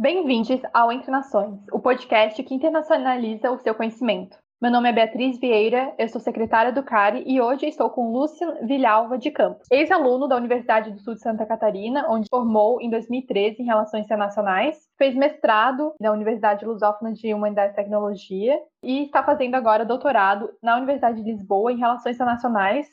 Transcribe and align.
Bem-vindos 0.00 0.60
ao 0.72 0.92
Entre 0.92 1.10
Nações, 1.10 1.58
o 1.72 1.80
podcast 1.80 2.40
que 2.44 2.54
internacionaliza 2.54 3.50
o 3.50 3.58
seu 3.58 3.74
conhecimento. 3.74 4.38
Meu 4.62 4.70
nome 4.70 4.88
é 4.88 4.92
Beatriz 4.92 5.40
Vieira, 5.40 5.92
eu 5.98 6.08
sou 6.08 6.20
secretária 6.20 6.72
do 6.72 6.84
CARI 6.84 7.24
e 7.26 7.40
hoje 7.40 7.66
estou 7.66 7.90
com 7.90 8.12
Lúcio 8.12 8.64
Vilhalva 8.64 9.18
de 9.18 9.32
Campos, 9.32 9.66
ex-aluno 9.72 10.28
da 10.28 10.36
Universidade 10.36 10.92
do 10.92 11.00
Sul 11.00 11.14
de 11.14 11.20
Santa 11.20 11.44
Catarina, 11.44 12.06
onde 12.08 12.28
formou 12.30 12.80
em 12.80 12.88
2013 12.88 13.60
em 13.60 13.66
Relações 13.66 14.04
Internacionais, 14.04 14.76
fez 14.96 15.16
mestrado 15.16 15.92
na 16.00 16.12
Universidade 16.12 16.64
Lusófona 16.64 17.12
de 17.12 17.34
Humanidade 17.34 17.72
e 17.72 17.76
Tecnologia 17.76 18.56
e 18.84 19.06
está 19.06 19.24
fazendo 19.24 19.56
agora 19.56 19.84
doutorado 19.84 20.48
na 20.62 20.76
Universidade 20.76 21.24
de 21.24 21.32
Lisboa 21.32 21.72
em 21.72 21.78
Relações 21.78 22.14
Internacionais. 22.14 22.86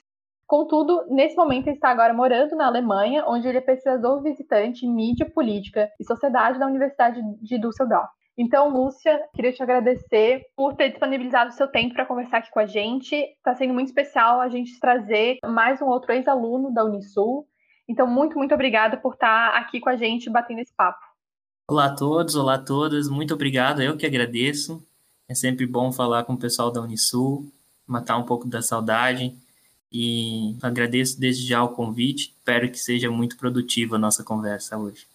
Contudo, 0.48 1.08
nesse 1.10 1.36
momento 1.36 1.70
está 1.70 1.90
agora 1.90 2.14
morando 2.14 2.56
na 2.56 2.68
Alemanha, 2.68 3.26
onde 3.28 3.48
ele 3.48 3.58
é 3.58 3.62
pesquisador 3.62 4.22
visitante 4.22 4.86
em 4.86 4.94
mídia 4.94 5.28
política 5.28 5.90
e 6.00 6.06
sociedade 6.06 6.60
da 6.60 6.68
Universidade 6.68 7.20
de 7.42 7.58
Düsseldorf. 7.58 8.10
Então, 8.38 8.70
Lúcia, 8.70 9.20
queria 9.34 9.52
te 9.52 9.64
agradecer 9.64 10.44
por 10.56 10.76
ter 10.76 10.90
disponibilizado 10.90 11.50
o 11.50 11.54
seu 11.54 11.68
tempo 11.68 11.96
para 11.96 12.06
conversar 12.06 12.40
aqui 12.40 12.52
com 12.52 12.60
a 12.60 12.66
gente. 12.66 13.16
Está 13.16 13.56
sendo 13.56 13.74
muito 13.74 13.88
especial 13.88 14.40
a 14.40 14.50
gente 14.50 14.80
trazer 14.80 15.40
mais 15.46 15.82
um 15.82 15.88
outro 15.88 16.12
ex-aluno 16.12 16.72
da 16.72 16.84
Unisul. 16.84 17.48
Então, 17.88 18.06
muito, 18.06 18.38
muito 18.38 18.54
obrigada 18.54 18.98
por 18.98 19.14
estar 19.14 19.56
aqui 19.56 19.80
com 19.80 19.90
a 19.90 19.96
gente 19.96 20.30
batendo 20.30 20.60
esse 20.60 20.76
papo. 20.76 21.00
Olá 21.68 21.86
a 21.86 21.96
todos, 21.96 22.36
olá 22.36 22.56
a 22.56 22.64
todas, 22.64 23.10
muito 23.10 23.34
obrigado, 23.34 23.82
eu 23.82 23.98
que 23.98 24.06
agradeço. 24.06 24.86
É 25.28 25.34
sempre 25.34 25.66
bom 25.66 25.92
falar 25.92 26.24
com 26.26 26.34
o 26.34 26.40
pessoal 26.40 26.72
da 26.72 26.82
Unisul, 26.82 27.52
matar 27.88 28.18
um 28.18 28.26
pouco 28.26 28.48
da 28.48 28.62
saudade 28.62 29.34
e 29.96 30.58
agradeço 30.62 31.18
desde 31.18 31.48
já 31.48 31.64
o 31.64 31.70
convite. 31.70 32.34
Espero 32.38 32.70
que 32.70 32.78
seja 32.78 33.10
muito 33.10 33.38
produtiva 33.38 33.96
a 33.96 34.00
nossa 34.00 34.26
conversa 34.26 34.78
hoje. 34.78 35.08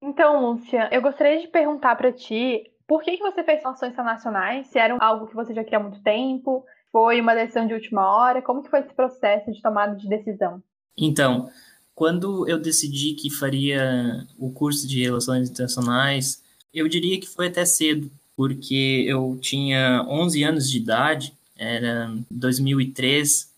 Então, 0.00 0.52
Lúcia, 0.52 0.88
eu 0.92 1.02
gostaria 1.02 1.40
de 1.40 1.48
perguntar 1.48 1.96
para 1.96 2.12
ti 2.12 2.70
por 2.86 3.02
que, 3.02 3.16
que 3.16 3.22
você 3.22 3.42
fez 3.42 3.60
relações 3.60 3.92
internacionais? 3.92 4.68
Se 4.68 4.78
era 4.78 4.96
algo 5.00 5.26
que 5.26 5.34
você 5.34 5.52
já 5.52 5.64
queria 5.64 5.80
há 5.80 5.82
muito 5.82 6.00
tempo? 6.02 6.64
Foi 6.92 7.20
uma 7.20 7.34
decisão 7.34 7.66
de 7.66 7.74
última 7.74 8.08
hora? 8.16 8.40
Como 8.40 8.62
que 8.62 8.70
foi 8.70 8.80
esse 8.80 8.94
processo 8.94 9.50
de 9.50 9.60
tomada 9.60 9.96
de 9.96 10.08
decisão? 10.08 10.62
Então, 10.96 11.50
quando 11.92 12.48
eu 12.48 12.60
decidi 12.60 13.14
que 13.14 13.28
faria 13.28 14.24
o 14.38 14.52
curso 14.52 14.86
de 14.86 15.02
Relações 15.02 15.50
Internacionais, 15.50 16.42
eu 16.72 16.88
diria 16.88 17.20
que 17.20 17.28
foi 17.28 17.48
até 17.48 17.64
cedo, 17.64 18.08
porque 18.36 19.04
eu 19.06 19.36
tinha 19.40 20.06
11 20.08 20.42
anos 20.44 20.70
de 20.70 20.78
idade, 20.78 21.34
era 21.56 22.12
2003, 22.30 23.49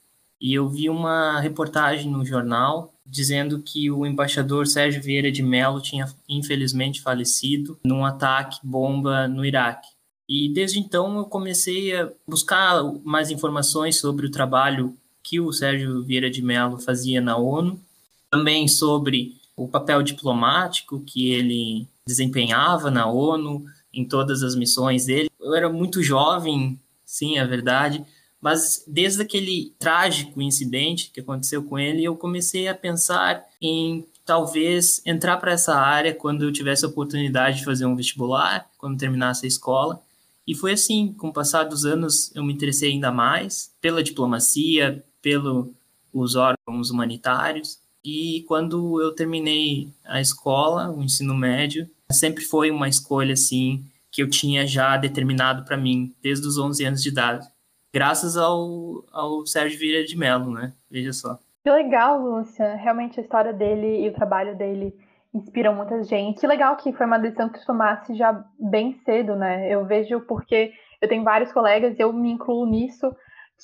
e 0.43 0.55
eu 0.55 0.69
vi 0.69 0.91
uma 0.91 1.39
reportagem 1.39 2.11
no 2.11 2.27
jornal 2.27 2.93
dizendo 3.07 3.61
que 3.61 3.89
o 3.93 4.05
embaixador 4.05 4.67
Sérgio 4.67 5.01
Vieira 5.01 5.31
de 5.31 5.41
Mello 5.41 5.81
tinha 5.81 6.13
infelizmente 6.29 7.01
falecido 7.01 7.79
num 7.85 8.05
ataque 8.05 8.59
bomba 8.65 9.29
no 9.29 9.45
Iraque. 9.45 9.89
E 10.29 10.53
desde 10.53 10.81
então 10.81 11.17
eu 11.19 11.27
comecei 11.27 11.97
a 11.97 12.11
buscar 12.27 12.83
mais 13.05 13.31
informações 13.31 14.01
sobre 14.01 14.27
o 14.27 14.31
trabalho 14.31 14.97
que 15.23 15.39
o 15.39 15.53
Sérgio 15.53 16.03
Vieira 16.03 16.29
de 16.29 16.43
Mello 16.43 16.77
fazia 16.79 17.21
na 17.21 17.37
ONU, 17.37 17.81
também 18.29 18.67
sobre 18.67 19.37
o 19.57 19.69
papel 19.69 20.03
diplomático 20.03 21.01
que 21.01 21.31
ele 21.31 21.87
desempenhava 22.05 22.91
na 22.91 23.07
ONU, 23.07 23.65
em 23.95 24.05
todas 24.05 24.43
as 24.43 24.57
missões 24.57 25.07
dele. 25.07 25.31
Eu 25.39 25.55
era 25.55 25.69
muito 25.69 26.03
jovem, 26.03 26.81
sim, 27.05 27.39
é 27.39 27.47
verdade, 27.47 28.05
mas 28.43 28.83
desde 28.89 29.23
aquele 29.23 29.73
trágico 29.79 30.43
incidente 30.43 31.13
que 31.15 31.21
aconteceu 31.21 31.63
com 31.63 31.79
ele, 31.79 32.03
eu 32.03 32.17
comecei 32.17 32.67
a 32.67 32.75
pensar 32.75 33.47
em 33.61 34.05
talvez 34.27 35.01
entrar 35.07 35.37
para 35.37 35.53
essa 35.53 35.77
área 35.77 36.13
quando 36.13 36.43
eu 36.43 36.53
tivesse 36.53 36.85
a 36.85 36.89
oportunidade 36.89 37.59
de 37.59 37.65
fazer 37.65 37.87
um 37.87 37.95
vestibular, 37.95 38.69
quando 38.77 38.99
terminasse 38.99 39.47
a 39.47 39.49
escola. 39.49 40.03
E 40.45 40.57
foi 40.57 40.73
assim, 40.73 41.13
com 41.13 41.29
o 41.29 41.33
passar 41.33 41.63
dos 41.63 41.85
anos, 41.85 42.35
eu 42.35 42.43
me 42.43 42.53
interessei 42.53 42.91
ainda 42.91 43.13
mais 43.13 43.73
pela 43.81 44.03
diplomacia, 44.03 45.05
pelos 45.23 46.35
órgãos 46.35 46.91
humanitários. 46.91 47.79
E 48.05 48.45
quando 48.49 49.01
eu 49.01 49.13
terminei 49.13 49.89
a 50.05 50.21
escola, 50.21 50.91
o 50.91 51.01
ensino 51.01 51.37
médio, 51.37 51.89
sempre 52.11 52.43
foi 52.43 52.73
uma 52.73 52.89
escolha 52.89 53.35
assim 53.35 53.85
que 54.11 54.21
eu 54.21 54.29
tinha 54.29 54.67
já 54.67 54.97
determinado 54.97 55.65
para 55.65 55.77
mim 55.77 56.13
desde 56.21 56.45
os 56.45 56.59
11 56.59 56.85
anos 56.85 57.03
de 57.05 57.09
idade 57.09 57.52
graças 57.93 58.37
ao, 58.37 59.05
ao 59.13 59.47
Sérgio 59.47 59.79
Vieira 59.79 60.05
de 60.05 60.17
Mello, 60.17 60.51
né? 60.51 60.73
Veja 60.91 61.13
só. 61.13 61.39
Que 61.63 61.71
legal, 61.71 62.19
Lúcia. 62.21 62.75
Realmente 62.75 63.21
a 63.21 63.23
história 63.23 63.53
dele 63.53 64.05
e 64.05 64.09
o 64.09 64.15
trabalho 64.15 64.57
dele 64.57 64.95
inspiram 65.33 65.75
muita 65.75 66.03
gente. 66.03 66.41
Que 66.41 66.47
legal 66.47 66.77
que 66.77 66.93
foi 66.93 67.07
uma 67.07 67.19
decisão 67.19 67.49
que 67.49 67.61
tu 67.61 67.67
tomasse 67.67 68.15
já 68.15 68.45
bem 68.59 68.95
cedo, 69.05 69.37
né? 69.37 69.69
Eu 69.69 69.85
vejo 69.85 70.21
porque 70.21 70.73
eu 71.01 71.09
tenho 71.09 71.25
vários 71.25 71.53
colegas 71.53 71.99
eu 71.99 72.13
me 72.13 72.31
incluo 72.31 72.67
nisso, 72.67 73.15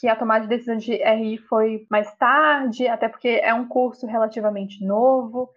que 0.00 0.09
a 0.09 0.16
tomada 0.16 0.43
de 0.43 0.49
decisão 0.49 0.77
de 0.77 0.95
RI 0.95 1.39
foi 1.39 1.87
mais 1.91 2.12
tarde, 2.16 2.87
até 2.87 3.09
porque 3.09 3.41
é 3.43 3.53
um 3.53 3.66
curso 3.66 4.06
relativamente 4.06 4.84
novo. 4.84 5.50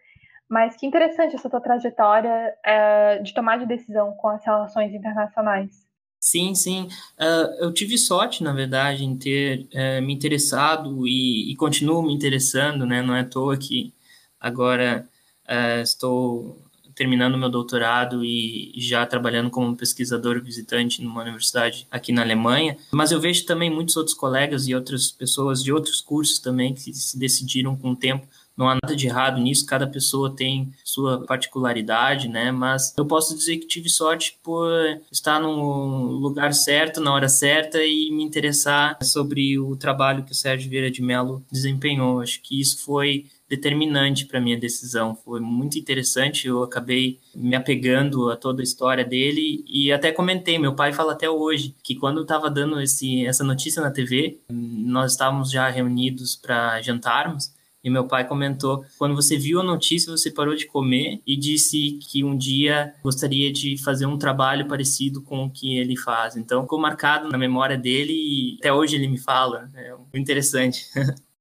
Mas 0.50 0.76
que 0.76 0.86
interessante 0.86 1.36
essa 1.36 1.50
tua 1.50 1.62
trajetória 1.62 2.54
é, 2.66 3.20
de 3.20 3.34
tomar 3.34 3.58
de 3.58 3.66
decisão 3.66 4.14
com 4.14 4.28
as 4.28 4.44
relações 4.44 4.94
internacionais. 4.94 5.91
Sim, 6.24 6.54
sim. 6.54 6.84
Uh, 7.20 7.66
eu 7.66 7.74
tive 7.74 7.98
sorte, 7.98 8.44
na 8.44 8.54
verdade, 8.54 9.04
em 9.04 9.18
ter 9.18 9.68
uh, 9.74 10.02
me 10.04 10.14
interessado 10.14 11.08
e, 11.08 11.52
e, 11.52 11.56
continuo 11.56 12.04
me 12.04 12.14
interessando, 12.14 12.86
né? 12.86 13.02
Não 13.02 13.16
é 13.16 13.22
à 13.22 13.26
toa 13.26 13.58
que 13.58 13.92
agora 14.40 15.10
uh, 15.50 15.82
estou 15.82 16.62
terminando 16.94 17.40
meu 17.40 17.50
doutorado 17.50 18.24
e 18.24 18.72
já 18.78 19.04
trabalhando 19.04 19.50
como 19.50 19.76
pesquisador 19.76 20.40
visitante 20.44 21.02
numa 21.02 21.24
universidade 21.24 21.88
aqui 21.90 22.12
na 22.12 22.22
Alemanha. 22.22 22.78
Mas 22.92 23.12
eu 23.12 23.20
vejo 23.20 23.44
também 23.46 23.72
muitos 23.72 23.98
outros 23.98 24.16
colegas 24.16 24.68
e 24.68 24.76
outras 24.76 25.12
pessoas 25.12 25.64
de 25.64 25.74
outros 25.74 26.02
cursos 26.02 26.38
também 26.38 26.76
que 26.76 26.94
se 26.94 27.18
decidiram 27.18 27.76
com 27.76 27.92
o 27.92 27.96
tempo 27.96 28.28
não 28.56 28.70
há 28.70 28.78
nada 28.82 28.96
de 28.96 29.08
errado 29.08 29.40
nisso, 29.40 29.66
cada 29.66 29.88
pessoa 29.88 30.36
tem 30.36 30.72
sua 30.84 31.26
particularidade, 31.26 32.28
né? 32.28 32.52
Mas 32.52 32.94
eu 32.98 33.06
posso 33.06 33.36
dizer 33.36 33.58
que 33.58 33.68
tive 33.68 33.90
sorte 33.90 34.38
por 34.44 34.70
estar 35.12 35.40
no 35.40 36.12
lugar 36.12 36.54
certo, 36.54 37.02
na 37.02 37.14
hora 37.14 37.30
certa 37.30 37.84
e 37.84 38.12
me 38.12 38.24
interessar 38.24 38.98
sobre 39.02 39.58
o 39.58 39.76
trabalho 39.76 40.24
que 40.24 40.32
o 40.32 40.36
Sérgio 40.36 40.70
Vieira 40.70 40.92
de 40.92 41.02
Mello 41.02 41.44
desempenhou. 41.52 42.22
Acho 42.22 42.42
que 42.42 42.60
isso 42.60 42.84
foi 42.84 43.26
determinante 43.52 44.26
para 44.26 44.40
minha 44.40 44.58
decisão. 44.58 45.14
Foi 45.14 45.42
muito 45.42 45.78
interessante, 45.78 46.48
eu 46.48 46.64
acabei 46.64 47.20
me 47.36 47.54
apegando 47.54 48.30
a 48.30 48.38
toda 48.38 48.62
a 48.62 48.64
história 48.64 49.04
dele 49.04 49.66
e 49.68 49.92
até 49.92 50.10
comentei, 50.10 50.58
meu 50.58 50.74
pai 50.74 50.94
fala 50.94 51.12
até 51.12 51.30
hoje 51.30 51.76
que 51.84 51.96
quando 51.96 52.22
estava 52.22 52.50
dando 52.50 52.80
esse, 52.80 53.26
essa 53.26 53.44
notícia 53.44 53.82
na 53.82 53.92
TV, 53.92 54.40
nós 54.50 55.12
estávamos 55.12 55.52
já 55.52 55.70
reunidos 55.70 56.34
para 56.34 56.82
jantarmos 56.82 57.52
e 57.84 57.90
meu 57.90 58.08
pai 58.08 58.28
comentou: 58.28 58.84
quando 58.98 59.16
você 59.16 59.38
viu 59.38 59.60
a 59.60 59.64
notícia, 59.64 60.12
você 60.12 60.32
parou 60.32 60.56
de 60.56 60.68
comer 60.68 61.22
e 61.26 61.36
disse 61.36 62.00
que 62.02 62.24
um 62.24 62.38
dia 62.38 62.94
gostaria 63.04 63.52
de 63.52 63.82
fazer 63.84 64.06
um 64.06 64.18
trabalho 64.18 64.68
parecido 64.68 65.22
com 65.22 65.46
o 65.46 65.52
que 65.52 65.78
ele 65.78 65.98
faz. 65.98 66.36
Então, 66.36 66.64
ficou 66.64 66.80
marcado 66.80 67.30
na 67.30 67.38
memória 67.38 67.78
dele 67.78 68.14
e 68.14 68.58
até 68.60 68.72
hoje 68.72 68.96
ele 68.96 69.08
me 69.08 69.18
fala. 69.18 69.70
É 69.76 69.96
muito 69.96 70.18
interessante. 70.18 70.86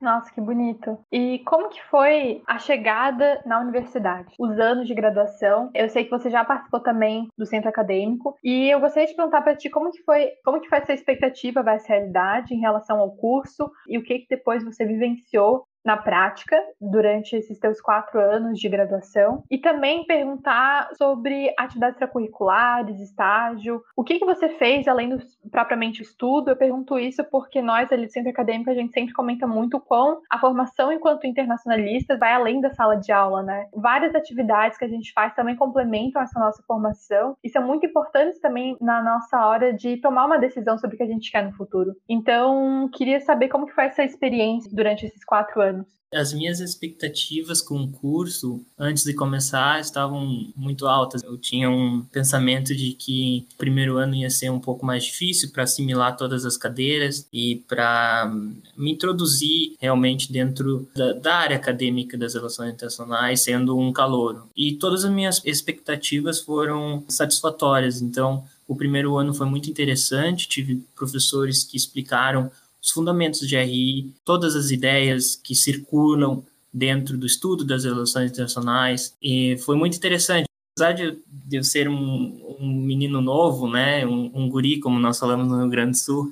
Nossa, 0.00 0.32
que 0.32 0.40
bonito. 0.40 0.98
E 1.12 1.40
como 1.40 1.68
que 1.68 1.82
foi 1.90 2.42
a 2.46 2.58
chegada 2.58 3.42
na 3.44 3.60
universidade? 3.60 4.34
Os 4.38 4.58
anos 4.58 4.88
de 4.88 4.94
graduação? 4.94 5.70
Eu 5.74 5.90
sei 5.90 6.04
que 6.04 6.10
você 6.10 6.30
já 6.30 6.42
participou 6.42 6.80
também 6.80 7.28
do 7.36 7.44
centro 7.44 7.68
acadêmico 7.68 8.34
e 8.42 8.70
eu 8.70 8.80
gostaria 8.80 9.06
de 9.06 9.14
perguntar 9.14 9.42
para 9.42 9.54
ti 9.54 9.68
como 9.68 9.90
que 9.90 10.02
foi, 10.02 10.30
como 10.42 10.58
que 10.58 10.70
foi 10.70 10.78
essa 10.78 10.94
expectativa 10.94 11.62
versus 11.62 11.86
realidade 11.86 12.54
em 12.54 12.60
relação 12.60 12.98
ao 12.98 13.14
curso 13.14 13.70
e 13.86 13.98
o 13.98 14.02
que 14.02 14.20
que 14.20 14.26
depois 14.30 14.64
você 14.64 14.86
vivenciou 14.86 15.66
na 15.84 15.96
prática 15.96 16.56
durante 16.80 17.36
esses 17.36 17.58
teus 17.58 17.80
quatro 17.80 18.20
anos 18.20 18.58
de 18.58 18.68
graduação 18.68 19.44
e 19.50 19.58
também 19.58 20.04
perguntar 20.04 20.90
sobre 20.94 21.52
atividades 21.58 21.94
extracurriculares, 21.96 23.00
estágio, 23.00 23.82
o 23.96 24.04
que, 24.04 24.18
que 24.18 24.24
você 24.24 24.48
fez 24.50 24.86
além 24.86 25.08
do 25.08 25.18
propriamente 25.50 26.02
estudo. 26.02 26.50
Eu 26.50 26.56
pergunto 26.56 26.98
isso 26.98 27.24
porque 27.24 27.60
nós, 27.62 27.90
ali 27.92 28.06
do 28.06 28.12
Centro 28.12 28.30
Acadêmico, 28.30 28.70
a 28.70 28.74
gente 28.74 28.92
sempre 28.92 29.12
comenta 29.12 29.46
muito 29.46 29.80
quão 29.80 30.20
a 30.30 30.38
formação 30.38 30.92
enquanto 30.92 31.26
internacionalistas 31.26 32.18
vai 32.18 32.32
além 32.32 32.60
da 32.60 32.70
sala 32.70 32.96
de 32.96 33.12
aula, 33.12 33.42
né? 33.42 33.68
Várias 33.74 34.14
atividades 34.14 34.78
que 34.78 34.84
a 34.84 34.88
gente 34.88 35.12
faz 35.12 35.34
também 35.34 35.56
complementam 35.56 36.22
essa 36.22 36.38
nossa 36.38 36.62
formação 36.62 37.36
e 37.42 37.48
são 37.48 37.66
muito 37.66 37.86
importantes 37.86 38.40
também 38.40 38.76
na 38.80 39.02
nossa 39.02 39.46
hora 39.46 39.72
de 39.72 39.96
tomar 39.98 40.26
uma 40.26 40.38
decisão 40.38 40.78
sobre 40.78 40.94
o 40.94 40.98
que 40.98 41.04
a 41.04 41.08
gente 41.08 41.30
quer 41.30 41.44
no 41.44 41.52
futuro. 41.52 41.94
Então, 42.08 42.88
queria 42.92 43.20
saber 43.20 43.48
como 43.48 43.66
que 43.66 43.74
foi 43.74 43.84
essa 43.84 44.04
experiência 44.04 44.70
durante 44.72 45.06
esses 45.06 45.24
quatro 45.24 45.60
anos 45.60 45.69
anos? 45.70 45.86
As 46.12 46.32
minhas 46.32 46.58
expectativas 46.58 47.62
com 47.62 47.84
o 47.84 47.88
curso, 47.88 48.60
antes 48.76 49.04
de 49.04 49.14
começar, 49.14 49.80
estavam 49.80 50.50
muito 50.56 50.88
altas. 50.88 51.22
Eu 51.22 51.38
tinha 51.38 51.70
um 51.70 52.02
pensamento 52.02 52.74
de 52.74 52.94
que 52.94 53.46
o 53.54 53.56
primeiro 53.56 53.96
ano 53.96 54.16
ia 54.16 54.28
ser 54.28 54.50
um 54.50 54.58
pouco 54.58 54.84
mais 54.84 55.04
difícil 55.04 55.52
para 55.52 55.62
assimilar 55.62 56.16
todas 56.16 56.44
as 56.44 56.56
cadeiras 56.56 57.28
e 57.32 57.62
para 57.68 58.28
me 58.76 58.90
introduzir 58.90 59.76
realmente 59.80 60.32
dentro 60.32 60.88
da, 60.96 61.12
da, 61.12 61.34
área 61.36 61.56
acadêmica 61.56 62.18
das 62.18 62.34
relações 62.34 62.74
internacionais, 62.74 63.42
sendo 63.42 63.78
um 63.78 63.92
calouro. 63.92 64.50
E 64.56 64.72
todas 64.72 65.04
as 65.04 65.12
minhas 65.12 65.40
expectativas 65.44 66.40
foram 66.40 67.04
satisfatórias. 67.06 68.02
Então, 68.02 68.44
o 68.70 68.76
primeiro 68.76 69.16
ano 69.16 69.34
foi 69.34 69.46
muito 69.46 69.68
interessante, 69.68 70.48
tive 70.48 70.84
professores 70.94 71.64
que 71.64 71.76
explicaram 71.76 72.50
os 72.82 72.90
fundamentos 72.90 73.46
de 73.46 73.56
RI, 73.56 74.14
todas 74.24 74.56
as 74.56 74.70
ideias 74.70 75.36
que 75.36 75.54
circulam 75.54 76.44
dentro 76.72 77.18
do 77.18 77.26
estudo 77.26 77.64
das 77.64 77.84
relações 77.84 78.30
internacionais, 78.30 79.14
e 79.20 79.58
foi 79.58 79.76
muito 79.76 79.96
interessante. 79.96 80.46
Apesar 80.76 80.92
de, 80.92 81.18
eu 81.52 81.64
ser 81.64 81.88
um, 81.88 82.56
um, 82.58 82.66
menino 82.66 83.20
novo, 83.20 83.68
né, 83.68 84.06
um, 84.06 84.30
um, 84.32 84.48
guri, 84.48 84.78
como 84.78 84.98
nós 84.98 85.18
falamos 85.18 85.46
no 85.48 85.58
Rio 85.58 85.68
Grande 85.68 85.92
do 85.92 85.96
Sul, 85.98 86.30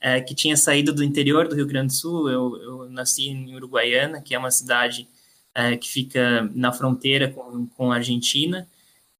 é, 0.00 0.20
que 0.22 0.34
tinha 0.34 0.56
saído 0.56 0.92
do 0.92 1.04
interior 1.04 1.46
do 1.46 1.54
Rio 1.54 1.66
Grande 1.66 1.88
do 1.88 1.92
Sul, 1.92 2.28
eu, 2.28 2.56
eu 2.56 2.90
nasci 2.90 3.28
em 3.28 3.54
Uruguaiana, 3.54 4.20
que 4.20 4.34
é 4.34 4.38
uma 4.38 4.50
cidade 4.50 5.06
é, 5.54 5.76
que 5.76 5.88
fica 5.88 6.50
na 6.54 6.72
fronteira 6.72 7.28
com, 7.30 7.66
com 7.66 7.92
a 7.92 7.96
Argentina, 7.96 8.66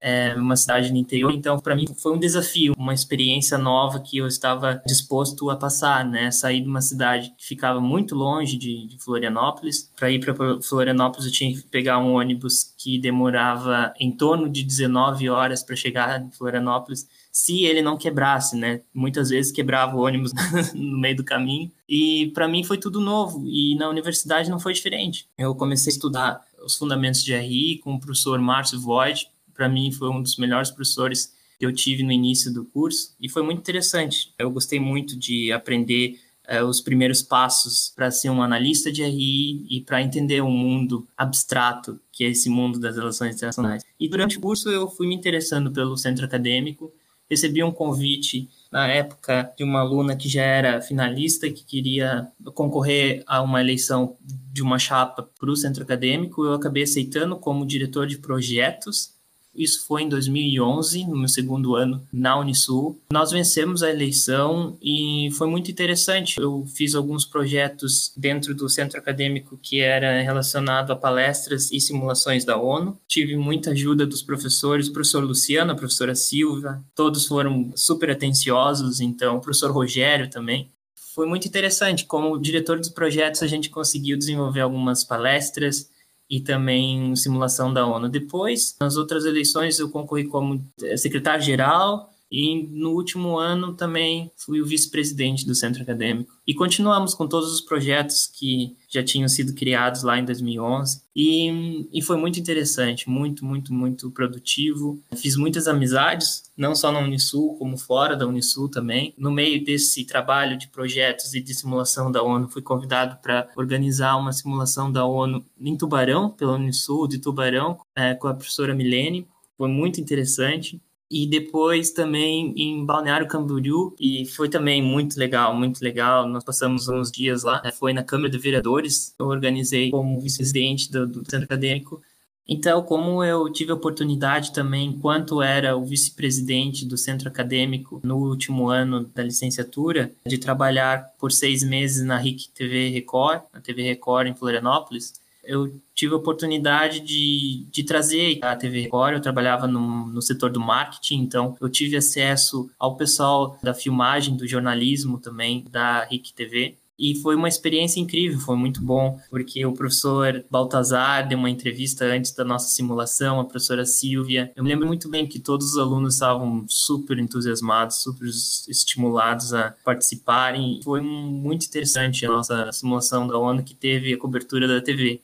é 0.03 0.35
uma 0.35 0.57
cidade 0.57 0.91
no 0.91 0.99
interior, 0.99 1.33
então 1.33 1.61
para 1.61 1.77
mim 1.77 1.87
foi 1.97 2.13
um 2.13 2.19
desafio, 2.19 2.75
uma 2.77 2.93
experiência 2.93 3.57
nova 3.57 4.01
que 4.01 4.19
eu 4.19 4.27
estava 4.27 4.83
disposto 4.85 5.49
a 5.49 5.57
passar, 5.57 6.05
né? 6.05 6.29
Sair 6.33 6.61
de 6.61 6.69
uma 6.69 6.81
cidade 6.81 7.33
que 7.39 7.47
ficava 7.47 7.81
muito 7.81 8.17
longe 8.17 8.59
de, 8.59 8.89
de 8.89 8.99
Florianópolis, 8.99 9.91
para 9.97 10.11
ir 10.11 10.19
para 10.19 10.35
Florianópolis 10.61 11.27
eu 11.27 11.33
tinha 11.33 11.55
que 11.55 11.63
pegar 11.69 11.99
um 11.99 12.15
ônibus 12.15 12.75
que 12.77 12.99
demorava 12.99 13.95
em 14.01 14.11
torno 14.11 14.49
de 14.49 14.65
19 14.65 15.29
horas 15.29 15.63
para 15.63 15.77
chegar 15.77 16.21
em 16.21 16.33
Florianópolis, 16.33 17.07
se 17.31 17.65
ele 17.65 17.81
não 17.81 17.97
quebrasse, 17.97 18.57
né? 18.57 18.81
Muitas 18.93 19.31
vezes 19.31 19.53
quebrava 19.53 19.97
o 19.97 20.01
ônibus 20.01 20.33
no 20.75 20.99
meio 20.99 21.17
do 21.17 21.25
caminho. 21.25 21.71
E 21.89 22.33
para 22.35 22.49
mim 22.49 22.65
foi 22.65 22.77
tudo 22.77 23.01
novo 23.01 23.45
e 23.47 23.77
na 23.77 23.89
universidade 23.89 24.51
não 24.51 24.59
foi 24.59 24.73
diferente. 24.73 25.29
Eu 25.39 25.55
comecei 25.55 25.93
a 25.93 25.95
estudar 25.95 26.41
os 26.65 26.77
fundamentos 26.77 27.23
de 27.23 27.35
RI 27.35 27.79
com 27.79 27.95
o 27.95 28.01
professor 28.01 28.39
Márcio 28.41 28.81
Voigt, 28.81 29.31
para 29.63 29.69
mim 29.69 29.93
foi 29.93 30.09
um 30.09 30.21
dos 30.21 30.37
melhores 30.39 30.73
professores 30.73 31.33
que 31.57 31.65
eu 31.65 31.73
tive 31.73 32.03
no 32.03 32.11
início 32.11 32.53
do 32.53 32.65
curso 32.65 33.15
e 33.21 33.29
foi 33.29 33.45
muito 33.45 33.61
interessante. 33.61 34.35
Eu 34.37 34.51
gostei 34.51 34.81
muito 34.81 35.17
de 35.17 35.53
aprender 35.53 36.19
uh, 36.51 36.65
os 36.65 36.81
primeiros 36.81 37.23
passos 37.23 37.93
para 37.95 38.11
ser 38.11 38.29
um 38.29 38.43
analista 38.43 38.91
de 38.91 39.05
RI 39.05 39.65
e 39.71 39.81
para 39.83 40.03
entender 40.03 40.41
o 40.41 40.47
um 40.47 40.51
mundo 40.51 41.07
abstrato 41.17 42.01
que 42.11 42.25
é 42.25 42.31
esse 42.31 42.51
mundo 42.51 42.81
das 42.81 42.97
relações 42.97 43.37
internacionais. 43.37 43.85
E 44.01 44.09
durante 44.09 44.37
o 44.37 44.41
curso 44.41 44.69
eu 44.69 44.91
fui 44.91 45.07
me 45.07 45.15
interessando 45.15 45.71
pelo 45.71 45.97
centro 45.97 46.25
acadêmico, 46.25 46.93
recebi 47.31 47.63
um 47.63 47.71
convite 47.71 48.49
na 48.73 48.89
época 48.89 49.53
de 49.57 49.63
uma 49.63 49.79
aluna 49.79 50.17
que 50.17 50.29
já 50.29 50.43
era 50.43 50.83
finalista 50.83 51.49
que 51.49 51.65
queria 51.65 52.27
concorrer 52.53 53.23
a 53.29 53.41
uma 53.41 53.61
eleição 53.61 54.17
de 54.53 54.61
uma 54.61 54.81
chapa 54.81 55.23
para 55.39 55.51
o 55.51 55.57
centro 55.57 55.85
acadêmico. 55.85 56.45
Eu 56.45 56.55
acabei 56.55 56.83
aceitando 56.83 57.37
como 57.37 57.65
diretor 57.65 58.09
de 58.09 58.19
projetos 58.19 59.12
isso 59.55 59.87
foi 59.87 60.03
em 60.03 60.09
2011, 60.09 61.05
no 61.07 61.17
meu 61.17 61.29
segundo 61.29 61.75
ano 61.75 62.03
na 62.13 62.39
Unisul. 62.39 62.99
Nós 63.13 63.31
vencemos 63.31 63.83
a 63.83 63.91
eleição 63.91 64.77
e 64.83 65.31
foi 65.33 65.47
muito 65.47 65.71
interessante. 65.71 66.41
Eu 66.41 66.67
fiz 66.75 66.95
alguns 66.95 67.25
projetos 67.25 68.13
dentro 68.17 68.55
do 68.55 68.69
centro 68.69 68.99
acadêmico 68.99 69.59
que 69.63 69.81
era 69.81 70.23
relacionado 70.23 70.91
a 70.91 70.97
palestras 70.97 71.71
e 71.71 71.81
simulações 71.81 72.45
da 72.45 72.57
ONU. 72.57 72.99
Tive 73.07 73.37
muita 73.37 73.71
ajuda 73.71 74.07
dos 74.07 74.23
professores, 74.23 74.89
o 74.89 74.93
professor 74.93 75.23
Luciano, 75.23 75.73
a 75.73 75.77
professora 75.77 76.15
Silva, 76.15 76.83
todos 76.95 77.27
foram 77.27 77.73
super 77.75 78.11
atenciosos, 78.11 79.01
então 79.01 79.37
o 79.37 79.41
professor 79.41 79.71
Rogério 79.71 80.31
também 80.31 80.69
foi 81.15 81.27
muito 81.27 81.47
interessante. 81.47 82.07
Como 82.07 82.39
diretor 82.39 82.79
dos 82.79 82.89
projetos, 82.89 83.43
a 83.43 83.47
gente 83.47 83.69
conseguiu 83.69 84.17
desenvolver 84.17 84.61
algumas 84.61 85.05
palestras, 85.05 85.91
e 86.33 86.41
também 86.41 87.15
simulação 87.15 87.71
da 87.71 87.87
ONU. 87.87 88.09
Depois, 88.09 88.75
nas 88.81 88.97
outras 88.97 89.27
eleições, 89.27 89.79
eu 89.79 89.91
concorri 89.91 90.27
como 90.27 90.65
eh, 90.83 90.97
secretário-geral 90.97 92.11
e 92.33 92.67
no 92.67 92.93
último 92.93 93.39
ano 93.39 93.75
também 93.75 94.33
fui 94.39 94.63
o 94.63 94.65
vice-presidente 94.65 95.45
do 95.45 95.55
centro 95.55 95.83
acadêmico. 95.83 96.33
E 96.47 96.55
continuamos 96.55 97.13
com 97.13 97.29
todos 97.29 97.53
os 97.53 97.61
projetos 97.61 98.27
que 98.27 98.75
já 98.89 99.05
tinham 99.05 99.29
sido 99.29 99.53
criados 99.53 100.03
lá 100.03 100.19
em 100.19 100.25
2011. 100.25 101.03
E, 101.15 101.87
e 101.93 102.01
foi 102.01 102.17
muito 102.17 102.41
interessante, 102.41 103.09
muito, 103.09 103.45
muito, 103.45 103.75
muito 103.75 104.11
produtivo. 104.11 104.99
Fiz 105.15 105.37
muitas 105.37 105.69
amizades, 105.69 106.51
não 106.57 106.75
só 106.75 106.91
na 106.91 107.01
Unisul, 107.01 107.55
como 107.59 107.77
fora 107.77 108.17
da 108.17 108.27
Unisul 108.27 108.67
também. 108.71 109.13
No 109.19 109.31
meio 109.31 109.63
desse 109.63 110.07
trabalho 110.07 110.57
de 110.57 110.69
projetos 110.69 111.35
e 111.35 111.41
de 111.41 111.53
simulação 111.53 112.11
da 112.11 112.23
ONU, 112.23 112.49
fui 112.49 112.63
convidado 112.63 113.19
para 113.21 113.47
organizar 113.57 114.17
uma 114.17 114.33
simulação 114.33 114.91
da 114.91 115.05
ONU 115.05 115.45
em 115.61 115.77
Tubarão, 115.77 116.31
pela 116.31 116.55
Unisul, 116.55 117.07
de 117.07 117.19
Tubarão, 117.19 117.79
é, 117.95 118.15
com 118.15 118.27
a 118.27 118.35
professora 118.35 118.75
Milene. 118.75 119.27
Foi 119.59 119.69
muito 119.69 120.01
interessante 120.01 120.81
e 121.13 121.27
depois 121.27 121.91
também 121.91 122.55
em 122.57 122.87
Balneário 122.87 123.29
Camboriú 123.29 123.95
e 124.01 124.25
foi 124.25 124.49
também 124.49 124.83
muito 124.83 125.19
legal, 125.19 125.55
muito 125.55 125.83
legal. 125.83 126.27
Nós 126.27 126.43
passamos 126.43 126.89
uns 126.89 127.13
dias 127.13 127.43
lá, 127.43 127.63
foi 127.79 127.93
na 127.93 128.03
Câmara 128.03 128.31
de 128.31 128.39
Vereadores, 128.39 129.15
eu 129.19 129.27
organizei 129.27 129.91
como 129.91 130.19
vice-presidente 130.19 130.91
do, 130.91 131.07
do 131.07 131.31
centro 131.31 131.45
acadêmico. 131.45 132.01
Então, 132.49 132.83
como 132.83 133.23
eu 133.23 133.53
tive 133.53 133.71
a 133.71 133.75
oportunidade 133.75 134.53
também, 134.55 134.89
enquanto 134.89 135.43
era 135.43 135.77
o 135.77 135.85
vice-presidente 135.85 136.87
do 136.87 136.97
centro 136.97 137.29
acadêmico 137.29 138.01
no 138.03 138.17
último 138.17 138.69
ano 138.69 139.05
da 139.15 139.23
licenciatura, 139.23 140.11
de 140.27 140.39
trabalhar 140.39 141.13
por 141.19 141.31
seis 141.31 141.63
meses 141.63 142.03
na 142.05 142.17
RIC 142.17 142.49
TV 142.55 142.89
Record, 142.89 143.43
na 143.53 143.61
TV 143.61 143.83
Record 143.83 144.29
em 144.29 144.35
Florianópolis, 144.35 145.13
eu 145.45 145.75
tive 145.95 146.15
a 146.15 146.17
oportunidade 146.17 147.01
de, 147.01 147.67
de 147.71 147.85
trazer 147.85 148.39
a 148.43 148.57
TV 148.57 148.83
Record, 148.83 149.15
eu 149.15 149.21
trabalhava 149.21 149.67
no, 149.67 150.07
no 150.07 150.23
setor 150.23 150.51
do 150.51 150.61
marketing, 150.61 151.23
então 151.23 151.57
eu 151.61 151.69
tive 151.69 151.97
acesso 151.97 152.71
ao 152.79 152.97
pessoal 152.97 153.59
da 153.63 153.75
filmagem, 153.75 154.37
do 154.37 154.47
jornalismo 154.47 155.19
também, 155.19 155.65
da 155.71 156.05
RIC 156.05 156.33
TV, 156.35 156.77
e 156.99 157.17
foi 157.17 157.35
uma 157.35 157.49
experiência 157.49 157.99
incrível, 157.99 158.39
foi 158.39 158.57
muito 158.57 158.81
bom, 158.81 159.19
porque 159.29 159.67
o 159.67 159.73
professor 159.73 160.45
Baltazar 160.49 161.27
deu 161.27 161.37
uma 161.37 161.51
entrevista 161.51 162.05
antes 162.05 162.33
da 162.33 162.45
nossa 162.45 162.69
simulação, 162.69 163.41
a 163.41 163.45
professora 163.45 163.85
Silvia. 163.85 164.53
Eu 164.55 164.63
me 164.63 164.71
lembro 164.71 164.87
muito 164.87 165.09
bem 165.09 165.27
que 165.27 165.41
todos 165.41 165.73
os 165.73 165.79
alunos 165.79 166.15
estavam 166.15 166.65
super 166.69 167.19
entusiasmados, 167.19 168.03
super 168.03 168.25
estimulados 168.25 169.53
a 169.53 169.75
participarem. 169.85 170.81
Foi 170.85 171.01
muito 171.01 171.67
interessante 171.67 172.25
a 172.25 172.29
nossa 172.29 172.71
simulação 172.71 173.27
da 173.27 173.37
ONU 173.37 173.65
que 173.65 173.75
teve 173.75 174.15
a 174.15 174.19
cobertura 174.19 174.69
da 174.69 174.81
TV. 174.81 175.21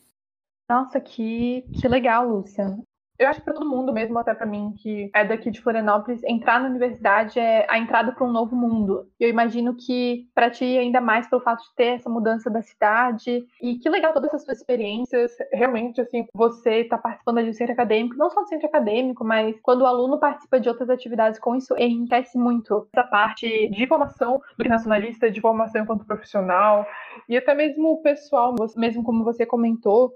Nossa, 0.68 1.00
que, 1.00 1.64
que 1.80 1.88
legal, 1.88 2.28
Lúcia. 2.28 2.76
Eu 3.18 3.26
acho 3.26 3.40
que 3.40 3.46
para 3.46 3.54
todo 3.54 3.68
mundo, 3.68 3.92
mesmo 3.92 4.16
até 4.16 4.32
para 4.32 4.46
mim, 4.46 4.72
que 4.78 5.10
é 5.12 5.24
daqui 5.24 5.50
de 5.50 5.60
Florianópolis, 5.60 6.22
entrar 6.22 6.60
na 6.60 6.68
universidade 6.68 7.40
é 7.40 7.66
a 7.68 7.76
entrada 7.76 8.12
para 8.12 8.24
um 8.24 8.30
novo 8.30 8.54
mundo. 8.54 9.08
Eu 9.18 9.28
imagino 9.28 9.74
que 9.74 10.28
para 10.32 10.48
ti, 10.48 10.78
ainda 10.78 11.00
mais 11.00 11.28
pelo 11.28 11.42
fato 11.42 11.64
de 11.64 11.74
ter 11.74 11.96
essa 11.96 12.08
mudança 12.08 12.48
da 12.48 12.62
cidade. 12.62 13.44
E 13.60 13.76
que 13.78 13.88
legal 13.88 14.12
todas 14.12 14.28
essas 14.28 14.44
suas 14.44 14.58
experiências. 14.58 15.32
Realmente, 15.52 16.00
assim, 16.00 16.26
você 16.32 16.82
está 16.82 16.96
participando 16.96 17.44
do 17.44 17.52
centro 17.52 17.72
acadêmico, 17.72 18.16
não 18.16 18.30
só 18.30 18.42
do 18.42 18.48
centro 18.48 18.68
acadêmico, 18.68 19.24
mas 19.24 19.58
quando 19.62 19.82
o 19.82 19.86
aluno 19.86 20.20
participa 20.20 20.60
de 20.60 20.68
outras 20.68 20.88
atividades 20.88 21.40
com 21.40 21.56
isso, 21.56 21.74
enriquece 21.76 22.38
muito 22.38 22.86
essa 22.94 23.04
parte 23.08 23.68
de 23.68 23.86
formação 23.88 24.40
do 24.56 24.68
nacionalista, 24.68 25.28
de 25.28 25.40
formação 25.40 25.82
enquanto 25.82 26.06
profissional. 26.06 26.86
E 27.28 27.36
até 27.36 27.52
mesmo 27.52 27.94
o 27.94 28.00
pessoal, 28.00 28.54
mesmo 28.76 29.02
como 29.02 29.24
você 29.24 29.44
comentou, 29.44 30.12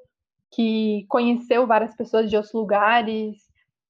que 0.52 1.04
conheceu 1.08 1.66
várias 1.66 1.94
pessoas 1.96 2.28
de 2.28 2.36
outros 2.36 2.54
lugares. 2.54 3.36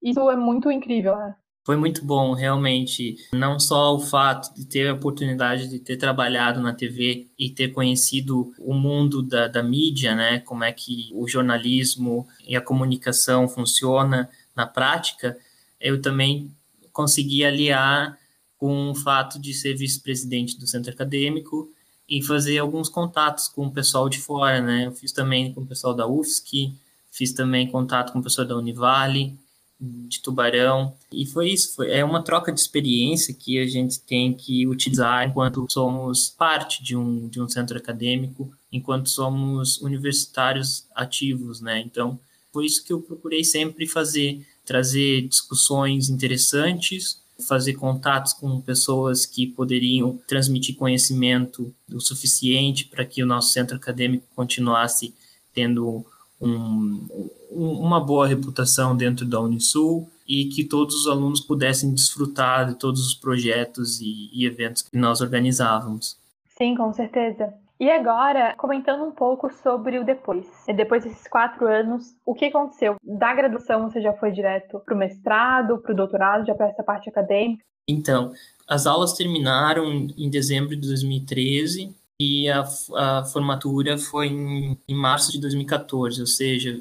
Isso 0.02 0.30
é 0.30 0.36
muito 0.36 0.70
incrível, 0.70 1.16
né? 1.16 1.34
Foi 1.64 1.76
muito 1.76 2.04
bom, 2.04 2.32
realmente. 2.32 3.16
Não 3.32 3.58
só 3.60 3.94
o 3.94 4.00
fato 4.00 4.52
de 4.54 4.66
ter 4.66 4.88
a 4.88 4.94
oportunidade 4.94 5.68
de 5.68 5.78
ter 5.78 5.96
trabalhado 5.96 6.60
na 6.60 6.72
TV 6.72 7.28
e 7.38 7.50
ter 7.50 7.68
conhecido 7.68 8.52
o 8.58 8.74
mundo 8.74 9.22
da, 9.22 9.46
da 9.46 9.62
mídia, 9.62 10.14
né? 10.14 10.40
Como 10.40 10.64
é 10.64 10.72
que 10.72 11.10
o 11.12 11.28
jornalismo 11.28 12.26
e 12.46 12.56
a 12.56 12.60
comunicação 12.60 13.48
funciona 13.48 14.28
na 14.56 14.66
prática, 14.66 15.38
eu 15.80 16.00
também 16.00 16.50
consegui 16.92 17.44
aliar 17.44 18.18
com 18.58 18.90
o 18.90 18.94
fato 18.94 19.40
de 19.40 19.54
ser 19.54 19.74
vice-presidente 19.74 20.58
do 20.58 20.66
centro 20.66 20.92
acadêmico 20.92 21.68
e 22.08 22.22
fazer 22.22 22.58
alguns 22.58 22.88
contatos 22.88 23.48
com 23.48 23.66
o 23.66 23.70
pessoal 23.70 24.08
de 24.08 24.20
fora, 24.20 24.60
né? 24.60 24.86
Eu 24.86 24.92
fiz 24.92 25.12
também 25.12 25.52
com 25.52 25.62
o 25.62 25.66
pessoal 25.66 25.94
da 25.94 26.06
UFSC, 26.06 26.72
fiz 27.10 27.32
também 27.32 27.70
contato 27.70 28.12
com 28.12 28.18
o 28.18 28.22
pessoal 28.22 28.46
da 28.46 28.56
Univale, 28.56 29.38
de 29.82 30.20
Tubarão. 30.20 30.94
E 31.10 31.26
foi 31.26 31.50
isso, 31.50 31.74
foi, 31.74 31.90
é 31.90 32.04
uma 32.04 32.22
troca 32.22 32.52
de 32.52 32.60
experiência 32.60 33.34
que 33.34 33.58
a 33.58 33.66
gente 33.66 34.00
tem 34.00 34.32
que 34.32 34.66
utilizar 34.66 35.28
enquanto 35.28 35.66
somos 35.68 36.30
parte 36.30 36.82
de 36.82 36.96
um, 36.96 37.28
de 37.28 37.40
um 37.40 37.48
centro 37.48 37.76
acadêmico, 37.76 38.52
enquanto 38.72 39.08
somos 39.08 39.80
universitários 39.80 40.86
ativos, 40.94 41.60
né? 41.60 41.80
Então, 41.80 42.18
foi 42.52 42.66
isso 42.66 42.84
que 42.84 42.92
eu 42.92 43.00
procurei 43.00 43.42
sempre 43.42 43.86
fazer, 43.86 44.46
trazer 44.64 45.26
discussões 45.26 46.08
interessantes, 46.08 47.20
fazer 47.46 47.74
contatos 47.74 48.32
com 48.32 48.60
pessoas 48.60 49.26
que 49.26 49.46
poderiam 49.46 50.18
transmitir 50.26 50.76
conhecimento 50.76 51.74
o 51.92 52.00
suficiente 52.00 52.86
para 52.86 53.04
que 53.04 53.22
o 53.22 53.26
nosso 53.26 53.52
centro 53.52 53.76
acadêmico 53.76 54.26
continuasse 54.34 55.14
tendo 55.54 56.04
um, 56.40 57.06
uma 57.50 58.00
boa 58.00 58.26
reputação 58.26 58.96
dentro 58.96 59.24
da 59.24 59.40
Unisul 59.40 60.10
e 60.26 60.46
que 60.46 60.64
todos 60.64 60.94
os 60.94 61.06
alunos 61.06 61.40
pudessem 61.40 61.92
desfrutar 61.92 62.68
de 62.68 62.74
todos 62.74 63.06
os 63.06 63.14
projetos 63.14 64.00
e, 64.00 64.30
e 64.32 64.46
eventos 64.46 64.82
que 64.82 64.96
nós 64.96 65.20
organizávamos. 65.20 66.16
Sim, 66.56 66.74
com 66.74 66.92
certeza. 66.92 67.52
E 67.82 67.90
agora, 67.90 68.54
comentando 68.56 69.02
um 69.02 69.10
pouco 69.10 69.52
sobre 69.60 69.98
o 69.98 70.04
depois. 70.04 70.46
Depois 70.68 71.02
desses 71.02 71.26
quatro 71.26 71.66
anos, 71.66 72.14
o 72.24 72.32
que 72.32 72.44
aconteceu? 72.44 72.94
Da 73.02 73.34
graduação, 73.34 73.90
você 73.90 74.00
já 74.00 74.12
foi 74.12 74.30
direto 74.30 74.78
para 74.78 74.94
o 74.94 74.96
mestrado, 74.96 75.78
para 75.78 75.92
o 75.92 75.96
doutorado, 75.96 76.46
já 76.46 76.54
para 76.54 76.68
essa 76.68 76.84
parte 76.84 77.08
acadêmica? 77.08 77.64
Então, 77.88 78.30
as 78.68 78.86
aulas 78.86 79.14
terminaram 79.14 79.84
em 80.16 80.30
dezembro 80.30 80.76
de 80.76 80.86
2013 80.86 81.92
e 82.20 82.48
a, 82.48 82.64
a 82.94 83.24
formatura 83.24 83.98
foi 83.98 84.28
em, 84.28 84.78
em 84.88 84.94
março 84.94 85.32
de 85.32 85.40
2014, 85.40 86.20
ou 86.20 86.26
seja, 86.28 86.80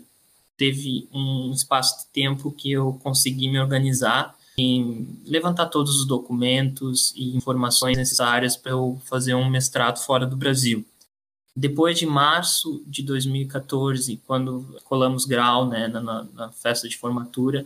teve 0.55 1.10
um 1.12 1.50
espaço 1.51 1.98
de 1.98 2.13
tempo 2.13 2.51
que 2.51 2.74
eu 2.74 2.93
consegui 3.01 3.50
me 3.50 3.60
organizar 3.60 4.36
em 4.55 5.20
levantar 5.25 5.65
todos 5.65 6.00
os 6.00 6.05
documentos 6.05 7.12
e 7.15 7.36
informações 7.36 7.98
necessárias 7.98 8.55
para 8.55 8.74
eu 8.74 9.01
fazer 9.05 9.34
um 9.34 9.50
mestrado 9.50 9.98
fora 9.98 10.27
do 10.27 10.38
Brasil. 10.38 10.86
Depois 11.55 12.00
de 12.00 12.05
março 12.05 12.81
de 12.88 13.03
2014, 13.03 14.22
quando 14.25 14.79
colamos 14.86 15.25
grau 15.25 15.67
né, 15.67 15.88
na, 15.88 16.24
na 16.34 16.51
festa 16.51 16.88
de 16.88 16.98
formatura, 16.98 17.65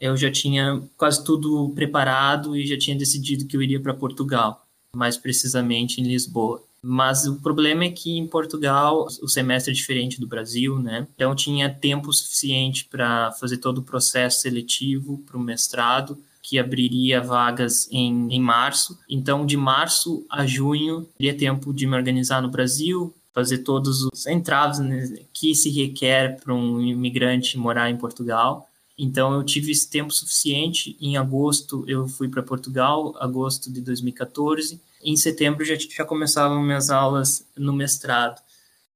eu 0.00 0.16
já 0.16 0.30
tinha 0.30 0.82
quase 0.96 1.22
tudo 1.22 1.70
preparado 1.74 2.56
e 2.56 2.66
já 2.66 2.76
tinha 2.76 2.96
decidido 2.96 3.46
que 3.46 3.56
eu 3.56 3.62
iria 3.62 3.78
para 3.78 3.94
Portugal, 3.94 4.66
mais 4.94 5.16
precisamente 5.16 6.00
em 6.00 6.04
Lisboa. 6.04 6.62
Mas 6.82 7.26
o 7.26 7.36
problema 7.36 7.84
é 7.84 7.90
que 7.90 8.16
em 8.16 8.26
Portugal 8.26 9.06
o 9.22 9.28
semestre 9.28 9.70
é 9.70 9.74
diferente 9.74 10.18
do 10.18 10.26
Brasil, 10.26 10.78
né? 10.78 11.06
Então 11.14 11.34
tinha 11.34 11.68
tempo 11.68 12.10
suficiente 12.12 12.86
para 12.86 13.32
fazer 13.32 13.58
todo 13.58 13.78
o 13.78 13.82
processo 13.82 14.40
seletivo 14.40 15.18
para 15.26 15.36
o 15.36 15.40
mestrado, 15.40 16.18
que 16.42 16.58
abriria 16.58 17.20
vagas 17.20 17.86
em, 17.92 18.32
em 18.32 18.40
março. 18.40 18.98
Então, 19.08 19.44
de 19.44 19.58
março 19.58 20.24
a 20.30 20.46
junho, 20.46 21.06
teria 21.18 21.36
tempo 21.36 21.72
de 21.72 21.86
me 21.86 21.94
organizar 21.94 22.40
no 22.40 22.48
Brasil, 22.48 23.14
fazer 23.32 23.58
todos 23.58 24.02
os 24.02 24.26
entraves 24.26 24.80
né, 24.80 25.18
que 25.32 25.54
se 25.54 25.70
requer 25.70 26.40
para 26.40 26.54
um 26.54 26.80
imigrante 26.80 27.56
morar 27.56 27.90
em 27.90 27.96
Portugal. 27.96 28.68
Então 28.98 29.32
eu 29.32 29.42
tive 29.42 29.72
esse 29.72 29.88
tempo 29.88 30.12
suficiente. 30.12 30.96
Em 31.00 31.16
agosto 31.16 31.84
eu 31.86 32.06
fui 32.06 32.28
para 32.28 32.42
Portugal, 32.42 33.14
agosto 33.18 33.72
de 33.72 33.80
2014. 33.80 34.80
Em 35.02 35.16
setembro 35.16 35.64
já, 35.64 35.74
já 35.76 36.04
começavam 36.04 36.62
minhas 36.62 36.90
aulas 36.90 37.46
no 37.56 37.72
mestrado. 37.72 38.40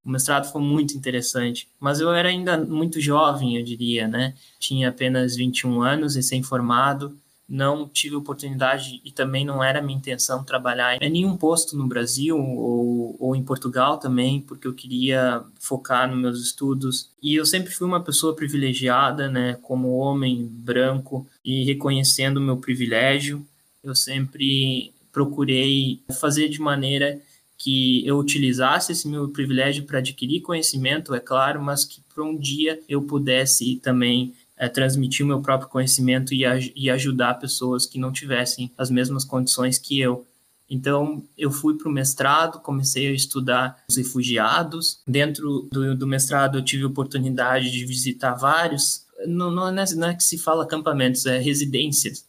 O 0.05 0.11
mestrado 0.11 0.53
foi 0.53 0.61
muito 0.61 0.95
interessante, 0.95 1.67
mas 1.81 1.99
eu 1.99 2.13
era 2.13 2.29
ainda 2.29 2.59
muito 2.59 3.01
jovem, 3.01 3.57
eu 3.57 3.65
diria, 3.65 4.07
né? 4.07 4.35
Tinha 4.59 4.91
apenas 4.91 5.35
21 5.35 5.81
anos, 5.81 6.15
recém-formado, 6.15 7.17
não 7.49 7.89
tive 7.89 8.17
oportunidade 8.17 9.01
e 9.05 9.13
também 9.13 9.45
não 9.45 9.63
era 9.63 9.83
minha 9.83 9.99
intenção 9.99 10.43
trabalhar 10.43 11.01
em 11.03 11.11
nenhum 11.11 11.37
posto 11.37 11.77
no 11.77 11.87
Brasil 11.87 12.39
ou, 12.39 13.17
ou 13.19 13.37
em 13.37 13.43
Portugal 13.43 13.99
também, 13.99 14.41
porque 14.41 14.67
eu 14.67 14.73
queria 14.73 15.45
focar 15.61 16.09
nos 16.09 16.19
meus 16.19 16.41
estudos. 16.41 17.11
E 17.23 17.35
eu 17.35 17.45
sempre 17.45 17.73
fui 17.73 17.87
uma 17.87 18.03
pessoa 18.03 18.35
privilegiada, 18.35 19.29
né, 19.29 19.59
como 19.63 19.97
homem 19.97 20.47
branco 20.51 21.27
e 21.45 21.65
reconhecendo 21.65 22.39
o 22.39 22.43
meu 22.43 22.57
privilégio, 22.57 23.47
eu 23.83 23.95
sempre 23.95 24.93
procurei 25.13 26.01
fazer 26.19 26.49
de 26.49 26.61
maneira 26.61 27.21
que 27.57 28.07
eu 28.07 28.19
utilizasse 28.19 28.93
esse 28.93 29.07
meu 29.07 29.29
privilégio 29.29 29.85
para 29.85 29.99
adquirir 29.99 30.41
conhecimento, 30.41 31.15
é 31.15 31.21
claro, 31.21 31.63
mas 31.63 31.85
que 31.85 32.01
para 32.13 32.25
um 32.25 32.37
dia 32.37 32.81
eu 32.89 33.03
pudesse 33.03 33.77
também 33.77 34.35
é, 34.57 34.69
transmitir 34.69 35.25
o 35.25 35.29
meu 35.29 35.41
próprio 35.41 35.69
conhecimento 35.69 36.33
e, 36.33 36.45
e 36.77 36.91
ajudar 36.91 37.35
pessoas 37.35 37.87
que 37.87 37.99
não 37.99 38.13
tivessem 38.13 38.73
as 38.79 38.91
mesmas 38.91 39.25
condições 39.25 39.79
que 39.79 40.01
eu. 40.01 40.27
Então, 40.69 41.23
eu 41.37 41.51
fui 41.51 41.77
para 41.77 41.89
o 41.89 41.93
mestrado, 41.93 42.61
comecei 42.61 43.09
a 43.09 43.13
estudar 43.13 43.85
os 43.89 43.97
refugiados. 43.97 45.01
Dentro 45.07 45.69
do, 45.71 45.95
do 45.95 46.07
mestrado, 46.07 46.59
eu 46.59 46.65
tive 46.65 46.85
oportunidade 46.85 47.71
de 47.71 47.85
visitar 47.85 48.35
vários, 48.35 49.05
não, 49.27 49.51
não, 49.51 49.69
é, 49.69 49.95
não 49.95 50.09
é 50.09 50.15
que 50.15 50.25
se 50.25 50.39
fala 50.39 50.65
acampamentos, 50.65 51.27
é 51.27 51.39
residências 51.39 52.25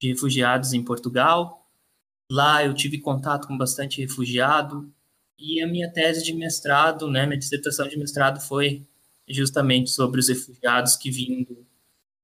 de 0.00 0.08
refugiados 0.08 0.72
em 0.72 0.82
Portugal. 0.82 1.66
Lá 2.30 2.64
eu 2.64 2.74
tive 2.74 2.98
contato 2.98 3.48
com 3.48 3.56
bastante 3.56 4.00
refugiado. 4.00 4.88
E 5.38 5.62
a 5.62 5.66
minha 5.66 5.90
tese 5.90 6.22
de 6.24 6.34
mestrado, 6.34 7.08
né, 7.08 7.24
minha 7.24 7.38
dissertação 7.38 7.88
de 7.88 7.96
mestrado 7.96 8.40
foi 8.40 8.82
justamente 9.28 9.90
sobre 9.90 10.20
os 10.20 10.28
refugiados 10.28 10.96
que 10.96 11.10
vinham 11.10 11.46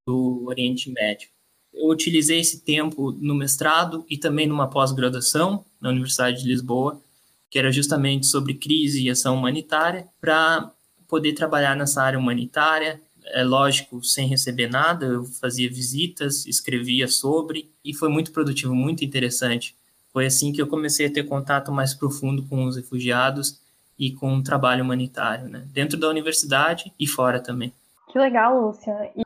do 0.06 0.44
Oriente 0.46 0.90
Médio. 0.90 1.28
Eu 1.72 1.88
utilizei 1.88 2.40
esse 2.40 2.60
tempo 2.60 3.12
no 3.12 3.34
mestrado 3.34 4.04
e 4.08 4.16
também 4.16 4.46
numa 4.46 4.68
pós-graduação 4.68 5.64
na 5.80 5.88
Universidade 5.90 6.42
de 6.42 6.48
Lisboa, 6.48 7.00
que 7.50 7.58
era 7.58 7.72
justamente 7.72 8.26
sobre 8.26 8.54
crise 8.54 9.02
e 9.02 9.10
ação 9.10 9.36
humanitária, 9.36 10.06
para 10.20 10.70
poder 11.08 11.32
trabalhar 11.32 11.76
nessa 11.76 12.02
área 12.02 12.18
humanitária. 12.18 13.00
É 13.26 13.42
lógico, 13.42 14.02
sem 14.04 14.28
receber 14.28 14.68
nada, 14.68 15.06
eu 15.06 15.24
fazia 15.24 15.68
visitas, 15.68 16.46
escrevia 16.46 17.08
sobre, 17.08 17.70
e 17.84 17.94
foi 17.94 18.08
muito 18.08 18.32
produtivo, 18.32 18.74
muito 18.74 19.04
interessante. 19.04 19.74
Foi 20.12 20.26
assim 20.26 20.52
que 20.52 20.62
eu 20.62 20.66
comecei 20.66 21.06
a 21.06 21.12
ter 21.12 21.24
contato 21.24 21.72
mais 21.72 21.94
profundo 21.94 22.44
com 22.44 22.64
os 22.64 22.76
refugiados 22.76 23.60
e 23.98 24.12
com 24.12 24.36
o 24.36 24.42
trabalho 24.42 24.84
humanitário, 24.84 25.48
né? 25.48 25.66
dentro 25.72 25.98
da 25.98 26.08
universidade 26.08 26.92
e 26.98 27.06
fora 27.06 27.40
também. 27.40 27.72
Que 28.12 28.18
legal, 28.18 28.60
Lúcia. 28.60 29.10
E 29.16 29.23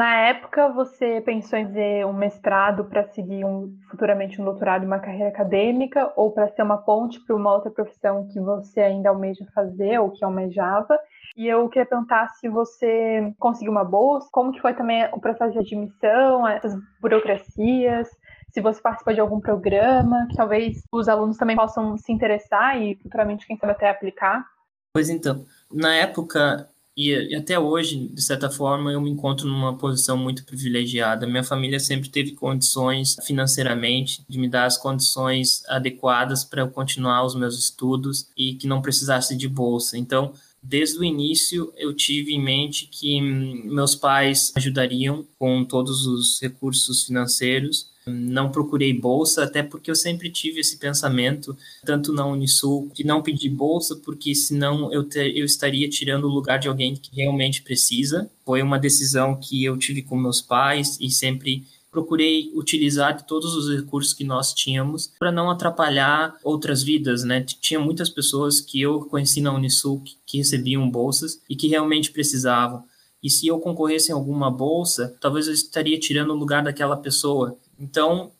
na 0.00 0.16
época, 0.16 0.66
você 0.70 1.20
pensou 1.20 1.58
em 1.58 1.66
fazer 1.66 2.06
um 2.06 2.14
mestrado 2.14 2.86
para 2.86 3.04
seguir 3.12 3.44
um, 3.44 3.76
futuramente 3.90 4.40
um 4.40 4.44
doutorado 4.46 4.82
e 4.82 4.86
uma 4.86 4.98
carreira 4.98 5.28
acadêmica, 5.28 6.10
ou 6.16 6.32
para 6.32 6.48
ser 6.48 6.62
uma 6.62 6.78
ponte 6.78 7.20
para 7.20 7.36
uma 7.36 7.52
outra 7.52 7.70
profissão 7.70 8.26
que 8.32 8.40
você 8.40 8.80
ainda 8.80 9.10
almeja 9.10 9.44
fazer 9.54 9.98
ou 9.98 10.10
que 10.10 10.24
almejava? 10.24 10.98
E 11.36 11.46
eu 11.46 11.68
queria 11.68 11.84
perguntar 11.84 12.30
se 12.30 12.48
você 12.48 13.30
conseguiu 13.38 13.70
uma 13.70 13.84
bolsa, 13.84 14.26
como 14.32 14.52
que 14.52 14.60
foi 14.62 14.72
também 14.72 15.06
o 15.12 15.20
processo 15.20 15.52
de 15.52 15.58
admissão, 15.58 16.48
essas 16.48 16.74
burocracias, 16.98 18.08
se 18.54 18.62
você 18.62 18.80
participou 18.80 19.12
de 19.12 19.20
algum 19.20 19.38
programa, 19.38 20.26
que 20.30 20.36
talvez 20.36 20.82
os 20.90 21.10
alunos 21.10 21.36
também 21.36 21.56
possam 21.56 21.98
se 21.98 22.10
interessar 22.10 22.80
e 22.80 22.94
futuramente, 23.02 23.46
quem 23.46 23.58
sabe, 23.58 23.72
até 23.72 23.90
aplicar. 23.90 24.46
Pois 24.94 25.10
então, 25.10 25.44
na 25.70 25.94
época 25.94 26.70
e, 27.08 27.34
até 27.34 27.58
hoje, 27.58 28.08
de 28.12 28.20
certa 28.20 28.50
forma, 28.50 28.92
eu 28.92 29.00
me 29.00 29.08
encontro 29.08 29.48
numa 29.48 29.76
posição 29.76 30.16
muito 30.16 30.44
privilegiada. 30.44 31.26
Minha 31.26 31.42
família 31.42 31.80
sempre 31.80 32.10
teve 32.10 32.32
condições 32.32 33.16
financeiramente 33.24 34.22
de 34.28 34.38
me 34.38 34.48
dar 34.48 34.66
as 34.66 34.76
condições 34.76 35.62
adequadas 35.68 36.44
para 36.44 36.60
eu 36.60 36.68
continuar 36.68 37.24
os 37.24 37.34
meus 37.34 37.58
estudos 37.58 38.28
e 38.36 38.54
que 38.54 38.66
não 38.66 38.82
precisasse 38.82 39.36
de 39.36 39.48
bolsa. 39.48 39.96
Então, 39.96 40.34
desde 40.62 40.98
o 40.98 41.04
início 41.04 41.72
eu 41.76 41.94
tive 41.94 42.34
em 42.34 42.42
mente 42.42 42.86
que 42.86 43.20
hum, 43.22 43.62
meus 43.64 43.94
pais 43.94 44.52
ajudariam 44.54 45.24
com 45.38 45.64
todos 45.64 46.06
os 46.06 46.38
recursos 46.40 47.04
financeiros 47.04 47.88
não 48.06 48.50
procurei 48.50 48.92
bolsa, 48.92 49.44
até 49.44 49.62
porque 49.62 49.90
eu 49.90 49.94
sempre 49.94 50.30
tive 50.30 50.60
esse 50.60 50.78
pensamento, 50.78 51.56
tanto 51.84 52.12
na 52.12 52.26
Unisul, 52.26 52.90
de 52.94 53.04
não 53.04 53.22
pedir 53.22 53.50
bolsa, 53.50 53.96
porque 53.96 54.34
senão 54.34 54.92
eu, 54.92 55.04
ter, 55.04 55.36
eu 55.36 55.44
estaria 55.44 55.88
tirando 55.88 56.24
o 56.24 56.32
lugar 56.32 56.58
de 56.58 56.68
alguém 56.68 56.96
que 56.96 57.14
realmente 57.14 57.62
precisa. 57.62 58.30
Foi 58.44 58.62
uma 58.62 58.78
decisão 58.78 59.36
que 59.36 59.64
eu 59.64 59.76
tive 59.76 60.02
com 60.02 60.16
meus 60.16 60.40
pais 60.40 60.96
e 61.00 61.10
sempre 61.10 61.64
procurei 61.90 62.50
utilizar 62.54 63.26
todos 63.26 63.54
os 63.54 63.68
recursos 63.74 64.14
que 64.14 64.24
nós 64.24 64.54
tínhamos 64.54 65.12
para 65.18 65.32
não 65.32 65.50
atrapalhar 65.50 66.36
outras 66.44 66.82
vidas, 66.82 67.24
né? 67.24 67.44
Tinha 67.60 67.80
muitas 67.80 68.08
pessoas 68.08 68.60
que 68.60 68.80
eu 68.80 69.00
conheci 69.06 69.40
na 69.40 69.52
Unisul 69.52 70.00
que, 70.00 70.16
que 70.24 70.38
recebiam 70.38 70.88
bolsas 70.88 71.40
e 71.48 71.56
que 71.56 71.66
realmente 71.66 72.12
precisavam. 72.12 72.84
E 73.22 73.28
se 73.28 73.46
eu 73.46 73.58
concorresse 73.58 74.10
em 74.10 74.14
alguma 74.14 74.50
bolsa, 74.50 75.14
talvez 75.20 75.46
eu 75.46 75.52
estaria 75.52 75.98
tirando 75.98 76.30
o 76.30 76.36
lugar 76.36 76.62
daquela 76.62 76.96
pessoa. 76.96 77.58
Então, 77.80 78.30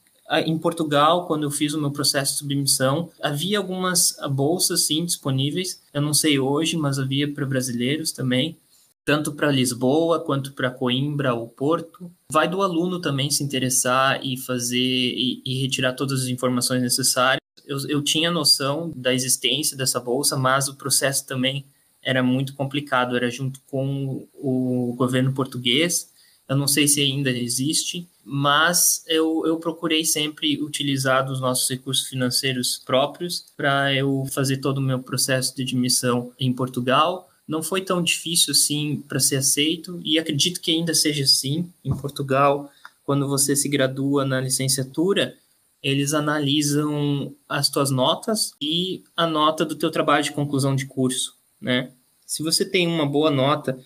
em 0.44 0.56
Portugal, 0.59 1.26
quando 1.26 1.42
eu 1.42 1.50
fiz 1.50 1.75
o 1.75 1.80
meu 1.80 1.90
processo 1.90 2.32
de 2.35 2.38
submissão, 2.38 3.11
havia 3.20 3.59
algumas 3.59 4.16
bolsas 4.30 4.87
sim 4.87 5.04
disponíveis. 5.04 5.82
Eu 5.92 6.02
não 6.02 6.14
sei 6.14 6.38
hoje, 6.38 6.76
mas 6.76 6.99
havia 6.99 7.32
para 7.32 7.47
brasileiros 7.47 8.12
também. 8.12 8.56
tanto 9.04 9.32
para 9.32 9.50
Lisboa 9.50 10.20
quanto 10.20 10.52
para 10.52 10.70
Coimbra 10.70 11.35
ou 11.35 11.49
Porto. 11.49 12.11
Vai 12.30 12.47
do 12.49 12.62
aluno 12.62 13.00
também 13.00 13.28
se 13.30 13.42
interessar 13.42 14.20
e 14.25 14.37
fazer 14.37 14.78
e, 14.78 15.42
e 15.44 15.61
retirar 15.62 15.94
todas 15.94 16.23
as 16.23 16.28
informações 16.28 16.80
necessárias. 16.82 17.40
Eu, 17.66 17.78
eu 17.88 18.02
tinha 18.02 18.30
noção 18.30 18.92
da 18.94 19.12
existência 19.12 19.76
dessa 19.76 19.99
bolsa, 19.99 20.37
mas 20.37 20.68
o 20.68 20.76
processo 20.76 21.26
também 21.26 21.64
era 22.02 22.23
muito 22.23 22.54
complicado. 22.54 23.16
Era 23.16 23.30
junto 23.30 23.61
com 23.68 24.28
o 24.35 24.94
governo 24.97 25.32
português. 25.32 26.12
Eu 26.49 26.56
não 26.56 26.68
sei 26.68 26.87
se 26.87 27.00
ainda 27.00 27.30
existe, 27.30 28.06
mas 28.25 29.03
eu, 29.07 29.45
eu 29.47 29.59
procurei 29.59 30.05
sempre 30.05 30.62
utilizar 30.62 31.31
os 31.31 31.41
nossos 31.41 31.69
recursos 31.69 32.07
financeiros 32.07 32.83
próprios 32.85 33.47
para 33.57 33.95
eu 33.95 34.27
fazer 34.31 34.59
todo 34.59 34.79
o 34.79 34.83
meu 34.83 35.00
processo 35.00 35.55
de 35.55 35.62
admissão 35.62 36.33
em 36.39 36.53
Portugal. 36.53 37.29
Não 37.47 37.62
foi 37.62 37.81
tão 37.81 38.03
difícil 38.03 38.53
assim 38.53 39.03
para 39.09 39.19
ser 39.19 39.37
aceito 39.37 40.00
e 40.05 40.19
acredito 40.19 40.61
que 40.61 40.71
ainda 40.71 40.95
seja 40.95 41.25
assim 41.25 41.71
em 41.85 41.97
Portugal. 41.97 42.71
Quando 43.05 43.27
você 43.27 43.57
se 43.57 43.69
gradua 43.69 44.25
na 44.25 44.41
licenciatura 44.41 45.37
eles 45.83 46.12
analisam 46.12 47.35
as 47.49 47.71
tuas 47.71 47.91
notas 47.91 48.53
e 48.61 49.03
a 49.17 49.27
nota 49.27 49.65
do 49.65 49.75
teu 49.75 49.91
trabalho 49.91 50.23
de 50.23 50.33
conclusão 50.33 50.77
de 50.77 50.85
curso 50.85 51.41
né? 51.61 51.93
Se 52.27 52.43
você 52.43 52.65
tem 52.65 52.87
uma 52.87 53.07
boa 53.07 53.31
nota 53.31 53.79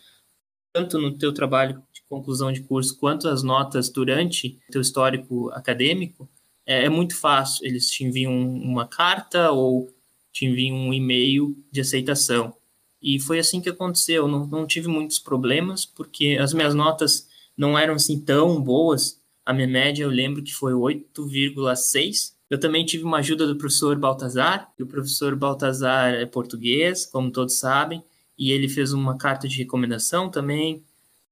tanto 0.72 0.98
no 0.98 1.16
teu 1.16 1.32
trabalho 1.32 1.82
conclusão 2.14 2.52
de 2.52 2.60
curso 2.62 2.98
quanto 2.98 3.28
as 3.28 3.42
notas 3.42 3.88
durante 3.88 4.58
teu 4.70 4.80
histórico 4.80 5.50
acadêmico 5.50 6.28
é, 6.66 6.84
é 6.84 6.88
muito 6.88 7.16
fácil 7.16 7.66
eles 7.66 7.88
te 7.90 8.04
enviam 8.04 8.32
uma 8.32 8.86
carta 8.86 9.50
ou 9.50 9.90
te 10.32 10.44
enviam 10.46 10.76
um 10.76 10.92
e-mail 10.92 11.56
de 11.70 11.80
aceitação 11.80 12.54
e 13.04 13.20
foi 13.20 13.38
assim 13.38 13.60
que 13.60 13.68
aconteceu. 13.68 14.26
Não, 14.26 14.46
não 14.46 14.66
tive 14.66 14.88
muitos 14.88 15.18
problemas, 15.18 15.84
porque 15.84 16.38
as 16.40 16.54
minhas 16.54 16.74
notas 16.74 17.28
não 17.54 17.78
eram 17.78 17.94
assim 17.94 18.18
tão 18.18 18.58
boas. 18.62 19.20
A 19.44 19.52
minha 19.52 19.68
média 19.68 20.04
eu 20.04 20.08
lembro 20.08 20.42
que 20.42 20.54
foi 20.54 20.72
8,6. 20.72 22.32
Eu 22.48 22.58
também 22.58 22.82
tive 22.86 23.04
uma 23.04 23.18
ajuda 23.18 23.46
do 23.46 23.56
professor 23.56 23.94
Baltazar, 23.98 24.72
e 24.78 24.82
o 24.82 24.86
professor 24.86 25.36
Baltazar 25.36 26.14
é 26.14 26.24
português, 26.24 27.04
como 27.04 27.30
todos 27.30 27.58
sabem, 27.58 28.02
e 28.38 28.50
ele 28.52 28.68
fez 28.68 28.94
uma 28.94 29.18
carta 29.18 29.46
de 29.46 29.58
recomendação 29.58 30.30
também. 30.30 30.82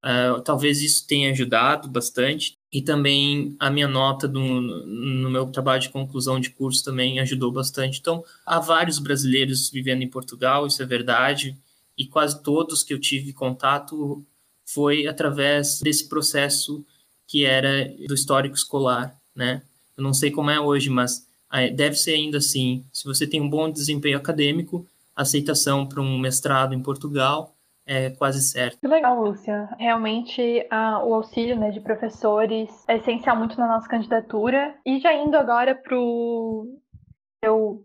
Uh, 0.05 0.41
talvez 0.43 0.83
isso 0.83 1.07
tenha 1.07 1.31
ajudado 1.31 1.89
bastante. 1.89 2.57
E 2.73 2.83
também 2.83 3.55
a 3.61 3.71
minha 3.71 3.87
nota 3.87 4.27
do, 4.27 4.41
no 4.41 5.31
meu 5.31 5.47
trabalho 5.47 5.83
de 5.83 5.91
conclusão 5.91 6.41
de 6.41 6.51
curso 6.51 6.85
também 6.85 7.21
ajudou 7.21 7.53
bastante. 7.53 8.01
Então, 8.01 8.25
há 8.47 8.59
vários 8.59 8.99
brasileiros 8.99 9.71
vivendo 9.71 10.03
em 10.03 10.09
Portugal, 10.09 10.67
isso 10.67 10.83
é 10.83 10.87
verdade 10.87 11.57
e 11.97 12.07
quase 12.07 12.43
todos 12.43 12.83
que 12.83 12.93
eu 12.93 12.99
tive 12.99 13.33
contato 13.33 14.25
foi 14.65 15.07
através 15.07 15.81
desse 15.81 16.09
processo 16.09 16.85
que 17.27 17.45
era 17.45 17.89
do 18.07 18.15
histórico 18.15 18.57
escolar, 18.57 19.17
né? 19.35 19.63
Eu 19.97 20.03
não 20.03 20.13
sei 20.13 20.31
como 20.31 20.51
é 20.51 20.59
hoje, 20.59 20.89
mas 20.89 21.27
ah, 21.51 21.67
deve 21.69 21.97
ser 21.97 22.15
ainda 22.15 22.39
assim. 22.39 22.85
Se 22.93 23.05
você 23.05 23.27
tem 23.27 23.41
um 23.41 23.49
bom 23.49 23.71
desempenho 23.71 24.17
acadêmico, 24.17 24.87
aceitação 25.15 25.87
para 25.87 26.01
um 26.01 26.19
mestrado 26.19 26.75
em 26.75 26.83
Portugal 26.83 27.52
é 27.87 28.11
quase 28.11 28.41
certo. 28.43 28.79
Que 28.81 28.87
legal, 28.87 29.21
Lúcia. 29.21 29.69
Realmente 29.79 30.67
uh, 30.73 31.05
o 31.07 31.15
auxílio 31.15 31.59
né, 31.59 31.71
de 31.71 31.81
professores 31.81 32.71
é 32.89 32.97
essencial 32.97 33.37
muito 33.37 33.59
na 33.59 33.67
nossa 33.67 33.89
candidatura. 33.89 34.75
E 34.87 35.01
já 35.01 35.13
indo 35.13 35.37
agora 35.37 35.81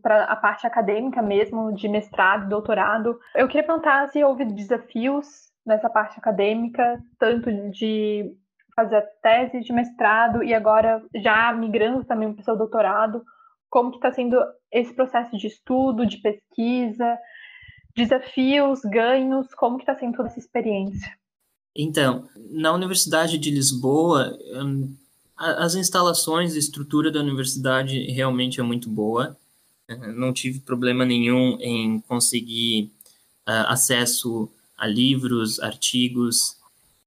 para 0.02 0.24
a 0.26 0.36
parte 0.36 0.68
acadêmica 0.68 1.22
mesmo, 1.22 1.74
de 1.74 1.88
mestrado, 1.88 2.48
doutorado. 2.48 3.20
Eu 3.36 3.48
queria 3.48 3.66
perguntar 3.66 4.08
se 4.10 4.24
houve 4.24 4.46
desafios 4.46 5.48
nessa 5.66 5.90
parte 5.90 6.18
acadêmica, 6.20 7.02
tanto 7.20 7.52
de 7.72 8.32
fazer 8.76 8.98
a 8.98 9.02
tese 9.02 9.60
de 9.62 9.74
mestrado 9.74 10.44
e 10.44 10.54
agora 10.54 11.04
já 11.16 11.52
migrando 11.52 12.06
também 12.06 12.32
para 12.32 12.42
o 12.42 12.46
seu 12.46 12.56
doutorado, 12.56 13.24
como 13.70 13.90
que 13.90 13.98
está 13.98 14.12
sendo 14.12 14.38
esse 14.72 14.94
processo 14.96 15.36
de 15.36 15.48
estudo, 15.48 16.06
de 16.06 16.18
pesquisa, 16.22 17.18
desafios, 17.98 18.82
ganhos, 18.82 19.48
como 19.56 19.78
que 19.78 19.84
está 19.84 19.98
sendo 19.98 20.16
toda 20.16 20.30
essa 20.30 20.40
experiência? 20.40 21.12
Então, 21.76 22.28
na 22.52 22.72
Universidade 22.74 23.38
de 23.38 23.52
Lisboa, 23.52 24.38
as 25.36 25.76
instalações 25.76 26.56
e 26.56 26.60
estrutura 26.60 27.12
da 27.12 27.20
universidade 27.20 28.00
realmente 28.12 28.60
é 28.60 28.64
muito 28.64 28.90
boa. 28.90 29.36
Não 30.16 30.32
tive 30.32 30.60
problema 30.60 31.06
nenhum 31.06 31.58
em 31.60 32.00
conseguir 32.02 32.92
uh, 33.48 33.68
acesso 33.68 34.50
a 34.78 34.86
livros, 34.86 35.60
artigos 35.60 36.58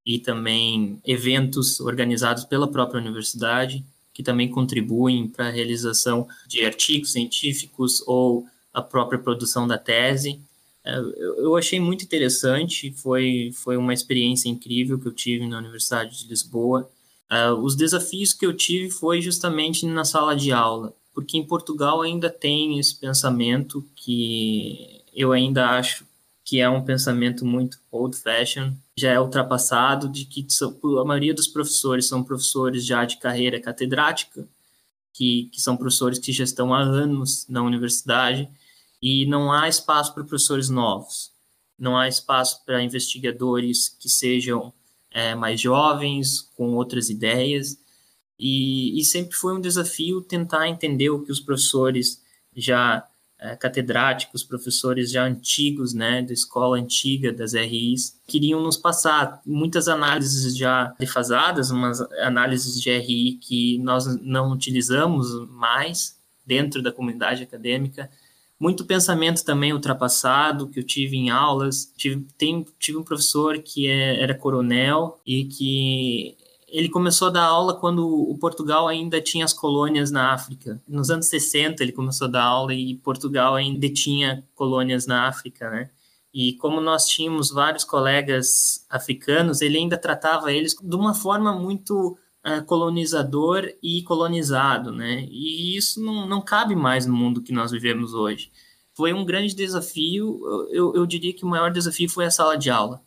e 0.04 0.18
também 0.18 1.00
eventos 1.04 1.78
organizados 1.80 2.44
pela 2.44 2.70
própria 2.70 3.00
universidade, 3.00 3.84
que 4.12 4.22
também 4.22 4.48
contribuem 4.48 5.28
para 5.28 5.48
a 5.48 5.50
realização 5.50 6.26
de 6.46 6.64
artigos 6.64 7.12
científicos 7.12 8.02
ou 8.06 8.46
a 8.72 8.80
própria 8.80 9.18
produção 9.18 9.66
da 9.66 9.78
tese. 9.78 10.40
Uh, 10.84 11.12
eu 11.38 11.56
achei 11.56 11.78
muito 11.78 12.04
interessante, 12.04 12.92
foi, 12.92 13.50
foi 13.54 13.76
uma 13.76 13.92
experiência 13.92 14.48
incrível 14.48 14.98
que 14.98 15.08
eu 15.08 15.12
tive 15.12 15.46
na 15.46 15.58
Universidade 15.58 16.18
de 16.18 16.28
Lisboa. 16.28 16.88
Uh, 17.30 17.54
os 17.54 17.76
desafios 17.76 18.32
que 18.32 18.46
eu 18.46 18.56
tive 18.56 18.90
foi 18.90 19.20
justamente 19.20 19.86
na 19.86 20.04
sala 20.04 20.34
de 20.34 20.52
aula 20.52 20.94
porque 21.14 21.36
em 21.36 21.46
Portugal 21.46 22.02
ainda 22.02 22.30
tem 22.30 22.78
esse 22.78 22.98
pensamento 22.98 23.86
que 23.94 25.02
eu 25.14 25.32
ainda 25.32 25.70
acho 25.70 26.06
que 26.44 26.60
é 26.60 26.68
um 26.68 26.82
pensamento 26.82 27.44
muito 27.44 27.78
old 27.92 28.16
fashion, 28.16 28.72
já 28.96 29.12
é 29.12 29.20
ultrapassado, 29.20 30.08
de 30.08 30.24
que 30.24 30.46
a 31.00 31.04
maioria 31.04 31.34
dos 31.34 31.46
professores 31.46 32.06
são 32.06 32.24
professores 32.24 32.84
já 32.84 33.04
de 33.04 33.18
carreira 33.18 33.60
catedrática, 33.60 34.48
que, 35.12 35.48
que 35.52 35.60
são 35.60 35.76
professores 35.76 36.18
que 36.18 36.32
já 36.32 36.42
estão 36.42 36.74
há 36.74 36.80
anos 36.80 37.46
na 37.48 37.62
universidade, 37.62 38.48
e 39.02 39.26
não 39.26 39.52
há 39.52 39.68
espaço 39.68 40.12
para 40.14 40.24
professores 40.24 40.68
novos, 40.68 41.32
não 41.78 41.96
há 41.96 42.08
espaço 42.08 42.64
para 42.64 42.82
investigadores 42.82 43.88
que 43.88 44.08
sejam 44.08 44.72
é, 45.10 45.34
mais 45.34 45.60
jovens, 45.60 46.42
com 46.56 46.74
outras 46.74 47.08
ideias, 47.08 47.78
e, 48.38 48.98
e, 48.98 49.04
sempre 49.04 49.36
foi 49.36 49.54
um 49.54 49.60
desafio 49.60 50.22
tentar 50.22 50.66
entender 50.66 51.10
o 51.10 51.22
que 51.22 51.30
os 51.30 51.40
professores 51.40 52.22
já 52.56 53.06
é, 53.38 53.56
catedráticos, 53.56 54.42
professores 54.42 55.10
já 55.10 55.24
antigos, 55.24 55.92
né, 55.92 56.22
da 56.22 56.32
escola 56.32 56.78
antiga, 56.78 57.32
das 57.32 57.54
RIs, 57.54 58.18
queriam 58.26 58.62
nos 58.62 58.76
passar. 58.76 59.40
Muitas 59.44 59.88
análises 59.88 60.56
já 60.56 60.94
defasadas, 60.98 61.70
umas 61.70 62.00
análises 62.22 62.80
de 62.80 62.90
RI 62.90 63.38
que 63.40 63.78
nós 63.78 64.06
não 64.22 64.52
utilizamos 64.52 65.48
mais 65.50 66.18
dentro 66.44 66.82
da 66.82 66.92
comunidade 66.92 67.42
acadêmica. 67.42 68.10
Muito 68.60 68.84
pensamento 68.84 69.42
também 69.42 69.72
ultrapassado 69.72 70.68
que 70.68 70.78
eu 70.78 70.84
tive 70.84 71.16
em 71.16 71.30
aulas. 71.30 71.90
Tive, 71.96 72.26
tem, 72.36 72.66
tive 72.78 72.98
um 72.98 73.02
professor 73.02 73.58
que 73.58 73.88
é, 73.88 74.22
era 74.22 74.34
coronel 74.34 75.18
e 75.26 75.46
que 75.46 76.36
ele 76.68 76.90
começou 76.90 77.28
a 77.28 77.30
dar 77.30 77.44
aula 77.44 77.74
quando 77.74 78.06
o 78.06 78.36
Portugal 78.36 78.86
ainda 78.86 79.18
tinha 79.18 79.46
as 79.46 79.54
colônias 79.54 80.10
na 80.10 80.34
África. 80.34 80.78
Nos 80.86 81.08
anos 81.08 81.26
60 81.28 81.82
ele 81.82 81.90
começou 81.90 82.26
a 82.26 82.30
dar 82.30 82.44
aula 82.44 82.74
e 82.74 82.96
Portugal 82.96 83.54
ainda 83.54 83.88
tinha 83.88 84.44
colônias 84.54 85.06
na 85.06 85.26
África, 85.26 85.70
né? 85.70 85.88
E 86.32 86.52
como 86.54 86.82
nós 86.82 87.08
tínhamos 87.08 87.50
vários 87.50 87.82
colegas 87.82 88.84
africanos, 88.90 89.62
ele 89.62 89.78
ainda 89.78 89.96
tratava 89.96 90.52
eles 90.52 90.76
de 90.80 90.94
uma 90.94 91.14
forma 91.14 91.52
muito 91.52 92.16
uh, 92.46 92.64
colonizador 92.64 93.70
e 93.82 94.02
colonizado, 94.02 94.92
né? 94.92 95.26
E 95.30 95.76
isso 95.76 96.02
não, 96.02 96.26
não 96.26 96.40
cabe 96.40 96.74
mais 96.74 97.06
no 97.06 97.14
mundo 97.14 97.42
que 97.42 97.52
nós 97.52 97.70
vivemos 97.70 98.14
hoje. 98.14 98.50
Foi 98.94 99.12
um 99.12 99.24
grande 99.24 99.54
desafio, 99.54 100.40
eu, 100.70 100.94
eu 100.94 101.06
diria 101.06 101.32
que 101.32 101.44
o 101.44 101.48
maior 101.48 101.70
desafio 101.70 102.08
foi 102.08 102.26
a 102.26 102.30
sala 102.30 102.56
de 102.56 102.70
aula. 102.70 103.00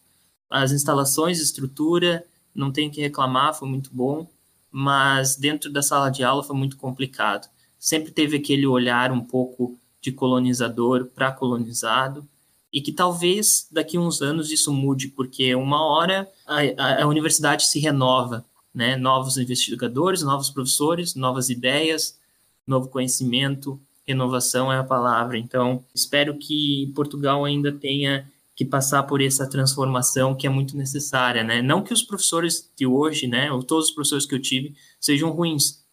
As 0.49 0.71
instalações, 0.71 1.39
estrutura, 1.39 2.25
não 2.53 2.71
tenho 2.71 2.91
que 2.91 3.01
reclamar, 3.01 3.53
foi 3.53 3.67
muito 3.67 3.89
bom, 3.93 4.27
mas 4.71 5.35
dentro 5.35 5.71
da 5.71 5.81
sala 5.81 6.09
de 6.09 6.23
aula 6.23 6.43
foi 6.43 6.55
muito 6.55 6.77
complicado. 6.77 7.47
Sempre 7.77 8.11
teve 8.11 8.37
aquele 8.37 8.65
olhar 8.65 9.11
um 9.11 9.21
pouco 9.21 9.77
de 10.01 10.11
colonizador 10.11 11.05
para 11.13 11.31
colonizado, 11.31 12.27
e 12.73 12.81
que 12.81 12.91
talvez 12.91 13.67
daqui 13.71 13.97
a 13.97 13.99
uns 13.99 14.21
anos 14.21 14.51
isso 14.51 14.73
mude, 14.73 15.09
porque 15.09 15.53
uma 15.53 15.85
hora 15.85 16.27
a, 16.47 16.57
a, 16.77 17.03
a 17.03 17.07
universidade 17.07 17.67
se 17.67 17.79
renova, 17.79 18.43
né? 18.73 18.95
Novos 18.95 19.37
investigadores, 19.37 20.21
novos 20.21 20.49
professores, 20.49 21.15
novas 21.15 21.49
ideias, 21.49 22.17
novo 22.65 22.87
conhecimento, 22.89 23.79
renovação 24.05 24.71
é 24.71 24.77
a 24.77 24.83
palavra. 24.83 25.37
Então, 25.37 25.83
espero 25.93 26.37
que 26.37 26.91
Portugal 26.95 27.45
ainda 27.45 27.71
tenha 27.71 28.29
que 28.55 28.63
passar 28.63 29.03
por 29.03 29.21
essa 29.21 29.49
transformação 29.49 30.35
que 30.35 30.45
é 30.45 30.49
muito 30.49 30.77
necessária, 30.77 31.43
né? 31.43 31.61
Não 31.61 31.83
que 31.83 31.93
os 31.93 32.03
professores 32.03 32.69
de 32.77 32.85
hoje, 32.85 33.25
né, 33.25 33.51
ou 33.51 33.63
todos 33.63 33.87
os 33.87 33.91
professores 33.91 34.25
que 34.25 34.35
eu 34.35 34.41
tive 34.41 34.75
sejam 34.99 35.31
ruins, 35.31 35.83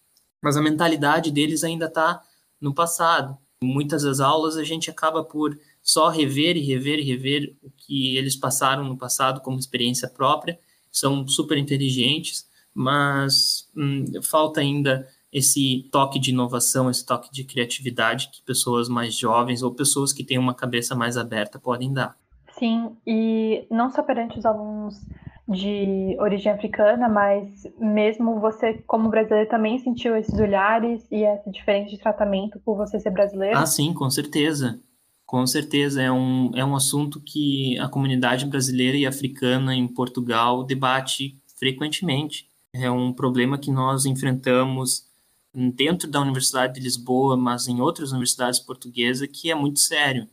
mas 0.42 0.56
a 0.56 0.62
mentalidade 0.62 1.30
deles 1.30 1.64
ainda 1.64 1.86
está 1.86 2.22
no 2.60 2.74
passado. 2.74 3.36
Muitas 3.62 4.02
das 4.02 4.20
aulas 4.20 4.56
a 4.56 4.64
gente 4.64 4.90
acaba 4.90 5.24
por 5.24 5.58
só 5.82 6.08
rever 6.08 6.56
e 6.56 6.60
rever 6.60 6.98
e 6.98 7.02
rever 7.02 7.54
o 7.62 7.70
que 7.70 8.16
eles 8.16 8.36
passaram 8.36 8.84
no 8.84 8.96
passado 8.96 9.40
como 9.40 9.58
experiência 9.58 10.08
própria. 10.08 10.58
São 10.92 11.26
super 11.26 11.56
inteligentes, 11.56 12.46
mas 12.80 13.68
hum, 13.76 14.04
falta 14.22 14.60
ainda 14.60 15.06
esse 15.30 15.86
toque 15.92 16.18
de 16.18 16.30
inovação, 16.30 16.90
esse 16.90 17.04
toque 17.04 17.30
de 17.30 17.44
criatividade 17.44 18.30
que 18.32 18.42
pessoas 18.42 18.88
mais 18.88 19.14
jovens 19.14 19.62
ou 19.62 19.74
pessoas 19.74 20.14
que 20.14 20.24
têm 20.24 20.38
uma 20.38 20.54
cabeça 20.54 20.94
mais 20.94 21.18
aberta 21.18 21.58
podem 21.58 21.92
dar. 21.92 22.16
Sim, 22.58 22.96
e 23.06 23.66
não 23.70 23.90
só 23.90 24.02
perante 24.02 24.38
os 24.38 24.46
alunos 24.46 24.96
de 25.46 26.16
origem 26.18 26.50
africana, 26.50 27.06
mas 27.06 27.66
mesmo 27.78 28.40
você, 28.40 28.74
como 28.86 29.10
brasileiro, 29.10 29.50
também 29.50 29.78
sentiu 29.78 30.16
esses 30.16 30.38
olhares 30.38 31.06
e 31.10 31.22
essa 31.22 31.50
diferença 31.50 31.90
de 31.90 31.98
tratamento 31.98 32.58
por 32.60 32.76
você 32.76 32.98
ser 32.98 33.10
brasileiro? 33.10 33.58
Ah, 33.58 33.66
sim, 33.66 33.92
com 33.92 34.08
certeza. 34.08 34.80
Com 35.26 35.46
certeza, 35.46 36.00
é 36.02 36.10
um, 36.10 36.50
é 36.54 36.64
um 36.64 36.74
assunto 36.74 37.20
que 37.20 37.78
a 37.78 37.88
comunidade 37.88 38.46
brasileira 38.46 38.96
e 38.96 39.06
africana 39.06 39.74
em 39.74 39.86
Portugal 39.86 40.64
debate 40.64 41.38
frequentemente. 41.58 42.49
É 42.72 42.90
um 42.90 43.12
problema 43.12 43.58
que 43.58 43.70
nós 43.70 44.04
enfrentamos 44.06 45.04
dentro 45.52 46.08
da 46.08 46.20
Universidade 46.20 46.74
de 46.74 46.80
Lisboa, 46.80 47.36
mas 47.36 47.66
em 47.66 47.80
outras 47.80 48.12
universidades 48.12 48.60
portuguesas, 48.60 49.28
que 49.30 49.50
é 49.50 49.54
muito 49.54 49.80
sério. 49.80 50.28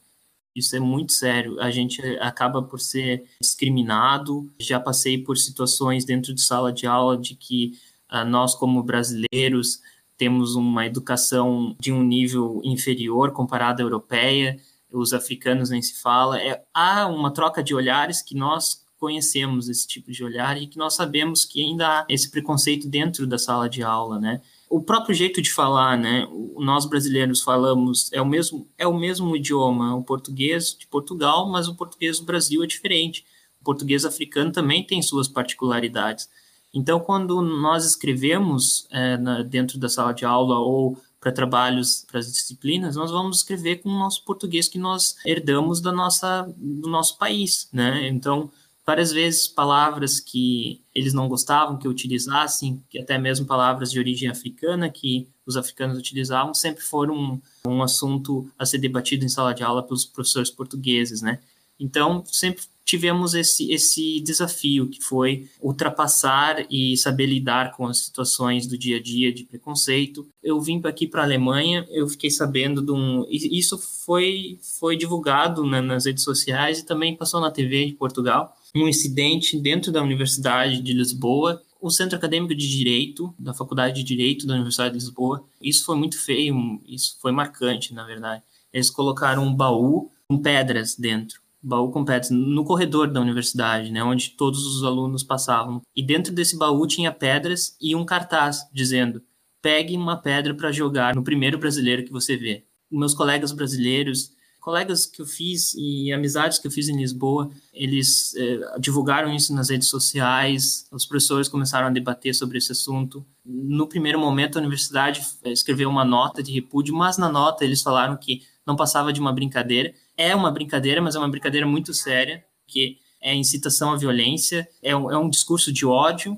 Isso 0.56 0.76
é 0.76 0.80
muito 0.80 1.14
sério. 1.14 1.60
A 1.60 1.70
gente 1.70 2.02
acaba 2.20 2.62
por 2.62 2.80
ser 2.80 3.26
discriminado. 3.40 4.52
Já 4.60 4.80
passei 4.80 5.18
por 5.18 5.38
situações 5.38 6.06
dentro 6.06 6.34
de 6.34 6.42
sala 6.42 6.74
de 6.74 6.88
aula 6.88 7.18
de 7.18 7.36
que 7.36 7.78
uh, 8.12 8.26
nós, 8.26 8.56
como 8.56 8.82
brasileiros, 8.82 9.82
temos 10.18 10.56
uma 10.56 10.86
educação 10.86 11.76
de 11.80 11.92
um 11.92 12.04
nível 12.04 12.60
inferior 12.64 13.32
comparado 13.32 13.82
à 13.82 13.86
europeia. 13.86 14.60
Os 14.92 15.14
africanos 15.14 15.70
nem 15.70 15.82
se 15.82 16.02
fala. 16.02 16.42
É, 16.42 16.64
há 16.74 17.08
uma 17.08 17.32
troca 17.32 17.62
de 17.62 17.76
olhares 17.76 18.22
que 18.22 18.36
nós 18.36 18.84
conhecemos 19.00 19.70
esse 19.70 19.88
tipo 19.88 20.12
de 20.12 20.24
olhar 20.24 20.62
e 20.62 20.68
que 20.68 20.78
nós 20.78 20.96
sabemos 20.96 21.46
que 21.46 21.64
ainda 21.64 21.88
há 21.88 22.06
esse 22.10 22.30
preconceito 22.30 22.88
dentro 22.88 23.26
da 23.28 23.38
sala 23.38 23.70
de 23.70 23.84
aula, 23.84 24.20
né? 24.20 24.42
o 24.70 24.82
próprio 24.82 25.16
jeito 25.16 25.42
de 25.42 25.52
falar, 25.52 25.98
né? 25.98 26.28
Nós 26.58 26.86
brasileiros 26.86 27.42
falamos 27.42 28.12
é 28.12 28.22
o 28.22 28.26
mesmo 28.26 28.68
é 28.78 28.86
o 28.86 28.98
mesmo 28.98 29.36
idioma, 29.36 29.96
o 29.96 30.04
português 30.04 30.76
de 30.78 30.86
Portugal, 30.88 31.50
mas 31.50 31.68
o 31.68 31.76
português 31.76 32.20
do 32.20 32.26
Brasil 32.26 32.64
é 32.64 32.68
diferente. 32.68 33.26
O 33.62 33.64
português 33.64 34.04
africano 34.06 34.52
também 34.52 34.84
tem 34.84 35.02
suas 35.02 35.28
particularidades. 35.28 36.30
Então, 36.74 37.00
quando 37.00 37.42
nós 37.42 37.86
escrevemos 37.86 38.88
é, 38.92 39.18
na, 39.18 39.42
dentro 39.42 39.80
da 39.80 39.88
sala 39.88 40.14
de 40.14 40.26
aula 40.26 40.60
ou 40.60 40.98
para 41.20 41.32
trabalhos, 41.32 42.06
para 42.10 42.20
as 42.20 42.32
disciplinas, 42.32 42.96
nós 42.96 43.10
vamos 43.10 43.38
escrever 43.38 43.78
com 43.78 43.90
o 43.90 43.98
nosso 43.98 44.24
português 44.24 44.68
que 44.68 44.78
nós 44.78 45.16
herdamos 45.26 45.82
da 45.82 45.92
nossa, 45.92 46.48
do 46.58 46.90
nosso 46.90 47.18
país, 47.18 47.70
né? 47.72 48.08
Então, 48.08 48.52
várias 48.88 49.12
vezes 49.12 49.50
palavras 49.50 50.22
que 50.22 50.82
eles 50.96 51.14
não 51.14 51.28
gostavam 51.28 51.78
que 51.78 51.90
utilizassem, 51.90 52.82
que 52.90 52.98
até 52.98 53.18
mesmo 53.18 53.46
palavras 53.46 53.92
de 53.92 54.00
origem 54.00 54.30
africana 54.30 54.90
que 54.90 55.28
os 55.46 55.58
africanos 55.58 55.98
utilizavam, 55.98 56.54
sempre 56.54 56.82
foram 56.82 57.14
um, 57.14 57.42
um 57.68 57.84
assunto 57.84 58.50
a 58.58 58.66
ser 58.66 58.78
debatido 58.78 59.26
em 59.26 59.30
sala 59.30 59.54
de 59.54 59.62
aula 59.62 59.84
pelos 59.84 60.06
professores 60.06 60.50
portugueses, 60.50 61.22
né? 61.22 61.40
Então, 61.78 62.24
sempre 62.26 62.64
tivemos 62.86 63.34
esse, 63.34 63.70
esse 63.72 64.22
desafio 64.22 64.88
que 64.88 65.04
foi 65.04 65.50
ultrapassar 65.62 66.66
e 66.72 66.96
saber 66.96 67.26
lidar 67.26 67.76
com 67.76 67.86
as 67.86 67.98
situações 67.98 68.66
do 68.66 68.78
dia 68.78 68.98
a 68.98 69.02
dia 69.02 69.32
de 69.34 69.44
preconceito. 69.44 70.26
Eu 70.42 70.62
vim 70.62 70.82
aqui 70.86 71.06
para 71.06 71.22
a 71.22 71.26
Alemanha, 71.26 71.86
eu 71.90 72.08
fiquei 72.08 72.32
sabendo 72.32 72.82
de 72.82 72.92
um. 72.94 73.28
Isso 73.30 73.78
foi, 73.78 74.58
foi 74.80 74.96
divulgado 74.96 75.66
né, 75.66 75.82
nas 75.82 76.06
redes 76.06 76.24
sociais 76.24 76.80
e 76.80 76.86
também 76.86 77.18
passou 77.18 77.42
na 77.42 77.52
TV 77.52 77.88
de 77.88 77.94
Portugal 77.94 78.57
um 78.76 78.88
incidente 78.88 79.60
dentro 79.60 79.92
da 79.92 80.02
Universidade 80.02 80.82
de 80.82 80.94
Lisboa, 80.94 81.62
o 81.82 81.90
Centro 81.90 82.18
Acadêmico 82.18 82.56
de 82.56 82.68
Direito, 82.68 83.34
da 83.38 83.54
Faculdade 83.54 83.96
de 83.96 84.04
Direito 84.04 84.48
da 84.48 84.54
Universidade 84.54 84.94
de 84.94 85.00
Lisboa. 85.00 85.44
Isso 85.62 85.86
foi 85.86 85.96
muito 85.96 86.20
feio, 86.20 86.82
isso 86.88 87.18
foi 87.22 87.32
marcante, 87.32 87.94
na 87.94 88.04
verdade. 88.04 88.44
Eles 88.74 88.90
colocaram 88.90 89.44
um 89.44 89.54
baú 89.54 90.12
com 90.28 90.38
pedras 90.38 90.96
dentro, 90.96 91.40
baú 91.62 91.92
com 91.92 92.04
pedras, 92.04 92.30
no 92.30 92.66
corredor 92.66 93.12
da 93.12 93.22
universidade, 93.22 93.92
né, 93.92 94.04
onde 94.04 94.32
todos 94.32 94.66
os 94.66 94.84
alunos 94.84 95.24
passavam. 95.24 95.82
E 95.96 96.04
dentro 96.04 96.34
desse 96.34 96.58
baú 96.58 96.86
tinha 96.86 97.12
pedras 97.12 97.76
e 97.82 97.96
um 97.96 98.06
cartaz 98.06 98.68
dizendo: 98.74 99.22
pegue 99.62 99.96
uma 99.96 100.18
pedra 100.18 100.54
para 100.54 100.72
jogar 100.72 101.16
no 101.16 101.24
primeiro 101.24 101.58
brasileiro 101.58 102.04
que 102.04 102.12
você 102.12 102.36
vê. 102.36 102.64
Meus 102.90 103.14
colegas 103.14 103.52
brasileiros 103.52 104.32
colegas 104.68 105.06
que 105.06 105.22
eu 105.22 105.26
fiz 105.26 105.74
e 105.76 106.12
amizades 106.12 106.60
que 106.60 106.68
eu 106.68 106.72
fiz 106.72 106.90
em 106.90 106.98
Lisboa, 106.98 107.50
eles 107.74 108.36
eh, 108.36 108.78
divulgaram 108.78 109.34
isso 109.34 109.56
nas 109.56 109.70
redes 109.70 109.88
sociais, 109.88 110.86
os 110.92 111.06
professores 111.06 111.48
começaram 111.48 111.88
a 111.88 111.90
debater 111.90 112.36
sobre 112.36 112.58
esse 112.58 112.74
assunto. 112.74 113.26
No 113.46 113.88
primeiro 113.88 114.20
momento, 114.20 114.58
a 114.58 114.60
universidade 114.60 115.26
eh, 115.46 115.54
escreveu 115.54 115.90
uma 115.90 116.04
nota 116.04 116.44
de 116.44 116.52
repúdio, 116.52 116.94
mas 116.94 117.18
na 117.18 117.32
nota 117.32 117.64
eles 117.64 117.82
falaram 117.82 118.18
que 118.18 118.42
não 118.66 118.76
passava 118.76 119.14
de 119.14 119.22
uma 119.22 119.32
brincadeira. 119.32 119.94
É 120.18 120.36
uma 120.36 120.52
brincadeira, 120.52 121.02
mas 121.02 121.16
é 121.16 121.20
uma 121.20 121.30
brincadeira 121.30 121.66
muito 121.66 121.94
séria, 121.94 122.44
que 122.68 122.98
é 123.22 123.34
incitação 123.34 123.94
à 123.94 123.96
violência, 123.96 124.68
é 124.84 124.94
um, 124.94 125.10
é 125.10 125.18
um 125.18 125.30
discurso 125.30 125.72
de 125.72 125.86
ódio 125.86 126.38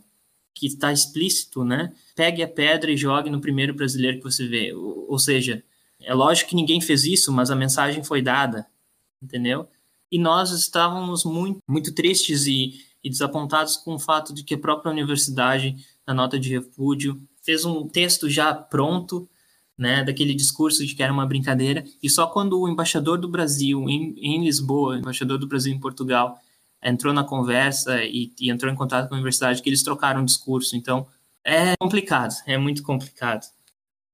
que 0.53 0.67
está 0.67 0.93
explícito, 0.93 1.65
né? 1.65 1.91
Pegue 2.15 2.43
a 2.43 2.47
pedra 2.47 2.91
e 2.91 2.97
jogue 2.97 3.31
no 3.31 3.41
primeiro 3.41 3.73
brasileiro 3.73 4.17
que 4.17 4.23
você 4.23 4.47
vê. 4.47 4.71
Ou, 4.71 5.07
ou 5.09 5.17
seja, 5.17 5.63
é 6.01 6.13
lógico 6.13 6.49
que 6.49 6.55
ninguém 6.55 6.81
fez 6.81 7.03
isso, 7.03 7.31
mas 7.31 7.51
a 7.51 7.55
mensagem 7.55 8.03
foi 8.03 8.21
dada, 8.21 8.65
entendeu? 9.21 9.67
E 10.11 10.17
nós 10.17 10.51
estávamos 10.51 11.23
muito, 11.23 11.59
muito 11.67 11.93
tristes 11.93 12.47
e, 12.47 12.73
e 13.03 13.09
desapontados 13.09 13.77
com 13.77 13.95
o 13.95 13.99
fato 13.99 14.33
de 14.33 14.43
que 14.43 14.55
a 14.55 14.57
própria 14.57 14.91
universidade, 14.91 15.75
na 16.07 16.13
nota 16.13 16.39
de 16.39 16.49
repúdio, 16.49 17.21
fez 17.43 17.65
um 17.65 17.87
texto 17.87 18.29
já 18.29 18.53
pronto, 18.53 19.29
né, 19.77 20.03
daquele 20.03 20.33
discurso 20.33 20.85
de 20.85 20.93
que 20.93 21.01
era 21.01 21.13
uma 21.13 21.25
brincadeira, 21.25 21.85
e 22.03 22.09
só 22.09 22.27
quando 22.27 22.59
o 22.59 22.67
embaixador 22.67 23.17
do 23.17 23.29
Brasil 23.29 23.89
em, 23.89 24.13
em 24.17 24.43
Lisboa, 24.43 24.97
embaixador 24.97 25.37
do 25.37 25.47
Brasil 25.47 25.73
em 25.73 25.79
Portugal, 25.79 26.37
entrou 26.83 27.13
na 27.13 27.23
conversa 27.23 28.03
e, 28.03 28.33
e 28.39 28.49
entrou 28.49 28.71
em 28.71 28.75
contato 28.75 29.07
com 29.07 29.15
a 29.15 29.17
universidade, 29.17 29.61
que 29.61 29.69
eles 29.69 29.83
trocaram 29.83 30.21
o 30.21 30.25
discurso. 30.25 30.75
Então, 30.75 31.07
é 31.43 31.75
complicado, 31.77 32.33
é 32.45 32.57
muito 32.57 32.83
complicado. 32.83 33.45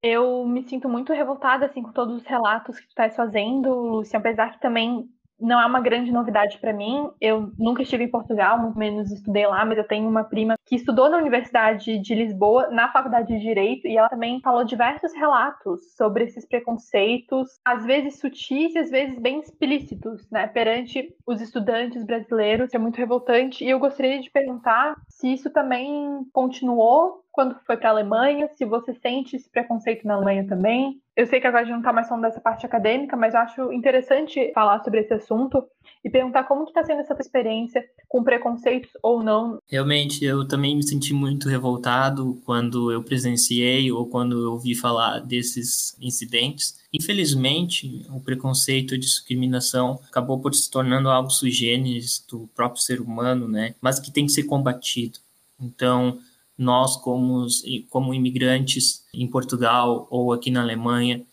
Eu 0.08 0.46
me 0.46 0.62
sinto 0.62 0.88
muito 0.88 1.12
revoltada 1.12 1.66
assim 1.66 1.82
com 1.82 1.92
todos 1.92 2.18
os 2.18 2.26
relatos 2.28 2.80
que 2.80 2.86
tu 2.86 2.90
estás 2.90 3.16
fazendo, 3.16 3.74
Lúcia, 3.74 4.20
apesar 4.20 4.52
que 4.52 4.62
também 4.62 5.10
não 5.40 5.60
é 5.60 5.66
uma 5.66 5.82
grande 5.82 6.12
novidade 6.12 6.60
para 6.60 6.72
mim. 6.72 7.10
Eu 7.20 7.52
nunca 7.58 7.82
estive 7.82 8.04
em 8.04 8.12
Portugal, 8.12 8.60
muito 8.60 8.78
menos 8.78 9.12
estudei 9.12 9.48
lá, 9.48 9.66
mas 9.66 9.80
eu 9.80 9.88
tenho 9.88 10.08
uma 10.08 10.24
prima 10.24 10.54
que 10.64 10.76
estudou 10.76 11.10
na 11.10 11.18
Universidade 11.18 11.98
de 11.98 12.14
Lisboa, 12.14 12.70
na 12.70 12.92
Faculdade 12.92 13.34
de 13.34 13.40
Direito, 13.40 13.88
e 13.88 13.98
ela 13.98 14.08
também 14.08 14.40
falou 14.42 14.64
diversos 14.64 15.12
relatos 15.14 15.96
sobre 15.96 16.26
esses 16.26 16.46
preconceitos, 16.46 17.60
às 17.66 17.84
vezes 17.84 18.20
sutis 18.20 18.76
e 18.76 18.78
às 18.78 18.92
vezes 18.92 19.20
bem 19.20 19.40
explícitos, 19.40 20.30
né, 20.30 20.46
perante 20.46 21.16
os 21.26 21.42
estudantes 21.42 22.04
brasileiros. 22.04 22.72
É 22.76 22.78
muito 22.78 22.98
revoltante. 22.98 23.66
E 23.66 23.70
eu 23.72 23.80
gostaria 23.80 24.22
de 24.22 24.30
perguntar 24.30 24.96
se 25.10 25.34
isso 25.34 25.50
também 25.50 26.24
continuou 26.32 27.25
quando 27.36 27.60
foi 27.68 27.76
para 27.76 27.90
a 27.90 27.92
Alemanha, 27.92 28.50
se 28.56 28.64
você 28.64 28.94
sente 28.94 29.36
esse 29.36 29.50
preconceito 29.50 30.08
na 30.08 30.14
Alemanha 30.16 30.48
também. 30.48 31.02
Eu 31.16 31.28
sei 31.28 31.42
que 31.42 31.48
agora 31.48 31.64
a 31.64 31.66
gente 31.66 31.74
não 31.74 31.80
está 31.80 31.92
mais 31.92 32.08
falando 32.08 32.24
dessa 32.24 32.40
parte 32.40 32.66
acadêmica, 32.66 33.16
mas 33.16 33.34
eu 33.34 33.42
acho 33.42 33.74
interessante 33.74 34.52
falar 34.54 34.82
sobre 34.84 35.02
esse 35.02 35.14
assunto 35.14 35.64
e 36.04 36.10
perguntar 36.10 36.44
como 36.46 36.64
que 36.64 36.72
está 36.72 36.84
sendo 36.84 37.02
essa 37.02 37.14
experiência 37.20 37.84
com 38.08 38.24
preconceitos 38.24 38.92
ou 39.04 39.22
não. 39.22 39.58
Realmente, 39.68 40.24
eu 40.24 40.48
também 40.48 40.76
me 40.76 40.84
senti 40.84 41.14
muito 41.14 41.50
revoltado 41.50 42.42
quando 42.46 42.92
eu 42.92 43.04
presenciei 43.04 43.92
ou 43.92 44.08
quando 44.08 44.42
eu 44.42 44.52
ouvi 44.54 44.74
falar 44.74 45.20
desses 45.20 45.98
incidentes. 46.02 46.80
Infelizmente, 46.94 48.06
o 48.10 48.22
preconceito 48.22 48.96
e 48.96 48.98
discriminação 48.98 50.00
acabou 50.08 50.40
por 50.40 50.54
se 50.54 50.72
tornando 50.72 51.10
algo 51.10 51.30
sui 51.30 51.52
generis 51.52 52.26
do 52.30 52.48
próprio 52.56 52.82
ser 52.82 53.02
humano, 53.02 53.48
né? 53.48 53.76
Mas 53.82 54.00
que 54.00 54.12
tem 54.12 54.26
que 54.26 54.32
ser 54.32 54.44
combatido. 54.44 55.20
Então, 55.60 56.20
nós 56.58 56.96
como, 56.98 57.48
como 57.90 58.14
imigrantes 58.14 59.04
em 59.14 59.28
Portugal 59.28 60.08
ou 60.10 60.32
aqui 60.32 60.50
na 60.50 60.62
Alemanha, 60.62 61.26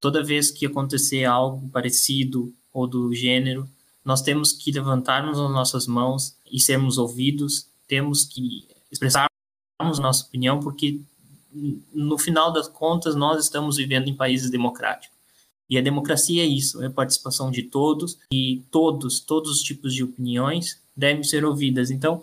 toda 0.00 0.22
vez 0.22 0.50
que 0.50 0.66
acontecer 0.66 1.24
algo 1.24 1.68
parecido 1.70 2.52
ou 2.72 2.86
do 2.86 3.12
gênero, 3.12 3.68
nós 4.04 4.22
temos 4.22 4.52
que 4.52 4.70
levantarmos 4.70 5.38
as 5.38 5.50
nossas 5.50 5.86
mãos 5.86 6.36
e 6.50 6.60
sermos 6.60 6.96
ouvidos, 6.96 7.66
temos 7.86 8.24
que 8.24 8.66
expressarmos 8.90 9.28
nossa 9.98 10.24
opinião, 10.24 10.60
porque 10.60 11.00
no 11.92 12.18
final 12.18 12.52
das 12.52 12.68
contas 12.68 13.14
nós 13.14 13.42
estamos 13.42 13.76
vivendo 13.76 14.08
em 14.08 14.14
países 14.14 14.50
democráticos. 14.50 15.16
E 15.68 15.76
a 15.76 15.82
democracia 15.82 16.42
é 16.42 16.46
isso, 16.46 16.82
é 16.82 16.86
a 16.86 16.90
participação 16.90 17.50
de 17.50 17.62
todos 17.64 18.18
e 18.32 18.62
todos, 18.70 19.20
todos 19.20 19.50
os 19.50 19.62
tipos 19.62 19.92
de 19.92 20.02
opiniões 20.02 20.80
devem 20.96 21.22
ser 21.22 21.44
ouvidas. 21.44 21.90
Então, 21.90 22.22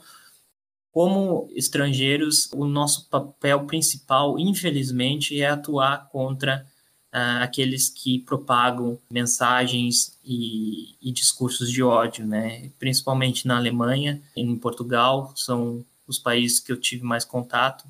como 0.95 1.49
estrangeiros, 1.53 2.49
o 2.53 2.63
nosso 2.63 3.09
papel 3.09 3.65
principal, 3.65 4.39
infelizmente, 4.39 5.41
é 5.41 5.49
atuar 5.49 6.07
contra 6.09 6.65
uh, 7.13 7.43
aqueles 7.43 7.89
que 7.89 8.19
propagam 8.19 8.97
mensagens 9.11 10.17
e, 10.23 10.95
e, 11.01 11.11
discursos 11.11 11.69
de 11.69 11.83
ódio, 11.83 12.25
né? 12.25 12.71
Principalmente 12.79 13.45
na 13.45 13.57
Alemanha 13.57 14.21
e 14.37 14.41
em 14.41 14.55
Portugal, 14.55 15.33
são 15.35 15.83
os 16.07 16.17
países 16.17 16.61
que 16.61 16.71
eu 16.71 16.79
tive 16.79 17.03
mais 17.03 17.25
contato. 17.25 17.83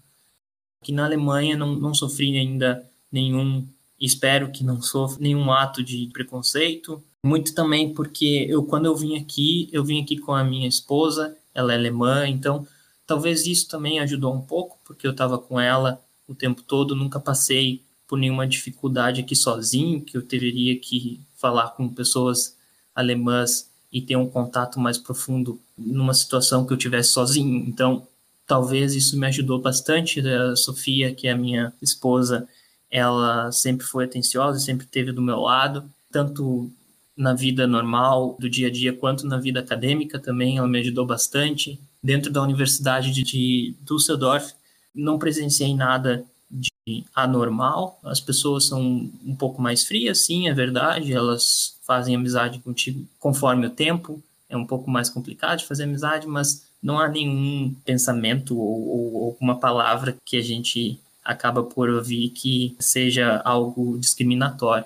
Aqui 0.82 0.92
na 0.92 1.06
Alemanha 1.06 1.56
não, 1.56 1.76
não 1.76 1.94
sofri 1.94 2.36
ainda 2.36 2.90
nenhum, 3.12 3.68
espero 4.02 4.52
que 4.52 4.64
não 4.64 4.82
sofra 4.82 5.22
nenhum 5.22 5.52
ato 5.52 5.84
de 5.84 6.10
preconceito. 6.12 7.04
Muito 7.24 7.54
também 7.54 7.94
porque 7.94 8.48
eu, 8.50 8.64
quando 8.64 8.88
eu 8.88 8.96
vim 8.96 9.16
aqui, 9.16 9.70
eu 9.72 9.84
vim 9.84 10.02
aqui 10.02 10.18
com 10.18 10.34
a 10.34 10.44
minha 10.44 10.68
esposa, 10.68 11.38
ela 11.54 11.72
é 11.72 11.76
alemã, 11.76 12.28
então 12.28 12.68
talvez 13.06 13.46
isso 13.46 13.68
também 13.68 14.00
ajudou 14.00 14.34
um 14.34 14.42
pouco, 14.42 14.78
porque 14.84 15.06
eu 15.06 15.12
estava 15.12 15.38
com 15.38 15.60
ela 15.60 16.02
o 16.28 16.34
tempo 16.34 16.62
todo, 16.62 16.96
nunca 16.96 17.20
passei 17.20 17.82
por 18.08 18.18
nenhuma 18.18 18.48
dificuldade 18.48 19.22
aqui 19.22 19.36
sozinho, 19.36 20.02
que 20.02 20.18
eu 20.18 20.22
teria 20.22 20.78
que 20.80 21.20
falar 21.36 21.70
com 21.70 21.88
pessoas 21.90 22.56
alemãs 22.94 23.70
e 23.92 24.02
ter 24.02 24.16
um 24.16 24.28
contato 24.28 24.80
mais 24.80 24.98
profundo 24.98 25.60
numa 25.78 26.14
situação 26.14 26.66
que 26.66 26.74
eu 26.74 26.78
tivesse 26.78 27.12
sozinho. 27.12 27.64
Então, 27.68 28.08
talvez 28.46 28.94
isso 28.94 29.18
me 29.18 29.28
ajudou 29.28 29.60
bastante. 29.60 30.20
A 30.28 30.56
Sofia, 30.56 31.14
que 31.14 31.28
é 31.28 31.32
a 31.32 31.38
minha 31.38 31.74
esposa, 31.82 32.48
ela 32.90 33.52
sempre 33.52 33.86
foi 33.86 34.06
atenciosa, 34.06 34.60
sempre 34.60 34.86
esteve 34.86 35.12
do 35.12 35.22
meu 35.22 35.40
lado, 35.40 35.84
tanto 36.12 36.72
na 37.16 37.34
vida 37.34 37.66
normal 37.66 38.36
do 38.40 38.50
dia 38.50 38.68
a 38.68 38.72
dia 38.72 38.92
quanto 38.94 39.26
na 39.26 39.38
vida 39.38 39.60
acadêmica 39.60 40.20
também. 40.20 40.58
Ela 40.58 40.68
me 40.68 40.80
ajudou 40.80 41.06
bastante. 41.06 41.80
Dentro 42.06 42.32
da 42.32 42.40
Universidade 42.40 43.12
de 43.12 43.76
Düsseldorf, 43.82 44.54
não 44.94 45.18
presenciei 45.18 45.74
nada 45.74 46.24
anormal. 47.16 48.00
As 48.04 48.20
pessoas 48.20 48.68
são 48.68 49.10
um 49.26 49.36
pouco 49.36 49.60
mais 49.60 49.84
frias, 49.84 50.24
sim, 50.24 50.48
é 50.48 50.54
verdade. 50.54 51.12
Elas 51.12 51.80
fazem 51.82 52.16
amizade 52.16 52.60
contigo 52.60 53.04
conforme 53.20 53.66
o 53.66 53.72
tempo. 53.72 54.22
É 54.48 54.56
um 54.56 54.68
pouco 54.68 54.88
mais 54.88 55.10
complicado 55.10 55.58
de 55.58 55.66
fazer 55.66 55.86
amizade, 55.86 56.28
mas 56.28 56.68
não 56.82 57.00
há 57.00 57.08
nenhum 57.08 57.74
pensamento 57.84 58.56
ou, 58.56 59.16
ou 59.16 59.26
alguma 59.26 59.60
palavra 59.60 60.16
que 60.24 60.38
a 60.38 60.44
gente 60.44 61.00
acaba 61.24 61.64
por 61.64 61.90
ouvir 61.90 62.30
que 62.30 62.76
seja 62.80 63.42
algo 63.44 63.98
discriminatório. 63.98 64.86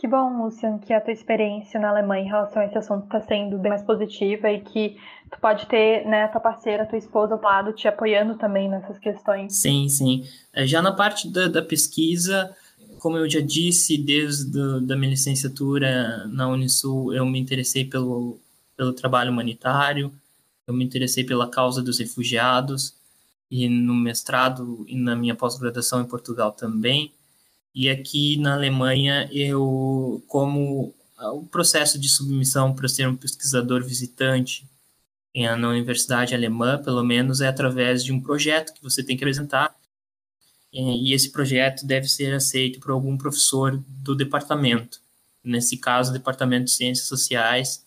Que 0.00 0.08
bom, 0.08 0.42
Lucian, 0.42 0.78
que 0.78 0.94
a 0.94 1.00
tua 1.02 1.12
experiência 1.12 1.78
na 1.78 1.90
Alemanha 1.90 2.24
em 2.24 2.26
relação 2.26 2.62
a 2.62 2.64
esse 2.64 2.78
assunto 2.78 3.04
está 3.04 3.20
sendo 3.20 3.58
bem 3.58 3.68
mais 3.68 3.82
positiva 3.82 4.50
e 4.50 4.62
que 4.62 4.96
tu 5.30 5.38
pode 5.40 5.66
ter, 5.66 6.04
né, 6.06 6.28
tua 6.28 6.40
parceira, 6.40 6.86
tua 6.86 6.98
esposa 6.98 7.34
ao 7.34 7.42
lado 7.42 7.72
te 7.72 7.86
apoiando 7.86 8.36
também 8.36 8.68
nessas 8.68 8.98
questões. 8.98 9.54
Sim, 9.54 9.88
sim. 9.88 10.26
É, 10.52 10.66
já 10.66 10.82
na 10.82 10.92
parte 10.92 11.28
da, 11.28 11.48
da 11.48 11.62
pesquisa, 11.62 12.54
como 12.98 13.16
eu 13.16 13.28
já 13.28 13.40
disse, 13.40 13.96
desde 13.96 14.60
a 14.60 14.78
da 14.80 14.96
minha 14.96 15.10
licenciatura 15.10 16.26
na 16.26 16.48
Unisul, 16.48 17.14
eu 17.14 17.24
me 17.24 17.38
interessei 17.38 17.84
pelo, 17.84 18.38
pelo 18.76 18.92
trabalho 18.92 19.30
humanitário, 19.30 20.12
eu 20.66 20.74
me 20.74 20.84
interessei 20.84 21.24
pela 21.24 21.48
causa 21.48 21.82
dos 21.82 21.98
refugiados, 21.98 22.94
e 23.50 23.68
no 23.68 23.94
mestrado 23.94 24.84
e 24.86 24.96
na 24.96 25.16
minha 25.16 25.34
pós-graduação 25.34 26.00
em 26.00 26.04
Portugal 26.04 26.52
também. 26.52 27.12
E 27.74 27.90
aqui 27.90 28.36
na 28.36 28.54
Alemanha, 28.54 29.28
eu, 29.32 30.22
como 30.28 30.94
o 31.18 31.44
processo 31.46 31.98
de 31.98 32.08
submissão 32.08 32.72
para 32.72 32.88
ser 32.88 33.08
um 33.08 33.16
pesquisador 33.16 33.82
visitante 33.84 34.69
na 35.34 35.68
universidade 35.68 36.34
alemã, 36.34 36.80
pelo 36.82 37.04
menos, 37.04 37.40
é 37.40 37.48
através 37.48 38.04
de 38.04 38.12
um 38.12 38.20
projeto 38.20 38.74
que 38.74 38.82
você 38.82 39.02
tem 39.02 39.16
que 39.16 39.24
apresentar. 39.24 39.74
E 40.72 41.12
esse 41.12 41.30
projeto 41.30 41.86
deve 41.86 42.08
ser 42.08 42.32
aceito 42.34 42.78
por 42.80 42.90
algum 42.90 43.16
professor 43.16 43.82
do 43.86 44.14
departamento. 44.14 45.00
Nesse 45.42 45.76
caso, 45.76 46.10
o 46.10 46.12
Departamento 46.12 46.66
de 46.66 46.72
Ciências 46.72 47.06
Sociais 47.08 47.84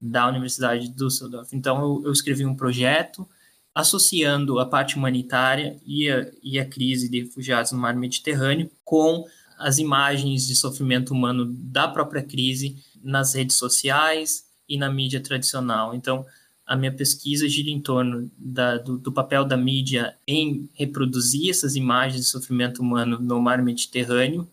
da 0.00 0.28
Universidade 0.28 0.88
de 0.88 0.94
Düsseldorf. 0.94 1.54
Então, 1.54 2.02
eu, 2.04 2.12
escrevi 2.12 2.44
um 2.44 2.54
projeto 2.54 3.28
associando 3.74 4.58
a 4.58 4.66
parte 4.66 4.96
humanitária 4.96 5.80
e 5.84 6.08
a, 6.08 6.30
e 6.42 6.58
a 6.58 6.64
crise 6.64 7.08
de 7.08 7.22
refugiados 7.22 7.72
no 7.72 7.78
mar 7.78 7.94
Mediterrâneo 7.96 8.70
com 8.84 9.24
as 9.58 9.78
imagens 9.78 10.46
de 10.46 10.54
sofrimento 10.54 11.12
humano 11.12 11.46
da 11.46 11.88
própria 11.88 12.22
crise 12.22 12.76
nas 13.02 13.34
redes 13.34 13.56
sociais 13.56 14.44
e 14.68 14.78
na 14.78 14.90
mídia 14.90 15.20
tradicional. 15.20 15.94
Então, 15.94 16.24
a 16.66 16.76
minha 16.76 16.92
pesquisa 16.92 17.48
gira 17.48 17.68
em 17.68 17.80
torno 17.80 18.30
da, 18.38 18.78
do, 18.78 18.96
do, 18.96 19.12
papel 19.12 19.44
da 19.44 19.56
mídia 19.56 20.16
em 20.26 20.68
reproduzir 20.74 21.50
essas 21.50 21.76
imagens 21.76 22.24
de 22.24 22.30
sofrimento 22.30 22.80
humano 22.80 23.18
no 23.18 23.40
mar 23.40 23.62
Mediterrâneo, 23.62 24.48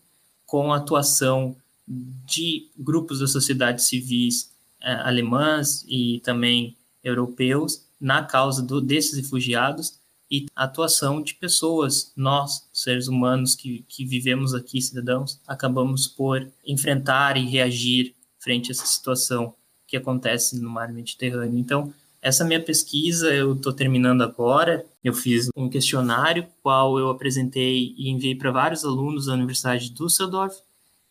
com 0.46 0.72
a 0.72 0.76
atuação 0.76 1.56
de 1.86 2.68
grupos 2.78 3.20
da 3.20 3.26
sociedade 3.26 3.82
civis 3.82 4.50
eh, 4.82 4.92
alemãs 5.04 5.84
e 5.88 6.20
também 6.22 6.76
europeus 7.02 7.84
na 8.00 8.22
causa 8.22 8.62
do, 8.62 8.80
desses 8.80 9.16
refugiados 9.16 9.98
e 10.30 10.46
a 10.56 10.64
atuação 10.64 11.22
de 11.22 11.34
pessoas, 11.34 12.10
nós, 12.16 12.66
seres 12.72 13.06
humanos 13.06 13.54
que, 13.54 13.84
que 13.86 14.04
vivemos 14.04 14.54
aqui, 14.54 14.80
cidadãos, 14.80 15.38
acabamos 15.46 16.08
por 16.08 16.50
enfrentar 16.66 17.36
e 17.36 17.46
reagir 17.46 18.14
frente 18.38 18.70
a 18.70 18.72
essa 18.72 18.86
situação 18.86 19.54
que 19.86 19.94
acontece 19.94 20.58
no 20.58 20.70
mar 20.70 20.90
Mediterrâneo. 20.90 21.58
Então, 21.58 21.92
essa 22.22 22.44
minha 22.44 22.62
pesquisa 22.62 23.34
eu 23.34 23.52
estou 23.52 23.72
terminando 23.72 24.22
agora. 24.22 24.86
Eu 25.02 25.12
fiz 25.12 25.48
um 25.56 25.68
questionário, 25.68 26.46
qual 26.62 26.96
eu 26.96 27.10
apresentei 27.10 27.92
e 27.98 28.08
enviei 28.08 28.36
para 28.36 28.52
vários 28.52 28.84
alunos 28.84 29.26
da 29.26 29.34
Universidade 29.34 29.88
de 29.88 29.94
Düsseldorf 29.94 30.56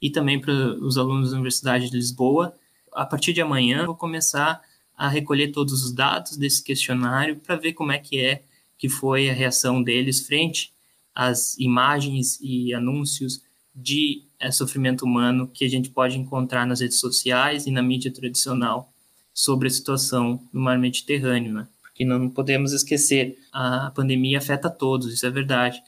e 0.02 0.10
também 0.10 0.40
para 0.40 0.54
os 0.54 0.98
alunos 0.98 1.32
da 1.32 1.36
Universidade 1.36 1.90
de 1.90 1.98
Lisboa. 1.98 2.56
A 2.94 3.06
partir 3.06 3.34
de 3.34 3.42
amanhã, 3.42 3.86
vou 3.86 3.96
começar 3.96 4.62
a 4.98 5.10
recolher 5.10 5.50
todos 5.50 5.84
os 5.84 5.92
dados 5.92 6.38
desse 6.38 6.64
questionário 6.64 7.36
para 7.36 7.58
ver 7.58 7.74
como 7.74 7.92
é 7.92 8.00
que 8.00 8.18
é 8.18 8.44
que 8.78 8.88
foi 8.88 9.30
a 9.30 9.34
reação 9.34 9.84
deles 9.84 10.26
frente 10.26 10.72
às 11.14 11.58
imagens 11.60 12.40
e 12.42 12.74
anúncios 12.74 13.44
de 13.76 14.24
é, 14.40 14.50
sofrimento 14.50 15.04
humano 15.04 15.48
que 15.48 15.66
a 15.66 15.70
gente 15.70 15.90
pode 15.90 16.18
encontrar 16.18 16.66
nas 16.66 16.80
redes 16.80 17.00
sociais 17.00 17.68
e 17.68 17.72
na 17.72 17.82
mídia 17.82 18.12
tradicional 18.12 18.92
sobre 19.34 19.68
a 19.68 19.72
situação 19.72 20.42
no 20.52 20.62
mar 20.62 20.78
Mediterrâneo, 20.78 21.54
né? 21.54 21.68
Porque 21.82 22.06
não 22.06 22.30
podemos 22.30 22.74
esquecer, 22.74 23.38
a 23.52 23.92
pandemia 23.92 24.38
afeta 24.38 24.70
todos, 24.70 25.14
isso 25.14 25.26
é 25.26 25.30
verdade, 25.30 25.82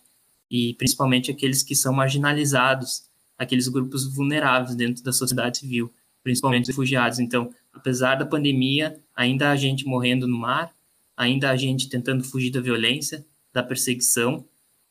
e 0.50 0.74
principalmente 0.76 1.32
aqueles 1.32 1.64
que 1.64 1.76
são 1.76 1.94
marginalizados, 1.94 3.04
aqueles 3.38 3.68
grupos 3.68 4.14
vulneráveis 4.14 4.76
dentro 4.76 5.04
da 5.04 5.12
sociedade 5.12 5.60
civil, 5.60 5.92
principalmente 6.24 6.64
os 6.64 6.70
refugiados. 6.70 7.20
Então, 7.20 7.54
apesar 7.74 8.16
da 8.16 8.26
pandemia, 8.26 9.00
ainda 9.16 9.52
há 9.52 9.56
gente 9.56 9.86
morrendo 9.86 10.28
no 10.28 10.38
mar, 10.38 10.72
ainda 11.18 11.50
há 11.50 11.58
gente 11.58 11.90
tentando 11.90 12.24
fugir 12.24 12.52
da 12.52 12.62
violência, 12.62 13.26
da 13.54 13.64
perseguição, 13.64 14.46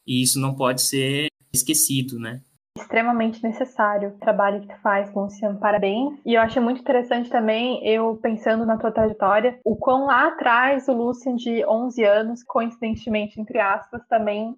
e 0.06 0.22
isso 0.22 0.38
não 0.40 0.54
pode 0.54 0.82
ser 0.82 1.28
esquecido, 1.52 2.18
né? 2.18 2.40
Extremamente 2.82 3.42
necessário 3.42 4.10
o 4.10 4.18
trabalho 4.18 4.60
que 4.60 4.68
tu 4.68 4.80
faz, 4.82 5.12
Luciano. 5.14 5.58
Parabéns. 5.58 6.18
E 6.26 6.34
eu 6.34 6.40
acho 6.40 6.60
muito 6.60 6.80
interessante 6.80 7.30
também, 7.30 7.86
eu 7.86 8.16
pensando 8.16 8.66
na 8.66 8.76
tua 8.76 8.92
trajetória, 8.92 9.58
o 9.64 9.76
quão 9.76 10.06
lá 10.06 10.28
atrás 10.28 10.88
o 10.88 10.92
Lucian 10.92 11.36
de 11.36 11.64
11 11.64 12.04
anos, 12.04 12.42
coincidentemente, 12.44 13.40
entre 13.40 13.58
aspas, 13.58 14.02
também 14.08 14.54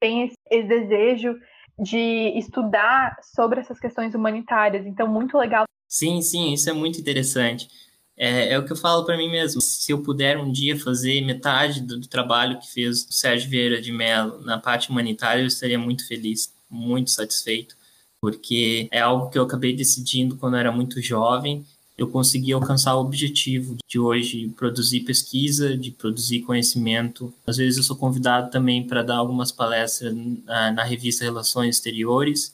tem 0.00 0.24
esse, 0.24 0.36
esse 0.50 0.68
desejo 0.68 1.34
de 1.78 2.38
estudar 2.38 3.16
sobre 3.22 3.60
essas 3.60 3.80
questões 3.80 4.14
humanitárias. 4.14 4.86
Então, 4.86 5.08
muito 5.08 5.36
legal 5.38 5.64
Sim, 5.92 6.22
sim, 6.22 6.54
isso 6.54 6.70
é 6.70 6.72
muito 6.72 6.98
interessante. 6.98 7.68
É, 8.16 8.54
é 8.54 8.58
o 8.58 8.64
que 8.64 8.72
eu 8.72 8.76
falo 8.76 9.04
para 9.04 9.14
mim 9.14 9.30
mesmo. 9.30 9.60
Se 9.60 9.92
eu 9.92 10.02
puder 10.02 10.38
um 10.38 10.50
dia 10.50 10.74
fazer 10.74 11.20
metade 11.20 11.82
do, 11.82 12.00
do, 12.00 12.08
trabalho 12.08 12.58
que 12.58 12.72
fez 12.72 13.04
o 13.04 13.12
Sérgio 13.12 13.50
Vieira 13.50 13.78
de 13.78 13.92
Mello 13.92 14.40
na 14.40 14.58
parte 14.58 14.88
humanitária, 14.88 15.42
eu 15.42 15.46
estaria 15.46 15.78
muito 15.78 16.08
feliz, 16.08 16.50
muito 16.72 17.10
satisfeito, 17.10 17.76
porque 18.20 18.88
é 18.90 19.00
algo 19.00 19.30
que 19.30 19.38
eu 19.38 19.42
acabei 19.42 19.74
decidindo 19.74 20.36
quando 20.36 20.54
eu 20.54 20.60
era 20.60 20.72
muito 20.72 21.00
jovem. 21.00 21.64
Eu 21.96 22.08
consegui 22.08 22.52
alcançar 22.52 22.96
o 22.96 23.00
objetivo 23.00 23.76
de 23.88 23.98
hoje 23.98 24.48
produzir 24.56 25.00
pesquisa, 25.00 25.76
de 25.76 25.90
produzir 25.90 26.40
conhecimento. 26.40 27.32
Às 27.46 27.58
vezes 27.58 27.76
eu 27.76 27.82
sou 27.84 27.96
convidado 27.96 28.50
também 28.50 28.86
para 28.86 29.02
dar 29.02 29.16
algumas 29.16 29.52
palestras 29.52 30.14
na, 30.44 30.72
na 30.72 30.84
revista 30.84 31.24
Relações 31.24 31.76
Exteriores 31.76 32.52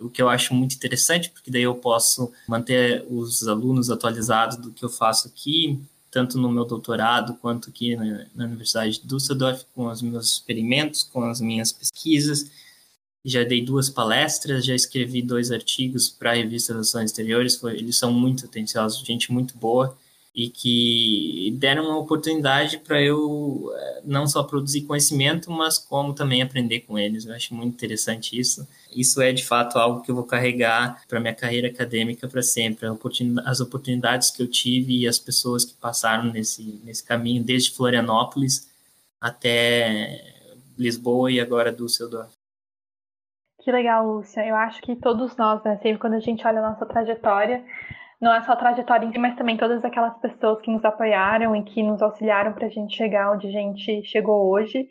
o 0.00 0.08
que 0.08 0.20
eu 0.20 0.28
acho 0.28 0.54
muito 0.54 0.74
interessante, 0.74 1.30
porque 1.30 1.50
daí 1.50 1.62
eu 1.62 1.74
posso 1.74 2.32
manter 2.48 3.04
os 3.08 3.46
alunos 3.46 3.90
atualizados 3.90 4.56
do 4.56 4.72
que 4.72 4.84
eu 4.84 4.88
faço 4.88 5.28
aqui, 5.28 5.78
tanto 6.10 6.38
no 6.38 6.50
meu 6.50 6.64
doutorado 6.64 7.34
quanto 7.34 7.68
aqui 7.68 7.94
na, 7.94 8.26
na 8.34 8.44
Universidade 8.46 9.00
de 9.00 9.06
Düsseldorf, 9.06 9.64
com 9.74 9.86
os 9.86 10.02
meus 10.02 10.32
experimentos, 10.32 11.02
com 11.02 11.22
as 11.24 11.40
minhas 11.40 11.70
pesquisas. 11.70 12.50
Já 13.24 13.44
dei 13.44 13.62
duas 13.64 13.90
palestras, 13.90 14.64
já 14.64 14.74
escrevi 14.74 15.20
dois 15.22 15.50
artigos 15.50 16.08
para 16.08 16.30
a 16.32 16.34
revista 16.34 16.72
Relações 16.72 17.10
Exteriores, 17.10 17.56
foi, 17.56 17.76
eles 17.76 17.98
são 17.98 18.12
muito 18.12 18.46
atenciosos, 18.46 19.06
gente 19.06 19.30
muito 19.32 19.56
boa. 19.58 19.96
e 20.34 20.48
que 20.48 21.52
deram 21.58 21.84
uma 21.86 21.98
oportunidade 21.98 22.78
para 22.78 23.02
eu 23.02 23.70
eh, 23.76 24.02
não 24.04 24.26
só 24.28 24.44
produzir 24.44 24.82
conhecimento, 24.82 25.50
mas 25.50 25.76
como 25.76 26.14
também 26.14 26.40
aprender 26.40 26.80
com 26.80 26.98
eles. 26.98 27.26
Eu 27.26 27.34
acho 27.34 27.52
muito 27.54 27.74
interessante 27.74 28.38
isso. 28.38 28.66
Isso 28.94 29.20
é 29.20 29.32
de 29.32 29.44
fato 29.44 29.76
algo 29.78 30.02
que 30.02 30.10
eu 30.10 30.14
vou 30.14 30.24
carregar 30.24 31.02
para 31.08 31.20
minha 31.20 31.34
carreira 31.34 31.68
acadêmica 31.68 32.28
para 32.28 32.42
sempre. 32.42 32.86
As 33.44 33.60
oportunidades 33.60 34.30
que 34.30 34.42
eu 34.42 34.46
tive 34.48 35.00
e 35.00 35.08
as 35.08 35.18
pessoas 35.18 35.64
que 35.64 35.74
passaram 35.74 36.32
nesse, 36.32 36.80
nesse 36.84 37.02
caminho, 37.04 37.42
desde 37.42 37.72
Florianópolis 37.72 38.68
até 39.20 40.34
Lisboa 40.78 41.30
e 41.30 41.40
agora 41.40 41.72
Düsseldorf. 41.72 42.39
Que 43.62 43.70
legal, 43.70 44.06
Lúcia. 44.06 44.46
Eu 44.46 44.56
acho 44.56 44.80
que 44.80 44.96
todos 44.96 45.36
nós, 45.36 45.62
né, 45.62 45.76
sempre 45.76 45.98
quando 45.98 46.14
a 46.14 46.20
gente 46.20 46.46
olha 46.46 46.60
a 46.60 46.70
nossa 46.70 46.86
trajetória, 46.86 47.62
não 48.20 48.32
é 48.32 48.42
só 48.42 48.52
a 48.52 48.56
trajetória 48.56 49.06
em 49.06 49.12
si, 49.12 49.18
mas 49.18 49.36
também 49.36 49.56
todas 49.56 49.84
aquelas 49.84 50.16
pessoas 50.18 50.60
que 50.62 50.70
nos 50.70 50.84
apoiaram 50.84 51.54
e 51.54 51.62
que 51.62 51.82
nos 51.82 52.02
auxiliaram 52.02 52.52
para 52.52 52.66
a 52.66 52.70
gente 52.70 52.96
chegar 52.96 53.32
onde 53.32 53.48
a 53.48 53.50
gente 53.50 54.02
chegou 54.04 54.50
hoje. 54.50 54.88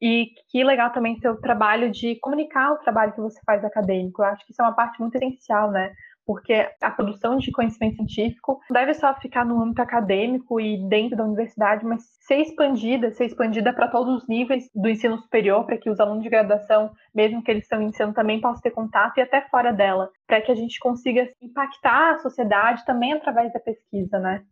E 0.00 0.32
que 0.50 0.62
legal 0.62 0.90
também 0.90 1.18
seu 1.18 1.40
trabalho 1.40 1.90
de 1.90 2.16
comunicar 2.16 2.72
o 2.72 2.78
trabalho 2.78 3.12
que 3.12 3.20
você 3.20 3.40
faz 3.44 3.64
acadêmico. 3.64 4.22
Eu 4.22 4.26
acho 4.26 4.44
que 4.46 4.52
isso 4.52 4.62
é 4.62 4.64
uma 4.64 4.74
parte 4.74 5.00
muito 5.00 5.16
essencial, 5.16 5.70
né? 5.70 5.92
Porque 6.28 6.52
a 6.82 6.90
produção 6.90 7.38
de 7.38 7.50
conhecimento 7.50 7.96
científico 7.96 8.60
deve 8.70 8.92
só 8.92 9.18
ficar 9.18 9.46
no 9.46 9.62
âmbito 9.62 9.80
acadêmico 9.80 10.60
e 10.60 10.76
dentro 10.86 11.16
da 11.16 11.24
universidade, 11.24 11.86
mas 11.86 12.02
ser 12.20 12.42
expandida, 12.42 13.10
ser 13.12 13.24
expandida 13.24 13.72
para 13.72 13.88
todos 13.88 14.22
os 14.22 14.28
níveis 14.28 14.68
do 14.74 14.90
ensino 14.90 15.16
superior, 15.16 15.64
para 15.64 15.78
que 15.78 15.88
os 15.88 15.98
alunos 15.98 16.22
de 16.22 16.28
graduação, 16.28 16.92
mesmo 17.14 17.42
que 17.42 17.50
eles 17.50 17.62
estão 17.62 17.80
iniciando, 17.80 18.12
também 18.12 18.42
possam 18.42 18.60
ter 18.60 18.72
contato 18.72 19.16
e 19.16 19.22
até 19.22 19.40
fora 19.48 19.72
dela, 19.72 20.10
para 20.26 20.42
que 20.42 20.52
a 20.52 20.54
gente 20.54 20.78
consiga 20.78 21.26
impactar 21.40 22.16
a 22.16 22.18
sociedade 22.18 22.84
também 22.84 23.14
através 23.14 23.50
da 23.50 23.58
pesquisa, 23.58 24.18
né? 24.18 24.44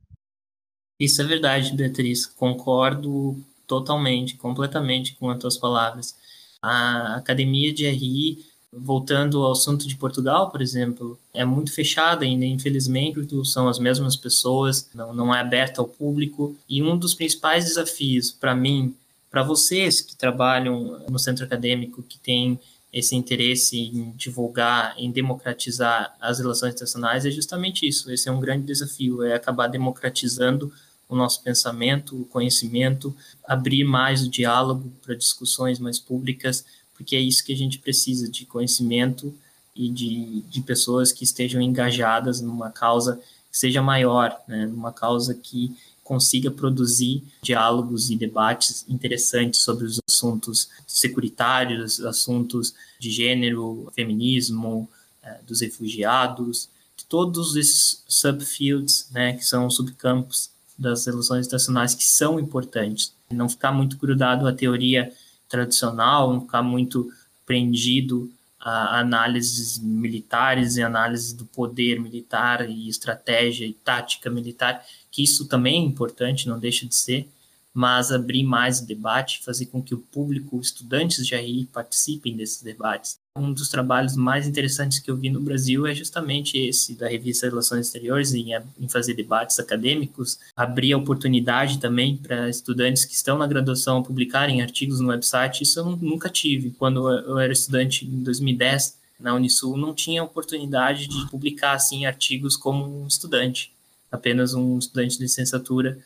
Isso 0.98 1.20
é 1.20 1.26
verdade, 1.26 1.76
Beatriz. 1.76 2.24
Concordo 2.24 3.36
totalmente, 3.66 4.38
completamente 4.38 5.14
com 5.18 5.28
as 5.28 5.38
tuas 5.38 5.58
palavras. 5.58 6.14
A 6.62 7.16
academia 7.16 7.70
de 7.70 7.86
RI 7.86 8.55
voltando 8.76 9.42
ao 9.42 9.52
assunto 9.52 9.86
de 9.86 9.96
Portugal, 9.96 10.50
por 10.50 10.60
exemplo, 10.60 11.18
é 11.32 11.44
muito 11.44 11.72
fechada 11.72 12.24
ainda, 12.24 12.44
infelizmente, 12.44 13.26
são 13.44 13.68
as 13.68 13.78
mesmas 13.78 14.16
pessoas, 14.16 14.88
não, 14.94 15.14
não 15.14 15.34
é 15.34 15.40
aberta 15.40 15.80
ao 15.80 15.88
público. 15.88 16.56
E 16.68 16.82
um 16.82 16.96
dos 16.96 17.14
principais 17.14 17.64
desafios 17.64 18.30
para 18.30 18.54
mim, 18.54 18.94
para 19.30 19.42
vocês 19.42 20.00
que 20.00 20.16
trabalham 20.16 21.00
no 21.08 21.18
centro 21.18 21.44
acadêmico, 21.44 22.02
que 22.02 22.18
tem 22.18 22.58
esse 22.92 23.14
interesse 23.14 23.78
em 23.78 24.12
divulgar, 24.16 24.94
em 24.96 25.10
democratizar 25.10 26.14
as 26.20 26.38
relações 26.38 26.72
internacionais, 26.72 27.26
é 27.26 27.30
justamente 27.30 27.86
isso. 27.86 28.10
Esse 28.10 28.28
é 28.28 28.32
um 28.32 28.40
grande 28.40 28.64
desafio, 28.64 29.22
é 29.22 29.34
acabar 29.34 29.66
democratizando 29.66 30.72
o 31.08 31.14
nosso 31.14 31.42
pensamento, 31.42 32.20
o 32.20 32.24
conhecimento, 32.24 33.14
abrir 33.44 33.84
mais 33.84 34.22
o 34.22 34.30
diálogo 34.30 34.92
para 35.02 35.14
discussões 35.14 35.78
mais 35.78 35.98
públicas, 35.98 36.64
porque 36.96 37.14
é 37.14 37.20
isso 37.20 37.44
que 37.44 37.52
a 37.52 37.56
gente 37.56 37.78
precisa 37.78 38.28
de 38.28 38.46
conhecimento 38.46 39.32
e 39.74 39.90
de, 39.90 40.40
de 40.48 40.60
pessoas 40.62 41.12
que 41.12 41.24
estejam 41.24 41.60
engajadas 41.60 42.40
numa 42.40 42.70
causa 42.70 43.20
que 43.50 43.58
seja 43.58 43.82
maior, 43.82 44.36
né, 44.48 44.66
numa 44.66 44.92
causa 44.92 45.34
que 45.34 45.76
consiga 46.02 46.50
produzir 46.50 47.22
diálogos 47.42 48.10
e 48.10 48.16
debates 48.16 48.84
interessantes 48.88 49.60
sobre 49.60 49.84
os 49.84 50.00
assuntos 50.08 50.68
securitários, 50.86 52.00
assuntos 52.00 52.74
de 52.98 53.10
gênero, 53.10 53.90
feminismo, 53.94 54.88
é, 55.22 55.38
dos 55.46 55.60
refugiados, 55.60 56.68
todos 57.08 57.56
esses 57.56 58.02
subfields, 58.08 59.08
né, 59.10 59.34
que 59.34 59.44
são 59.44 59.68
subcampos 59.70 60.50
das 60.78 61.06
relações 61.06 61.46
internacionais 61.46 61.94
que 61.94 62.04
são 62.04 62.38
importantes. 62.38 63.12
Não 63.30 63.48
ficar 63.48 63.72
muito 63.72 63.96
grudado 63.96 64.46
à 64.46 64.52
teoria 64.52 65.12
tradicional, 65.56 66.32
não 66.32 66.42
ficar 66.42 66.62
muito 66.62 67.10
prendido 67.46 68.30
a 68.60 69.00
análises 69.00 69.78
militares 69.78 70.76
e 70.76 70.82
análises 70.82 71.32
do 71.32 71.44
poder 71.46 72.00
militar 72.00 72.68
e 72.68 72.88
estratégia 72.88 73.64
e 73.64 73.72
tática 73.72 74.28
militar, 74.28 74.84
que 75.10 75.22
isso 75.22 75.46
também 75.46 75.82
é 75.82 75.86
importante, 75.86 76.48
não 76.48 76.58
deixa 76.58 76.86
de 76.86 76.94
ser, 76.94 77.28
mas 77.72 78.10
abrir 78.10 78.42
mais 78.42 78.80
o 78.80 78.86
debate, 78.86 79.44
fazer 79.44 79.66
com 79.66 79.82
que 79.82 79.94
o 79.94 79.98
público, 79.98 80.60
estudantes 80.60 81.26
de 81.26 81.34
AI, 81.34 81.68
participem 81.72 82.36
desses 82.36 82.62
debates. 82.62 83.18
Um 83.36 83.52
dos 83.52 83.68
trabalhos 83.68 84.16
mais 84.16 84.48
interessantes 84.48 84.98
que 84.98 85.10
eu 85.10 85.16
vi 85.16 85.28
no 85.28 85.40
Brasil 85.40 85.86
é 85.86 85.94
justamente 85.94 86.56
esse 86.56 86.94
da 86.94 87.06
revista 87.06 87.46
Relações 87.46 87.86
Exteriores, 87.86 88.32
em, 88.32 88.52
em 88.80 88.88
fazer 88.88 89.14
debates 89.14 89.58
acadêmicos, 89.58 90.38
abrir 90.56 90.92
a 90.94 90.98
oportunidade 90.98 91.78
também 91.78 92.16
para 92.16 92.48
estudantes 92.48 93.04
que 93.04 93.14
estão 93.14 93.36
na 93.36 93.46
graduação 93.46 94.02
publicarem 94.02 94.62
artigos 94.62 95.00
no 95.00 95.08
website. 95.08 95.62
Isso 95.62 95.78
eu 95.78 95.84
nunca 95.84 96.30
tive. 96.30 96.70
Quando 96.70 97.10
eu 97.10 97.38
era 97.38 97.52
estudante 97.52 98.06
em 98.06 98.22
2010, 98.22 98.96
na 99.18 99.34
Unisul, 99.34 99.76
não 99.76 99.94
tinha 99.94 100.22
oportunidade 100.22 101.06
de 101.06 101.30
publicar 101.30 101.72
assim 101.72 102.06
artigos 102.06 102.56
como 102.56 103.02
um 103.02 103.06
estudante, 103.06 103.72
apenas 104.10 104.54
um 104.54 104.78
estudante 104.78 105.16
de 105.16 105.22
licenciatura 105.22 105.98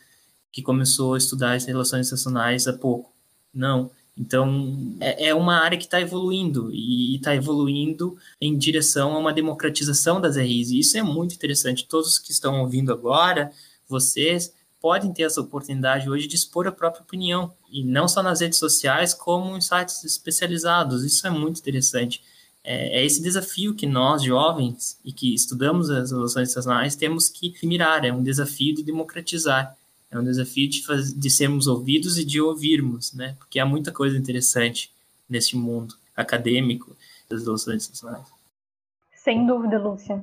que 0.53 0.63
começou 0.63 1.15
a 1.15 1.19
estudar 1.19 1.55
as 1.55 1.65
relações 1.65 2.07
internacionais 2.07 2.67
há 2.67 2.73
pouco. 2.73 3.13
Não. 3.53 3.91
Então, 4.21 4.77
é, 5.01 5.29
é 5.29 5.35
uma 5.35 5.57
área 5.57 5.79
que 5.79 5.85
está 5.85 5.99
evoluindo 5.99 6.71
e 6.75 7.17
está 7.17 7.35
evoluindo 7.35 8.19
em 8.39 8.57
direção 8.57 9.15
a 9.17 9.19
uma 9.19 9.33
democratização 9.33 10.21
das 10.21 10.37
RIs. 10.37 10.71
E 10.71 10.79
isso 10.79 10.99
é 10.99 11.03
muito 11.03 11.35
interessante. 11.35 11.87
Todos 11.87 12.19
que 12.19 12.31
estão 12.31 12.61
ouvindo 12.61 12.93
agora, 12.93 13.51
vocês 13.89 14.53
podem 14.79 15.11
ter 15.11 15.23
essa 15.23 15.41
oportunidade 15.41 16.09
hoje 16.09 16.27
de 16.27 16.37
expor 16.37 16.67
a 16.67 16.73
própria 16.73 17.03
opinião, 17.03 17.53
e 17.71 17.83
não 17.83 18.07
só 18.07 18.23
nas 18.23 18.41
redes 18.41 18.59
sociais, 18.59 19.15
como 19.15 19.57
em 19.57 19.61
sites 19.61 20.05
especializados. 20.05 21.03
Isso 21.03 21.27
é 21.27 21.31
muito 21.31 21.59
interessante. 21.59 22.23
É, 22.63 23.01
é 23.01 23.05
esse 23.05 23.23
desafio 23.23 23.75
que 23.75 23.87
nós, 23.87 24.23
jovens, 24.23 24.99
e 25.03 25.13
que 25.13 25.35
estudamos 25.35 25.89
as 25.89 26.11
relações 26.11 26.51
internacionais, 26.51 26.95
temos 26.95 27.31
que 27.31 27.55
mirar. 27.63 28.05
É 28.05 28.13
um 28.13 28.23
desafio 28.23 28.75
de 28.75 28.83
democratizar. 28.83 29.75
É 30.11 30.19
um 30.19 30.25
desafio 30.25 30.69
de, 30.69 30.85
faz, 30.85 31.15
de 31.15 31.31
sermos 31.31 31.67
ouvidos 31.67 32.19
e 32.19 32.25
de 32.25 32.41
ouvirmos, 32.41 33.15
né? 33.15 33.37
Porque 33.39 33.61
há 33.61 33.67
muita 33.67 33.93
coisa 33.93 34.19
interessante 34.19 34.93
nesse 35.29 35.57
mundo 35.57 35.95
acadêmico 36.17 36.97
das 37.29 37.45
relações 37.45 37.85
internacionais. 37.85 38.27
Sem 39.15 39.47
dúvida, 39.47 39.79
Lúcia. 39.79 40.23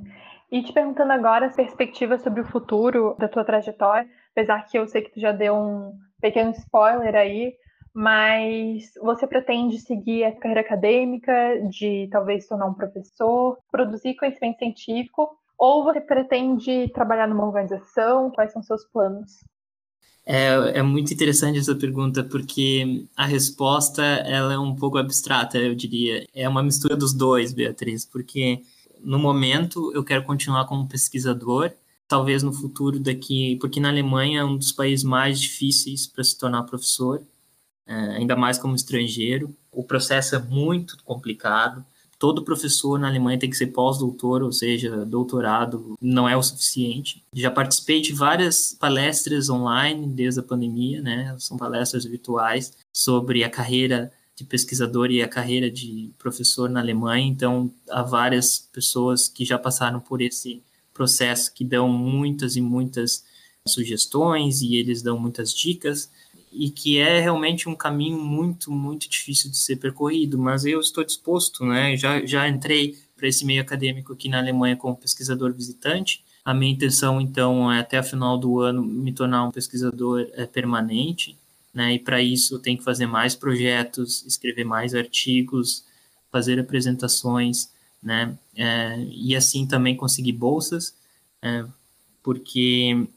E 0.52 0.62
te 0.64 0.74
perguntando 0.74 1.12
agora 1.12 1.46
as 1.46 1.56
perspectivas 1.56 2.22
sobre 2.22 2.42
o 2.42 2.48
futuro 2.48 3.16
da 3.18 3.28
tua 3.28 3.46
trajetória, 3.46 4.10
apesar 4.32 4.62
que 4.64 4.78
eu 4.78 4.88
sei 4.88 5.02
que 5.02 5.14
tu 5.14 5.20
já 5.20 5.32
deu 5.32 5.56
um 5.56 5.98
pequeno 6.20 6.52
spoiler 6.52 7.16
aí, 7.16 7.54
mas 7.94 8.94
você 9.02 9.26
pretende 9.26 9.80
seguir 9.80 10.24
a 10.24 10.36
carreira 10.36 10.62
acadêmica, 10.62 11.34
de 11.70 12.08
talvez 12.12 12.48
tornar 12.48 12.68
um 12.68 12.74
professor, 12.74 13.58
produzir 13.72 14.16
conhecimento 14.16 14.60
científico, 14.60 15.38
ou 15.58 15.84
você 15.84 16.00
pretende 16.00 16.90
trabalhar 16.94 17.28
numa 17.28 17.46
organização? 17.46 18.30
Quais 18.30 18.52
são 18.52 18.62
seus 18.62 18.86
planos? 18.86 19.44
É, 20.30 20.80
é 20.80 20.84
muito 20.84 21.14
interessante 21.14 21.58
essa 21.58 21.74
pergunta, 21.74 22.22
porque 22.22 23.06
a 23.16 23.26
resposta 23.26 24.04
ela 24.04 24.52
é 24.54 24.60
um 24.60 24.76
pouco 24.76 24.98
abstrata, 24.98 25.58
eu 25.58 25.74
diria. 25.74 26.28
É 26.34 26.50
uma 26.50 26.62
mistura 26.62 26.98
dos 26.98 27.14
dois, 27.14 27.54
Beatriz, 27.54 28.04
porque 28.04 28.62
no 29.00 29.18
momento 29.18 29.90
eu 29.94 30.04
quero 30.04 30.24
continuar 30.24 30.66
como 30.66 30.86
pesquisador, 30.86 31.72
talvez 32.10 32.44
no 32.44 32.52
futuro 32.52 33.00
daqui, 33.00 33.56
porque 33.62 33.80
na 33.80 33.88
Alemanha 33.88 34.42
é 34.42 34.44
um 34.44 34.58
dos 34.58 34.74
países 34.74 35.06
mais 35.06 35.40
difíceis 35.40 36.06
para 36.06 36.26
se 36.26 36.38
tornar 36.38 36.64
professor, 36.64 37.24
é, 37.86 37.94
ainda 38.18 38.36
mais 38.36 38.58
como 38.58 38.76
estrangeiro. 38.76 39.56
O 39.72 39.82
processo 39.82 40.36
é 40.36 40.40
muito 40.40 40.98
complicado 41.06 41.86
todo 42.20 42.44
professor 42.44 43.00
na 43.00 43.08
Alemanha 43.08 43.40
tem 43.40 43.50
que 43.50 43.58
ser 43.58 43.68
pós-doutor, 43.68 44.42
ou 44.42 44.52
seja, 44.52 45.06
doutorado 45.06 45.96
não 46.02 46.28
é 46.28 46.36
o 46.36 46.44
suficiente. 46.44 47.24
Já 47.34 47.52
participei 47.52 48.02
de 48.02 48.14
várias 48.14 48.76
palestras 48.80 49.50
online 49.50 50.08
desde 50.08 50.40
a 50.40 50.44
pandemia, 50.44 51.02
né? 51.02 51.36
São 51.40 51.58
palestras 51.58 52.06
virtuais 52.06 52.74
sobre 52.92 53.44
a 53.44 53.50
carreira 53.50 54.12
de 54.36 54.44
pesquisador 54.44 55.10
e 55.10 55.22
a 55.22 55.28
carreira 55.28 55.70
de 55.70 56.12
professor 56.18 56.70
na 56.70 56.80
Alemanha. 56.80 57.28
Então, 57.28 57.72
há 57.90 58.04
várias 58.04 58.60
pessoas 58.72 59.28
que 59.28 59.44
já 59.44 59.58
passaram 59.58 60.00
por 60.00 60.22
esse 60.22 60.62
processo 60.94 61.54
que 61.54 61.64
dão 61.64 61.90
muitas 61.90 62.56
e 62.56 62.62
muitas 62.62 63.24
sugestões 63.68 64.62
e 64.62 64.76
eles 64.76 65.02
dão 65.02 65.20
muitas 65.20 65.54
dicas 65.54 66.10
e 66.52 66.70
que 66.70 66.98
é 66.98 67.20
realmente 67.20 67.68
um 67.68 67.76
caminho 67.76 68.20
muito, 68.20 68.72
muito 68.72 69.10
difícil 69.10 69.52
de 69.52 69.58
ser 69.58 69.78
percorrido, 69.78 70.38
mas 70.38 70.66
eu 70.66 70.80
estou 70.80 71.04
disposto, 71.04 71.66
né? 71.66 71.96
Já, 71.98 72.26
já 72.26 72.48
entrei 72.48 72.98
para 73.16 73.28
esse 73.28 73.46
meio 73.46 73.62
acadêmico 73.62 74.14
aqui 74.14 74.30
na 74.30 74.40
Alemanha 74.40 74.76
como 74.76 74.96
pesquisador 74.96 75.54
visitante. 75.54 76.24
A 76.46 76.54
minha 76.54 76.72
intenção, 76.72 77.20
então, 77.20 77.72
é 77.72 77.80
até 77.80 77.98
a 77.98 78.04
final 78.04 78.38
do 78.38 78.60
ano 78.60 78.82
me 78.82 79.12
tornar 79.12 79.44
um 79.44 79.52
pesquisador 79.52 80.28
é, 80.34 80.46
permanente, 80.46 81.38
né? 81.74 81.96
E 81.96 82.00
para 82.00 82.22
isso 82.22 82.56
eu 82.56 82.60
tenho 82.60 82.78
que 82.78 82.84
fazer 82.84 83.06
mais 83.06 83.36
projetos, 83.36 84.26
escrever 84.26 84.64
mais 84.64 84.96
artigos, 84.96 85.84
fazer 86.32 86.60
apresentações, 86.60 87.70
né? 88.02 88.38
É, 88.56 89.06
e 89.12 89.36
assim 89.36 89.68
também 89.68 89.96
conseguir 89.96 90.32
bolsas, 90.32 90.96
é, 91.42 91.66
porque 92.24 93.08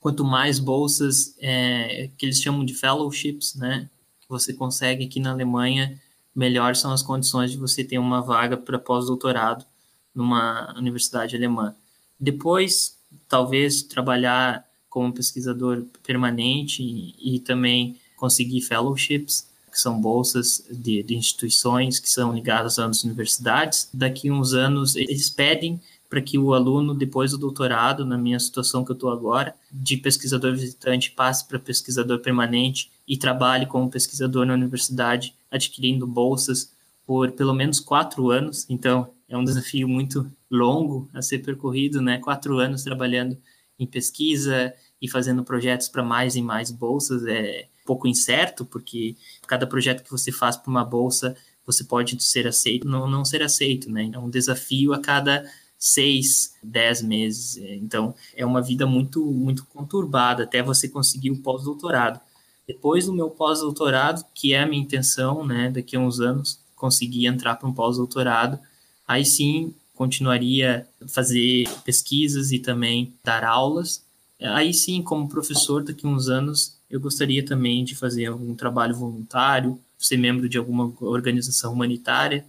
quanto 0.00 0.24
mais 0.24 0.58
bolsas 0.58 1.34
é, 1.40 2.10
que 2.16 2.26
eles 2.26 2.40
chamam 2.40 2.64
de 2.64 2.74
fellowships, 2.74 3.54
né, 3.54 3.88
que 4.20 4.28
você 4.28 4.52
consegue 4.52 5.04
aqui 5.04 5.20
na 5.20 5.30
Alemanha, 5.30 6.00
melhor 6.34 6.76
são 6.76 6.92
as 6.92 7.02
condições 7.02 7.50
de 7.50 7.56
você 7.56 7.82
ter 7.82 7.98
uma 7.98 8.20
vaga 8.20 8.56
para 8.56 8.78
pós-doutorado 8.78 9.64
numa 10.14 10.72
universidade 10.76 11.36
alemã. 11.36 11.74
Depois, 12.18 12.96
talvez 13.28 13.82
trabalhar 13.82 14.64
como 14.88 15.12
pesquisador 15.12 15.84
permanente 16.02 16.82
e, 16.82 17.36
e 17.36 17.40
também 17.40 17.96
conseguir 18.16 18.60
fellowships, 18.62 19.46
que 19.70 19.78
são 19.78 20.00
bolsas 20.00 20.64
de, 20.70 21.02
de, 21.02 21.14
instituições 21.14 22.00
que 22.00 22.10
são 22.10 22.34
ligadas 22.34 22.78
às 22.78 23.04
universidades. 23.04 23.88
Daqui 23.92 24.30
uns 24.30 24.54
anos, 24.54 24.96
eles 24.96 25.30
pedem 25.30 25.80
para 26.08 26.22
que 26.22 26.38
o 26.38 26.54
aluno, 26.54 26.94
depois 26.94 27.32
do 27.32 27.38
doutorado, 27.38 28.04
na 28.04 28.16
minha 28.16 28.38
situação 28.40 28.84
que 28.84 28.90
eu 28.90 28.94
estou 28.94 29.10
agora, 29.10 29.54
de 29.70 29.96
pesquisador 29.96 30.52
visitante, 30.54 31.10
passe 31.10 31.46
para 31.46 31.58
pesquisador 31.58 32.20
permanente 32.20 32.90
e 33.06 33.16
trabalhe 33.16 33.66
como 33.66 33.90
pesquisador 33.90 34.46
na 34.46 34.54
universidade, 34.54 35.34
adquirindo 35.50 36.06
bolsas 36.06 36.72
por 37.06 37.32
pelo 37.32 37.54
menos 37.54 37.78
quatro 37.80 38.30
anos. 38.30 38.66
Então, 38.68 39.10
é 39.28 39.36
um 39.36 39.44
desafio 39.44 39.86
muito 39.86 40.30
longo 40.50 41.08
a 41.12 41.20
ser 41.20 41.38
percorrido, 41.40 42.00
né? 42.00 42.18
Quatro 42.18 42.58
anos 42.58 42.82
trabalhando 42.82 43.36
em 43.78 43.86
pesquisa 43.86 44.74
e 45.00 45.08
fazendo 45.08 45.44
projetos 45.44 45.88
para 45.88 46.02
mais 46.02 46.34
e 46.36 46.42
mais 46.42 46.70
bolsas 46.70 47.24
é 47.26 47.68
pouco 47.84 48.06
incerto, 48.06 48.64
porque 48.64 49.16
cada 49.46 49.66
projeto 49.66 50.02
que 50.02 50.10
você 50.10 50.32
faz 50.32 50.56
para 50.56 50.70
uma 50.70 50.84
bolsa, 50.84 51.36
você 51.64 51.84
pode 51.84 52.22
ser 52.22 52.46
aceito, 52.46 52.86
não, 52.88 53.08
não 53.08 53.24
ser 53.24 53.42
aceito, 53.42 53.90
né? 53.90 54.10
É 54.12 54.18
um 54.18 54.28
desafio 54.28 54.92
a 54.92 54.98
cada 54.98 55.44
seis, 55.78 56.54
dez 56.62 57.00
meses. 57.00 57.56
Então, 57.56 58.14
é 58.34 58.44
uma 58.44 58.60
vida 58.60 58.86
muito, 58.86 59.24
muito 59.24 59.64
conturbada 59.66 60.42
até 60.42 60.62
você 60.62 60.88
conseguir 60.88 61.30
o 61.30 61.38
pós-doutorado. 61.38 62.20
Depois 62.66 63.06
do 63.06 63.14
meu 63.14 63.30
pós-doutorado, 63.30 64.24
que 64.34 64.52
é 64.52 64.62
a 64.62 64.66
minha 64.66 64.82
intenção, 64.82 65.46
né, 65.46 65.70
daqui 65.70 65.96
a 65.96 66.00
uns 66.00 66.20
anos, 66.20 66.60
conseguir 66.76 67.26
entrar 67.26 67.56
para 67.56 67.68
um 67.68 67.72
pós-doutorado, 67.72 68.58
aí 69.06 69.24
sim 69.24 69.74
continuaria 69.94 70.86
a 71.02 71.08
fazer 71.08 71.68
pesquisas 71.84 72.52
e 72.52 72.58
também 72.58 73.14
dar 73.24 73.42
aulas. 73.42 74.04
Aí 74.40 74.72
sim, 74.72 75.02
como 75.02 75.28
professor, 75.28 75.82
daqui 75.82 76.06
a 76.06 76.10
uns 76.10 76.28
anos, 76.28 76.76
eu 76.90 77.00
gostaria 77.00 77.44
também 77.44 77.84
de 77.84 77.96
fazer 77.96 78.26
algum 78.26 78.54
trabalho 78.54 78.94
voluntário, 78.94 79.80
ser 79.98 80.16
membro 80.16 80.48
de 80.48 80.56
alguma 80.56 80.92
organização 81.00 81.72
humanitária, 81.72 82.46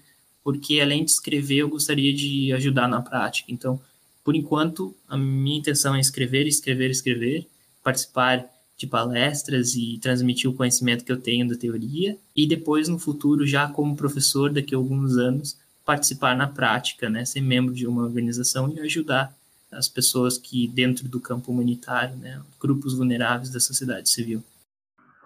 porque 0.49 0.81
além 0.81 1.05
de 1.05 1.11
escrever, 1.11 1.57
eu 1.57 1.69
gostaria 1.69 2.11
de 2.11 2.51
ajudar 2.53 2.87
na 2.87 3.03
prática. 3.03 3.51
Então, 3.51 3.79
por 4.23 4.35
enquanto, 4.35 4.95
a 5.07 5.15
minha 5.15 5.59
intenção 5.59 5.93
é 5.93 5.99
escrever, 5.99 6.47
escrever, 6.47 6.89
escrever, 6.89 7.47
participar 7.83 8.49
de 8.75 8.87
palestras 8.87 9.75
e 9.75 9.99
transmitir 10.01 10.49
o 10.49 10.53
conhecimento 10.55 11.05
que 11.05 11.11
eu 11.11 11.21
tenho 11.21 11.47
da 11.47 11.55
teoria, 11.55 12.17
e 12.35 12.47
depois, 12.47 12.87
no 12.87 12.97
futuro, 12.97 13.45
já 13.45 13.67
como 13.67 13.95
professor, 13.95 14.51
daqui 14.51 14.73
a 14.73 14.77
alguns 14.79 15.17
anos, 15.17 15.55
participar 15.85 16.35
na 16.35 16.47
prática, 16.47 17.11
né, 17.11 17.25
ser 17.25 17.41
membro 17.41 17.71
de 17.71 17.85
uma 17.85 18.01
organização 18.01 18.73
e 18.75 18.79
ajudar 18.79 19.31
as 19.71 19.87
pessoas 19.87 20.39
que 20.39 20.67
dentro 20.67 21.07
do 21.07 21.19
campo 21.19 21.51
humanitário, 21.51 22.15
né, 22.15 22.41
grupos 22.59 22.95
vulneráveis 22.95 23.51
da 23.51 23.59
sociedade 23.59 24.09
civil. 24.09 24.43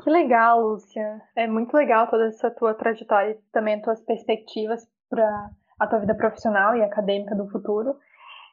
Que 0.04 0.10
legal, 0.10 0.68
Lúcia. 0.68 1.22
É 1.34 1.48
muito 1.48 1.74
legal 1.74 2.10
toda 2.10 2.26
essa 2.26 2.52
tua 2.52 2.74
trajetória 2.74 3.32
e 3.32 3.54
também 3.54 3.76
as 3.76 3.84
tuas 3.84 4.02
perspectivas 4.02 4.86
para 5.14 5.50
a 5.80 5.88
tua 5.88 6.00
vida 6.00 6.16
profissional 6.16 6.76
e 6.76 6.82
acadêmica 6.82 7.36
do 7.36 7.48
futuro. 7.50 7.96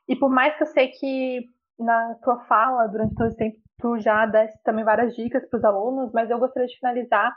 E 0.06 0.14
por 0.14 0.28
mais 0.28 0.54
que 0.56 0.62
eu 0.64 0.66
sei 0.66 0.88
que 0.88 1.48
na 1.78 2.14
tua 2.22 2.40
fala, 2.44 2.86
durante 2.86 3.14
todo 3.14 3.28
esse 3.28 3.36
tempo, 3.36 3.56
tu 3.78 3.98
já 3.98 4.26
desse 4.26 4.62
também 4.62 4.84
várias 4.84 5.14
dicas 5.16 5.48
para 5.48 5.56
os 5.56 5.64
alunos, 5.64 6.12
mas 6.12 6.30
eu 6.30 6.38
gostaria 6.38 6.68
de 6.68 6.76
finalizar 6.76 7.34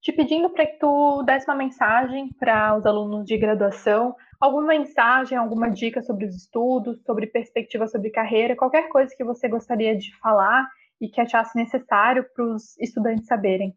te 0.00 0.12
pedindo 0.12 0.48
para 0.50 0.66
que 0.66 0.78
tu 0.78 1.22
desse 1.24 1.46
uma 1.46 1.56
mensagem 1.56 2.32
para 2.38 2.76
os 2.76 2.86
alunos 2.86 3.26
de 3.26 3.36
graduação, 3.36 4.16
alguma 4.40 4.68
mensagem, 4.68 5.36
alguma 5.36 5.70
dica 5.70 6.02
sobre 6.02 6.24
os 6.24 6.34
estudos, 6.34 7.02
sobre 7.04 7.26
perspectiva 7.26 7.86
sobre 7.86 8.10
carreira, 8.10 8.56
qualquer 8.56 8.88
coisa 8.88 9.14
que 9.14 9.24
você 9.24 9.46
gostaria 9.46 9.96
de 9.96 10.16
falar 10.18 10.66
e 11.00 11.08
que 11.08 11.20
achasse 11.20 11.56
necessário 11.56 12.24
para 12.34 12.44
os 12.44 12.78
estudantes 12.78 13.26
saberem. 13.26 13.76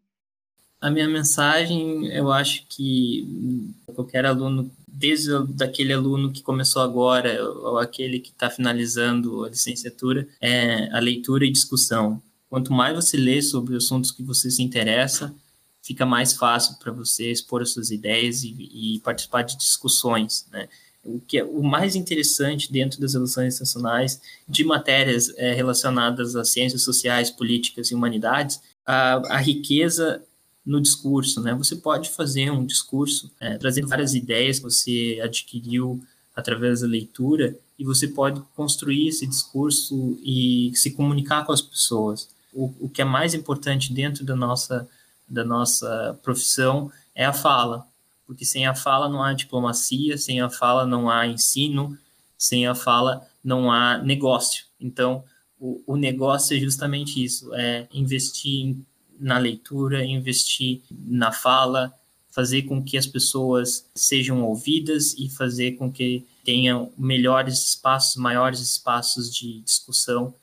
A 0.80 0.90
minha 0.90 1.08
mensagem, 1.08 2.06
eu 2.08 2.30
acho 2.30 2.66
que 2.68 3.74
qualquer 3.94 4.26
aluno, 4.26 4.70
desde 5.04 5.46
daquele 5.48 5.92
aluno 5.92 6.32
que 6.32 6.42
começou 6.42 6.80
agora 6.80 7.44
ou 7.44 7.78
aquele 7.78 8.18
que 8.18 8.30
está 8.30 8.48
finalizando 8.48 9.44
a 9.44 9.50
licenciatura, 9.50 10.26
é 10.40 10.88
a 10.96 10.98
leitura 10.98 11.44
e 11.44 11.50
discussão. 11.50 12.22
Quanto 12.48 12.72
mais 12.72 12.94
você 12.94 13.18
lê 13.18 13.42
sobre 13.42 13.76
assuntos 13.76 14.10
que 14.10 14.22
você 14.22 14.50
se 14.50 14.62
interessa, 14.62 15.34
fica 15.82 16.06
mais 16.06 16.32
fácil 16.32 16.76
para 16.78 16.90
você 16.90 17.30
expor 17.30 17.60
as 17.60 17.70
suas 17.70 17.90
ideias 17.90 18.42
e, 18.44 18.96
e, 18.96 19.00
participar 19.00 19.42
de 19.42 19.58
discussões, 19.58 20.46
né? 20.50 20.68
O 21.04 21.20
que 21.20 21.36
é 21.36 21.44
o 21.44 21.62
mais 21.62 21.94
interessante 21.94 22.72
dentro 22.72 22.98
das 22.98 23.12
relações 23.12 23.54
internacionais 23.54 24.22
de 24.48 24.64
matérias 24.64 25.30
é, 25.36 25.52
relacionadas 25.52 26.34
às 26.34 26.48
ciências 26.48 26.80
sociais, 26.80 27.30
políticas 27.30 27.90
e 27.90 27.94
humanidades, 27.94 28.58
a, 28.86 29.36
a 29.36 29.36
riqueza 29.36 30.22
no 30.64 30.80
discurso, 30.80 31.40
né? 31.42 31.54
Você 31.54 31.76
pode 31.76 32.10
fazer 32.10 32.50
um 32.50 32.64
discurso, 32.64 33.30
é, 33.38 33.58
trazendo 33.58 33.88
várias 33.88 34.14
ideias 34.14 34.58
que 34.58 34.64
você 34.64 35.20
adquiriu 35.22 36.02
através 36.34 36.80
da 36.80 36.86
leitura 36.86 37.56
e 37.78 37.84
você 37.84 38.08
pode 38.08 38.40
construir 38.56 39.08
esse 39.08 39.26
discurso 39.26 40.18
e 40.22 40.72
se 40.74 40.92
comunicar 40.92 41.44
com 41.44 41.52
as 41.52 41.60
pessoas. 41.60 42.28
O, 42.52 42.72
o 42.80 42.88
que 42.88 43.02
é 43.02 43.04
mais 43.04 43.34
importante 43.34 43.92
dentro 43.92 44.24
da 44.24 44.34
nossa 44.34 44.88
da 45.28 45.44
nossa 45.44 46.18
profissão 46.22 46.92
é 47.14 47.24
a 47.24 47.32
fala, 47.32 47.86
porque 48.26 48.44
sem 48.44 48.66
a 48.66 48.74
fala 48.74 49.08
não 49.08 49.22
há 49.22 49.32
diplomacia, 49.32 50.18
sem 50.18 50.40
a 50.40 50.50
fala 50.50 50.86
não 50.86 51.10
há 51.10 51.26
ensino, 51.26 51.98
sem 52.36 52.66
a 52.66 52.74
fala 52.74 53.26
não 53.42 53.70
há 53.70 53.98
negócio. 53.98 54.66
Então, 54.78 55.24
o, 55.58 55.82
o 55.86 55.96
negócio 55.96 56.56
é 56.56 56.60
justamente 56.60 57.22
isso, 57.22 57.54
é 57.54 57.86
investir 57.92 58.66
em 58.66 58.86
na 59.18 59.38
leitura, 59.38 60.04
investir 60.04 60.80
na 60.90 61.32
fala, 61.32 61.92
fazer 62.30 62.62
com 62.62 62.82
que 62.82 62.96
as 62.98 63.06
pessoas 63.06 63.86
sejam 63.94 64.42
ouvidas 64.42 65.14
e 65.14 65.28
fazer 65.28 65.72
com 65.72 65.90
que 65.90 66.24
tenham 66.44 66.92
melhores 66.98 67.68
espaços, 67.68 68.16
maiores 68.16 68.60
espaços 68.60 69.32
de 69.32 69.60
discussão. 69.60 70.34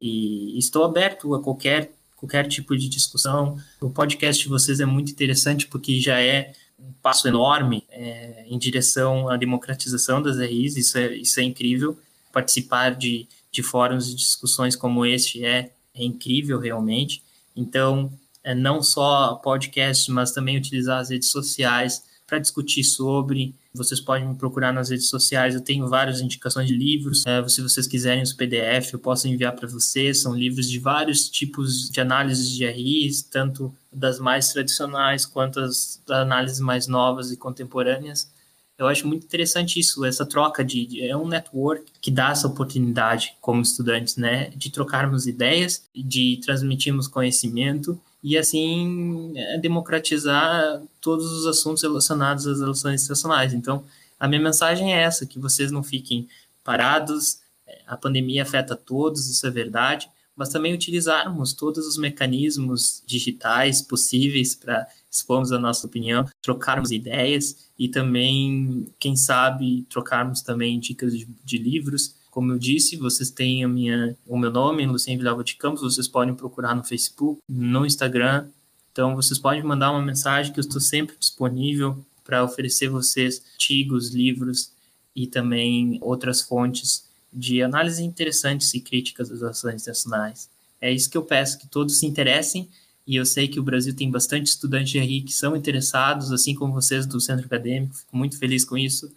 E 0.00 0.58
estou 0.58 0.84
aberto 0.84 1.34
a 1.34 1.42
qualquer 1.42 1.92
qualquer 2.16 2.48
tipo 2.48 2.76
de 2.76 2.88
discussão. 2.88 3.58
O 3.80 3.90
podcast 3.90 4.42
de 4.42 4.48
vocês 4.48 4.80
é 4.80 4.86
muito 4.86 5.12
interessante 5.12 5.66
porque 5.66 6.00
já 6.00 6.20
é 6.20 6.52
um 6.78 6.92
passo 7.02 7.28
enorme 7.28 7.84
é, 7.90 8.46
em 8.48 8.58
direção 8.58 9.28
à 9.28 9.36
democratização 9.36 10.20
das 10.20 10.38
RIs, 10.38 10.76
isso 10.76 10.98
é, 10.98 11.14
isso 11.14 11.38
é 11.38 11.42
incrível. 11.42 11.96
Participar 12.32 12.94
de, 12.94 13.28
de 13.50 13.62
fóruns 13.62 14.08
e 14.08 14.14
discussões 14.14 14.74
como 14.74 15.06
este 15.06 15.44
é, 15.44 15.70
é 15.94 16.04
incrível 16.04 16.58
realmente. 16.58 17.22
Então, 17.56 18.12
é, 18.44 18.54
não 18.54 18.82
só 18.82 19.34
podcast, 19.36 20.10
mas 20.10 20.30
também 20.30 20.56
utilizar 20.56 21.00
as 21.00 21.10
redes 21.10 21.30
sociais 21.30 22.04
para 22.26 22.38
discutir 22.38 22.84
sobre. 22.84 23.54
Vocês 23.72 24.00
podem 24.00 24.28
me 24.28 24.34
procurar 24.34 24.72
nas 24.72 24.88
redes 24.90 25.08
sociais, 25.08 25.54
eu 25.54 25.60
tenho 25.60 25.88
várias 25.88 26.20
indicações 26.20 26.66
de 26.66 26.76
livros. 26.76 27.24
É, 27.26 27.46
se 27.48 27.60
vocês 27.60 27.86
quiserem 27.86 28.22
os 28.22 28.32
PDF, 28.32 28.92
eu 28.92 28.98
posso 28.98 29.28
enviar 29.28 29.54
para 29.54 29.68
vocês. 29.68 30.22
São 30.22 30.34
livros 30.34 30.68
de 30.68 30.78
vários 30.78 31.28
tipos 31.28 31.90
de 31.90 32.00
análises 32.00 32.50
de 32.50 32.66
RIs, 32.66 33.22
tanto 33.22 33.72
das 33.92 34.18
mais 34.18 34.52
tradicionais 34.52 35.24
quanto 35.24 35.60
as 35.60 36.00
análises 36.08 36.60
mais 36.60 36.86
novas 36.86 37.30
e 37.30 37.36
contemporâneas. 37.36 38.30
Eu 38.78 38.86
acho 38.86 39.08
muito 39.08 39.24
interessante 39.24 39.80
isso, 39.80 40.04
essa 40.04 40.26
troca 40.26 40.62
de, 40.62 40.86
de, 40.86 41.08
é 41.08 41.16
um 41.16 41.26
network 41.26 41.84
que 41.98 42.10
dá 42.10 42.30
essa 42.30 42.46
oportunidade 42.46 43.34
como 43.40 43.62
estudantes, 43.62 44.16
né, 44.16 44.50
de 44.50 44.70
trocarmos 44.70 45.26
ideias, 45.26 45.88
de 45.94 46.38
transmitirmos 46.44 47.08
conhecimento 47.08 47.98
e 48.22 48.36
assim 48.36 49.32
é, 49.34 49.58
democratizar 49.58 50.82
todos 51.00 51.30
os 51.32 51.46
assuntos 51.46 51.82
relacionados 51.82 52.46
às 52.46 52.60
relações 52.60 53.02
internacionais. 53.02 53.54
Então, 53.54 53.82
a 54.20 54.28
minha 54.28 54.40
mensagem 54.42 54.94
é 54.94 55.02
essa, 55.02 55.24
que 55.24 55.38
vocês 55.38 55.70
não 55.70 55.82
fiquem 55.82 56.28
parados, 56.62 57.38
é, 57.66 57.80
a 57.86 57.96
pandemia 57.96 58.42
afeta 58.42 58.76
todos, 58.76 59.30
isso 59.30 59.46
é 59.46 59.50
verdade, 59.50 60.06
mas 60.36 60.50
também 60.50 60.74
utilizarmos 60.74 61.54
todos 61.54 61.86
os 61.86 61.96
mecanismos 61.96 63.02
digitais 63.06 63.80
possíveis 63.80 64.54
para 64.54 64.86
expormos 65.16 65.52
a 65.52 65.58
nossa 65.58 65.86
opinião, 65.86 66.24
trocarmos 66.42 66.90
ideias 66.90 67.68
e 67.78 67.88
também, 67.88 68.88
quem 68.98 69.16
sabe, 69.16 69.86
trocarmos 69.88 70.42
também 70.42 70.78
dicas 70.78 71.16
de, 71.16 71.26
de 71.44 71.58
livros. 71.58 72.14
Como 72.30 72.52
eu 72.52 72.58
disse, 72.58 72.96
vocês 72.96 73.30
têm 73.30 73.64
a 73.64 73.68
minha, 73.68 74.16
o 74.26 74.38
meu 74.38 74.50
nome, 74.50 74.86
Luciano 74.86 75.18
Vilhava 75.18 75.42
de 75.42 75.56
Campos, 75.56 75.82
vocês 75.82 76.06
podem 76.06 76.34
procurar 76.34 76.74
no 76.74 76.84
Facebook, 76.84 77.40
no 77.48 77.86
Instagram. 77.86 78.48
Então, 78.92 79.14
vocês 79.14 79.38
podem 79.38 79.62
mandar 79.62 79.90
uma 79.90 80.02
mensagem 80.02 80.52
que 80.52 80.58
eu 80.58 80.64
estou 80.64 80.80
sempre 80.80 81.16
disponível 81.18 82.04
para 82.24 82.42
oferecer 82.44 82.88
vocês 82.88 83.42
artigos, 83.52 84.14
livros 84.14 84.72
e 85.14 85.26
também 85.26 85.98
outras 86.02 86.42
fontes 86.42 87.06
de 87.32 87.62
análise 87.62 88.02
interessantes 88.02 88.72
e 88.74 88.80
críticas 88.80 89.28
das 89.28 89.42
ações 89.42 89.82
internacionais. 89.82 90.48
É 90.80 90.92
isso 90.92 91.10
que 91.10 91.16
eu 91.16 91.22
peço, 91.22 91.58
que 91.58 91.66
todos 91.66 91.98
se 91.98 92.06
interessem, 92.06 92.68
e 93.06 93.16
eu 93.16 93.24
sei 93.24 93.46
que 93.46 93.60
o 93.60 93.62
Brasil 93.62 93.94
tem 93.94 94.10
bastante 94.10 94.46
estudantes 94.46 94.90
de 94.90 94.98
RI 94.98 95.22
que 95.22 95.32
são 95.32 95.54
interessados, 95.54 96.32
assim 96.32 96.54
como 96.54 96.72
vocês 96.72 97.06
do 97.06 97.20
centro 97.20 97.46
acadêmico, 97.46 97.94
fico 97.94 98.16
muito 98.16 98.38
feliz 98.38 98.64
com 98.64 98.76
isso, 98.76 99.14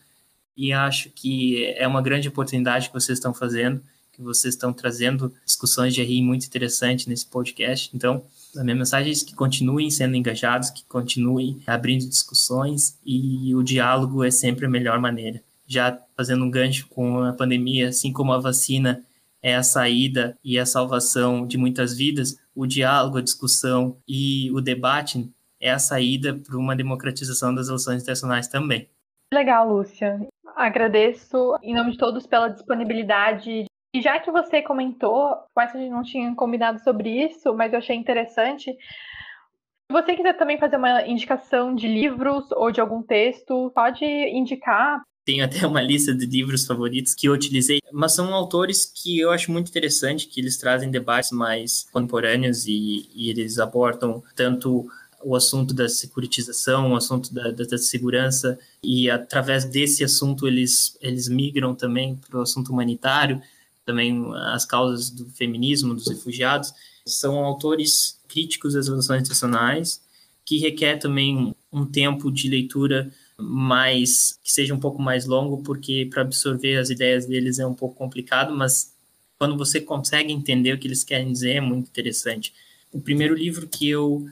e 0.55 0.71
acho 0.71 1.09
que 1.09 1.65
é 1.75 1.87
uma 1.87 2.01
grande 2.01 2.27
oportunidade 2.27 2.87
que 2.87 2.93
vocês 2.93 3.17
estão 3.17 3.33
fazendo, 3.33 3.81
que 4.13 4.21
vocês 4.21 4.53
estão 4.53 4.71
trazendo 4.71 5.33
discussões 5.45 5.93
de 5.93 6.03
RI 6.03 6.21
muito 6.21 6.45
interessantes 6.45 7.07
nesse 7.07 7.25
podcast, 7.25 7.89
então 7.93 8.23
a 8.55 8.63
minha 8.63 8.75
mensagem 8.75 9.11
é 9.11 9.15
que 9.15 9.33
continuem 9.33 9.89
sendo 9.89 10.15
engajados, 10.15 10.69
que 10.69 10.83
continuem 10.85 11.61
abrindo 11.65 12.07
discussões, 12.07 12.97
e 13.05 13.53
o 13.55 13.63
diálogo 13.63 14.23
é 14.23 14.31
sempre 14.31 14.65
a 14.65 14.69
melhor 14.69 14.99
maneira. 14.99 15.41
Já 15.67 15.99
fazendo 16.17 16.43
um 16.43 16.49
gancho 16.49 16.87
com 16.87 17.23
a 17.23 17.33
pandemia, 17.33 17.89
assim 17.89 18.11
como 18.11 18.33
a 18.33 18.39
vacina 18.39 19.03
é 19.41 19.55
a 19.55 19.63
saída 19.63 20.37
e 20.43 20.59
a 20.59 20.65
salvação 20.65 21.45
de 21.45 21.57
muitas 21.57 21.97
vidas, 21.97 22.37
o 22.55 22.65
diálogo, 22.65 23.17
a 23.17 23.21
discussão 23.21 23.97
e 24.07 24.51
o 24.51 24.61
debate 24.61 25.29
é 25.61 25.71
a 25.71 25.79
saída 25.79 26.33
para 26.33 26.57
uma 26.57 26.75
democratização 26.75 27.53
das 27.53 27.67
relações 27.67 28.01
internacionais 28.01 28.47
também. 28.47 28.89
Legal, 29.33 29.67
Lúcia. 29.67 30.19
Agradeço 30.55 31.57
em 31.61 31.73
nome 31.73 31.91
de 31.91 31.97
todos 31.97 32.25
pela 32.25 32.49
disponibilidade. 32.49 33.65
E 33.93 34.01
já 34.01 34.19
que 34.19 34.31
você 34.31 34.61
comentou, 34.61 35.35
quase 35.53 35.77
a 35.77 35.81
gente 35.81 35.91
não 35.91 36.03
tinha 36.03 36.35
combinado 36.35 36.79
sobre 36.79 37.25
isso, 37.25 37.53
mas 37.53 37.73
eu 37.73 37.79
achei 37.79 37.95
interessante. 37.95 38.71
Se 38.71 39.93
você 39.93 40.15
quiser 40.15 40.33
também 40.37 40.59
fazer 40.59 40.77
uma 40.77 41.07
indicação 41.07 41.73
de 41.73 41.87
livros 41.87 42.51
ou 42.51 42.71
de 42.71 42.79
algum 42.79 43.01
texto, 43.01 43.71
pode 43.73 44.05
indicar 44.05 45.01
tenho 45.29 45.45
até 45.45 45.65
uma 45.67 45.81
lista 45.81 46.11
de 46.11 46.25
livros 46.25 46.65
favoritos 46.65 47.13
que 47.13 47.27
eu 47.27 47.33
utilizei, 47.33 47.79
mas 47.91 48.15
são 48.15 48.33
autores 48.33 48.83
que 48.83 49.19
eu 49.19 49.29
acho 49.29 49.51
muito 49.51 49.69
interessante, 49.69 50.25
que 50.25 50.41
eles 50.41 50.57
trazem 50.57 50.89
debates 50.89 51.31
mais 51.31 51.85
contemporâneos 51.91 52.65
e, 52.65 53.07
e 53.13 53.29
eles 53.29 53.59
abordam 53.59 54.23
tanto 54.35 54.89
o 55.23 55.35
assunto 55.35 55.71
da 55.71 55.87
securitização, 55.87 56.93
o 56.93 56.95
assunto 56.95 57.31
da, 57.31 57.51
da, 57.51 57.63
da, 57.63 57.77
segurança, 57.77 58.57
e 58.81 59.07
através 59.07 59.65
desse 59.65 60.03
assunto 60.03 60.47
eles, 60.47 60.97
eles 60.99 61.27
migram 61.27 61.75
também 61.75 62.15
para 62.15 62.39
o 62.39 62.41
assunto 62.41 62.71
humanitário, 62.71 63.39
também 63.85 64.25
as 64.53 64.65
causas 64.65 65.11
do 65.11 65.29
feminismo, 65.29 65.93
dos 65.93 66.07
refugiados. 66.07 66.73
São 67.05 67.37
autores 67.45 68.19
críticos 68.27 68.73
das 68.73 68.87
relações 68.87 69.21
internacionais, 69.21 70.01
que 70.43 70.57
requer 70.57 70.97
também 70.97 71.53
um 71.71 71.85
tempo 71.85 72.31
de 72.31 72.49
leitura 72.49 73.11
mais 73.39 74.37
que 74.43 74.51
seja 74.51 74.73
um 74.73 74.79
pouco 74.79 75.01
mais 75.01 75.25
longo, 75.25 75.63
porque 75.63 76.07
para 76.09 76.21
absorver 76.21 76.77
as 76.77 76.89
ideias 76.89 77.25
deles 77.25 77.59
é 77.59 77.65
um 77.65 77.73
pouco 77.73 77.95
complicado, 77.95 78.55
mas 78.55 78.93
quando 79.37 79.57
você 79.57 79.79
consegue 79.79 80.33
entender 80.33 80.73
o 80.73 80.77
que 80.77 80.87
eles 80.87 81.03
querem 81.03 81.31
dizer 81.31 81.55
é 81.55 81.61
muito 81.61 81.87
interessante. 81.87 82.53
O 82.91 82.99
primeiro 82.99 83.33
livro 83.33 83.67
que 83.67 83.89
eu 83.89 84.27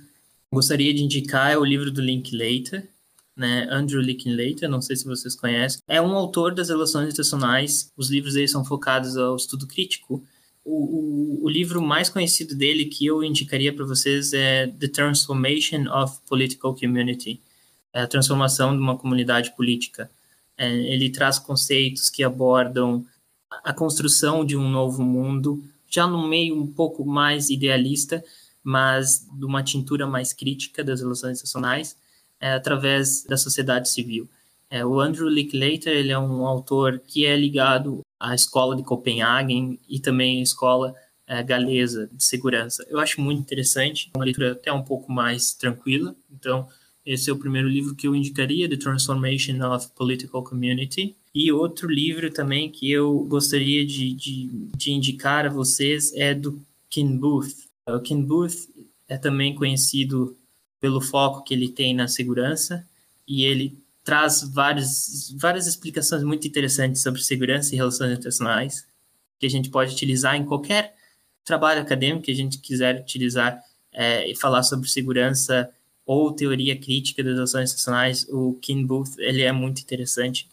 gostaria 0.52 0.94
de 0.94 1.04
indicar 1.04 1.52
é 1.52 1.58
o 1.58 1.64
livro 1.64 1.92
do 1.92 2.02
Linklater, 2.02 2.88
né, 3.36 3.68
Andrew 3.70 4.02
Linklater, 4.02 4.68
não 4.68 4.82
sei 4.82 4.96
se 4.96 5.06
vocês 5.06 5.36
conhecem. 5.36 5.80
É 5.88 6.02
um 6.02 6.14
autor 6.14 6.54
das 6.54 6.70
relações 6.70 7.10
internacionais, 7.10 7.92
os 7.96 8.10
livros 8.10 8.34
dele 8.34 8.48
são 8.48 8.66
focados 8.66 9.16
ao 9.16 9.36
estudo 9.36 9.68
crítico. 9.68 10.24
O, 10.66 11.42
o, 11.42 11.46
o 11.46 11.50
livro 11.50 11.82
mais 11.82 12.10
conhecido 12.10 12.56
dele 12.56 12.86
que 12.86 13.06
eu 13.06 13.24
indicaria 13.24 13.72
para 13.72 13.86
vocês 13.86 14.34
é 14.34 14.68
The 14.68 14.88
Transformation 14.88 15.88
of 15.90 16.18
Political 16.28 16.76
Community, 16.76 17.40
é 17.98 18.02
a 18.04 18.08
transformação 18.08 18.76
de 18.76 18.82
uma 18.82 18.96
comunidade 18.96 19.56
política. 19.56 20.08
É, 20.56 20.72
ele 20.72 21.10
traz 21.10 21.40
conceitos 21.40 22.12
que 22.12 22.24
abordam 22.24 23.04
a 23.50 23.74
construção 23.74 24.46
de 24.46 24.56
um 24.56 24.70
novo 24.70 25.02
mundo, 25.02 25.64
já 25.90 26.06
no 26.06 26.28
meio 26.28 26.56
um 26.56 26.68
pouco 26.68 27.04
mais 27.04 27.50
idealista, 27.50 28.24
mas 28.64 29.26
de 29.34 29.46
uma 29.46 29.64
tintura 29.64 30.06
mais 30.06 30.32
crítica 30.32 30.84
das 30.84 31.02
relações 31.02 31.40
internacionais, 31.40 31.98
é, 32.40 32.54
através 32.54 33.24
da 33.24 33.36
sociedade 33.36 33.90
civil. 33.90 34.30
É, 34.70 34.86
o 34.86 35.00
Andrew 35.00 35.28
Linklater 35.28 35.94
ele 35.94 36.12
é 36.12 36.20
um 36.20 36.46
autor 36.46 37.00
que 37.00 37.26
é 37.26 37.36
ligado 37.36 38.02
à 38.20 38.36
escola 38.36 38.76
de 38.76 38.84
Copenhagen 38.84 39.80
e 39.90 40.00
também 40.00 40.40
à 40.40 40.44
escola 40.44 40.94
é, 41.26 41.42
galesa 41.42 42.08
de 42.14 42.24
segurança. 42.24 42.86
Eu 42.90 43.00
acho 43.00 43.20
muito 43.20 43.40
interessante, 43.40 44.12
uma 44.16 44.24
leitura 44.24 44.52
até 44.52 44.72
um 44.72 44.84
pouco 44.84 45.12
mais 45.12 45.52
tranquila, 45.54 46.16
então 46.32 46.68
esse 47.08 47.30
é 47.30 47.34
o 47.34 47.38
primeiro 47.38 47.70
livro 47.70 47.96
que 47.96 48.06
eu 48.06 48.14
indicaria, 48.14 48.68
The 48.68 48.76
Transformation 48.76 49.64
of 49.66 49.88
Political 49.96 50.44
Community. 50.44 51.16
E 51.34 51.50
outro 51.54 51.90
livro 51.90 52.30
também 52.30 52.70
que 52.70 52.92
eu 52.92 53.20
gostaria 53.20 53.86
de, 53.86 54.14
de, 54.14 54.50
de 54.76 54.92
indicar 54.92 55.46
a 55.46 55.50
vocês 55.50 56.14
é 56.14 56.34
do 56.34 56.62
Ken 56.90 57.16
Booth. 57.16 57.70
O 57.88 58.02
Ken 58.02 58.22
Booth 58.22 58.68
é 59.08 59.18
também 59.18 59.56
conhecido 59.56 60.36
pelo 60.82 61.00
foco 61.00 61.46
que 61.46 61.54
ele 61.54 61.70
tem 61.70 61.96
na 61.96 62.10
segurança 62.10 62.86
e 63.26 63.46
ele 63.46 63.80
traz 64.04 64.44
várias, 64.44 65.34
várias 65.38 65.66
explicações 65.66 66.24
muito 66.24 66.46
interessantes 66.46 67.02
sobre 67.02 67.24
segurança 67.24 67.74
e 67.74 67.78
relações 67.78 68.12
internacionais 68.12 68.86
que 69.40 69.46
a 69.46 69.50
gente 69.50 69.70
pode 69.70 69.94
utilizar 69.94 70.36
em 70.36 70.44
qualquer 70.44 70.94
trabalho 71.46 71.82
acadêmico 71.82 72.26
que 72.26 72.32
a 72.32 72.36
gente 72.36 72.58
quiser 72.58 73.00
utilizar 73.00 73.64
é, 73.94 74.30
e 74.30 74.36
falar 74.36 74.64
sobre 74.64 74.90
segurança 74.90 75.72
ou 76.08 76.32
teoria 76.32 76.80
crítica 76.80 77.22
das 77.22 77.38
ações 77.38 77.74
nacionais, 77.74 78.26
o 78.30 78.58
Ken 78.62 78.82
Booth 78.86 79.20
ele 79.20 79.42
é 79.42 79.52
muito 79.52 79.82
interessante. 79.82 80.48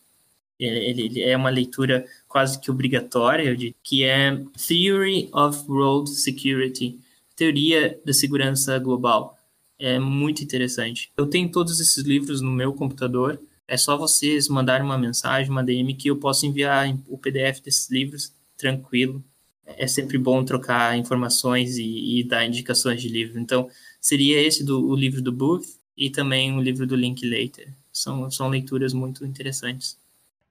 Ele, 0.59 1.03
ele, 1.03 1.23
é 1.23 1.37
uma 1.37 1.49
leitura 1.49 2.05
quase 2.27 2.61
que 2.61 2.71
obrigatória, 2.71 3.57
que 3.83 4.03
é 4.03 4.43
Theory 4.67 5.31
of 5.33 5.65
World 5.71 6.11
Security, 6.11 6.99
Teoria 7.37 7.99
da 8.05 8.13
Segurança 8.13 8.77
Global. 8.81 9.39
É 9.79 9.99
muito 9.99 10.43
interessante. 10.43 11.13
Eu 11.17 11.27
tenho 11.27 11.49
todos 11.51 11.79
esses 11.79 12.05
livros 12.05 12.41
no 12.41 12.51
meu 12.51 12.73
computador. 12.73 13.41
É 13.67 13.77
só 13.77 13.97
vocês 13.97 14.49
mandarem 14.49 14.85
uma 14.85 14.99
mensagem, 14.99 15.51
uma 15.51 15.63
DM, 15.63 15.95
que 15.95 16.09
eu 16.09 16.17
posso 16.17 16.47
enviar 16.47 16.93
o 17.09 17.17
PDF 17.17 17.61
desses 17.61 17.89
livros 17.91 18.33
tranquilo. 18.57 19.23
É 19.67 19.87
sempre 19.87 20.19
bom 20.19 20.45
trocar 20.45 20.97
informações 20.99 21.77
e, 21.79 22.21
e 22.21 22.25
dar 22.25 22.45
indicações 22.45 23.01
de 23.01 23.09
livro. 23.09 23.41
Então, 23.41 23.69
seria 24.05 24.39
esse 24.47 24.63
do 24.63 24.87
o 24.87 24.95
livro 24.95 25.23
do 25.23 25.33
Booth 25.33 25.81
e 25.97 26.11
também 26.11 26.55
o 26.55 26.61
livro 26.61 26.87
do 26.87 26.95
Linklater. 26.95 27.73
São, 27.91 28.31
são 28.31 28.49
leituras 28.49 28.93
muito 28.93 29.25
interessantes. 29.25 29.99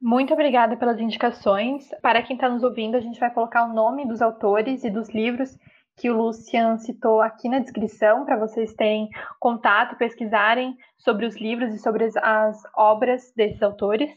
Muito 0.02 0.34
obrigada 0.34 0.76
pelas 0.76 1.00
indicações. 1.00 1.88
Para 2.02 2.24
quem 2.24 2.36
está 2.36 2.50
nos 2.50 2.64
ouvindo, 2.64 2.98
a 2.98 3.00
gente 3.00 3.20
vai 3.20 3.32
colocar 3.32 3.70
o 3.70 3.74
nome 3.74 4.08
dos 4.08 4.24
autores 4.24 4.84
e 4.84 4.90
dos 4.90 5.08
livros 5.10 5.56
que 5.96 6.10
o 6.10 6.18
Lucian 6.18 6.80
citou 6.80 7.22
aqui 7.22 7.48
na 7.48 7.60
descrição, 7.60 8.26
para 8.26 8.40
vocês 8.40 8.74
terem 8.74 9.08
contato, 9.40 9.96
pesquisarem 9.98 10.76
sobre 10.98 11.28
os 11.28 11.36
livros 11.36 11.76
e 11.76 11.78
sobre 11.78 12.06
as, 12.06 12.16
as 12.18 12.64
obras 12.76 13.32
desses 13.36 13.62
autores. 13.62 14.10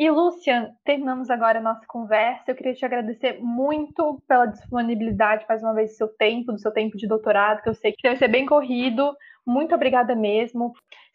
E, 0.00 0.10
Lucian, 0.10 0.74
terminamos 0.82 1.28
agora 1.28 1.58
a 1.58 1.62
nossa 1.62 1.84
conversa. 1.86 2.50
Eu 2.50 2.54
queria 2.54 2.72
te 2.72 2.82
agradecer 2.86 3.38
muito 3.38 4.18
pela 4.26 4.46
disponibilidade, 4.46 5.44
mais 5.46 5.62
uma 5.62 5.74
vez, 5.74 5.90
do 5.90 5.96
seu 5.96 6.08
tempo, 6.08 6.52
do 6.52 6.58
seu 6.58 6.72
tempo 6.72 6.96
de 6.96 7.06
doutorado, 7.06 7.60
que 7.60 7.68
eu 7.68 7.74
sei 7.74 7.92
que 7.92 8.02
deve 8.02 8.16
ser 8.16 8.28
bem 8.28 8.46
corrido. 8.46 9.14
Muito 9.46 9.74
obrigada 9.74 10.16
mesmo. 10.16 10.72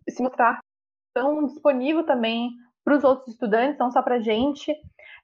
Se 0.08 0.22
mostrar 0.22 0.60
tão 1.16 1.48
disponível 1.48 2.04
também 2.04 2.52
para 2.84 2.96
os 2.96 3.04
outros 3.04 3.30
estudantes, 3.30 3.80
não 3.80 3.90
só 3.90 4.04
para 4.04 4.18
a 4.18 4.22
gente. 4.22 4.72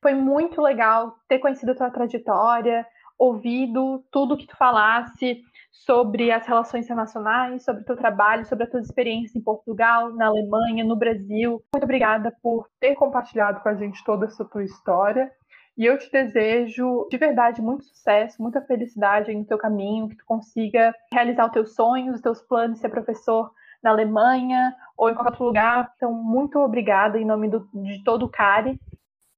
Foi 0.01 0.15
muito 0.15 0.59
legal 0.59 1.15
ter 1.27 1.37
conhecido 1.37 1.73
a 1.73 1.75
tua 1.75 1.91
trajetória, 1.91 2.83
ouvido 3.15 4.03
tudo 4.11 4.37
que 4.37 4.47
tu 4.47 4.57
falasse 4.57 5.43
sobre 5.71 6.31
as 6.31 6.45
relações 6.45 6.85
internacionais, 6.85 7.63
sobre 7.63 7.81
o 7.81 7.85
teu 7.85 7.95
trabalho, 7.95 8.45
sobre 8.45 8.65
as 8.65 8.69
tuas 8.69 8.85
experiências 8.85 9.35
em 9.35 9.41
Portugal, 9.41 10.13
na 10.13 10.27
Alemanha, 10.27 10.83
no 10.83 10.95
Brasil. 10.95 11.63
Muito 11.73 11.83
obrigada 11.83 12.35
por 12.43 12.67
ter 12.79 12.95
compartilhado 12.95 13.61
com 13.61 13.69
a 13.69 13.75
gente 13.75 14.03
toda 14.03 14.25
essa 14.25 14.43
tua 14.43 14.63
história. 14.63 15.31
E 15.77 15.85
eu 15.85 15.97
te 15.97 16.11
desejo 16.11 17.07
de 17.09 17.17
verdade 17.17 17.61
muito 17.61 17.85
sucesso, 17.85 18.41
muita 18.41 18.61
felicidade 18.61 19.33
no 19.33 19.45
teu 19.45 19.57
caminho, 19.57 20.09
que 20.09 20.17
tu 20.17 20.25
consiga 20.25 20.93
realizar 21.11 21.45
os 21.45 21.51
teus 21.51 21.73
sonhos, 21.73 22.15
os 22.15 22.21
teus 22.21 22.41
planos 22.41 22.79
ser 22.79 22.89
professor 22.89 23.49
na 23.81 23.91
Alemanha 23.91 24.75
ou 24.97 25.09
em 25.09 25.13
qualquer 25.13 25.31
outro 25.31 25.45
lugar. 25.45 25.91
Então, 25.95 26.13
muito 26.13 26.59
obrigada 26.59 27.17
em 27.17 27.25
nome 27.25 27.49
do, 27.49 27.67
de 27.73 28.03
todo 28.03 28.25
o 28.25 28.29
CARI. 28.29 28.79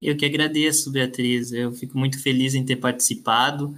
Eu 0.01 0.17
que 0.17 0.25
agradeço, 0.25 0.91
Beatriz. 0.91 1.53
Eu 1.53 1.71
fico 1.71 1.97
muito 1.97 2.21
feliz 2.21 2.55
em 2.55 2.65
ter 2.65 2.75
participado. 2.75 3.73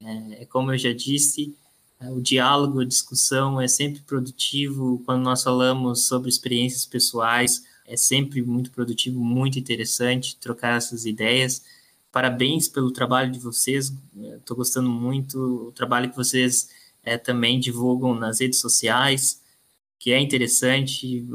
É, 0.00 0.46
como 0.46 0.72
eu 0.72 0.78
já 0.78 0.92
disse, 0.92 1.54
é, 2.00 2.10
o 2.10 2.20
diálogo, 2.20 2.80
a 2.80 2.84
discussão 2.84 3.60
é 3.60 3.66
sempre 3.66 4.00
produtivo. 4.02 5.02
Quando 5.04 5.22
nós 5.22 5.42
falamos 5.42 6.06
sobre 6.06 6.28
experiências 6.28 6.86
pessoais, 6.86 7.64
é 7.86 7.96
sempre 7.96 8.42
muito 8.42 8.70
produtivo, 8.70 9.18
muito 9.18 9.58
interessante 9.58 10.36
trocar 10.36 10.76
essas 10.76 11.04
ideias. 11.04 11.62
Parabéns 12.12 12.68
pelo 12.68 12.90
trabalho 12.90 13.30
de 13.32 13.38
vocês, 13.38 13.92
estou 14.36 14.56
gostando 14.56 14.88
muito. 14.88 15.68
O 15.68 15.72
trabalho 15.72 16.10
que 16.10 16.16
vocês 16.16 16.70
é, 17.02 17.18
também 17.18 17.58
divulgam 17.58 18.14
nas 18.14 18.40
redes 18.40 18.60
sociais, 18.60 19.40
que 19.98 20.12
é 20.12 20.20
interessante. 20.20 21.26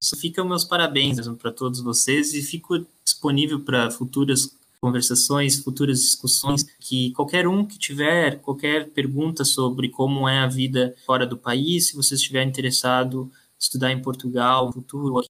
Só 0.00 0.16
fica 0.16 0.44
meus 0.44 0.64
parabéns 0.64 1.18
para 1.38 1.52
todos 1.52 1.80
vocês 1.80 2.34
e 2.34 2.42
fico 2.42 2.86
disponível 3.04 3.60
para 3.60 3.90
futuras 3.90 4.57
conversações, 4.80 5.62
futuras 5.62 6.00
discussões, 6.00 6.62
que 6.78 7.12
qualquer 7.12 7.46
um 7.46 7.64
que 7.64 7.78
tiver 7.78 8.40
qualquer 8.40 8.90
pergunta 8.90 9.44
sobre 9.44 9.88
como 9.88 10.28
é 10.28 10.38
a 10.38 10.46
vida 10.46 10.94
fora 11.04 11.26
do 11.26 11.36
país, 11.36 11.88
se 11.88 11.96
você 11.96 12.14
estiver 12.14 12.42
interessado 12.44 13.30
em 13.32 13.58
estudar 13.58 13.90
em 13.90 14.00
Portugal, 14.00 14.72
futuro 14.72 15.18
aqui 15.18 15.28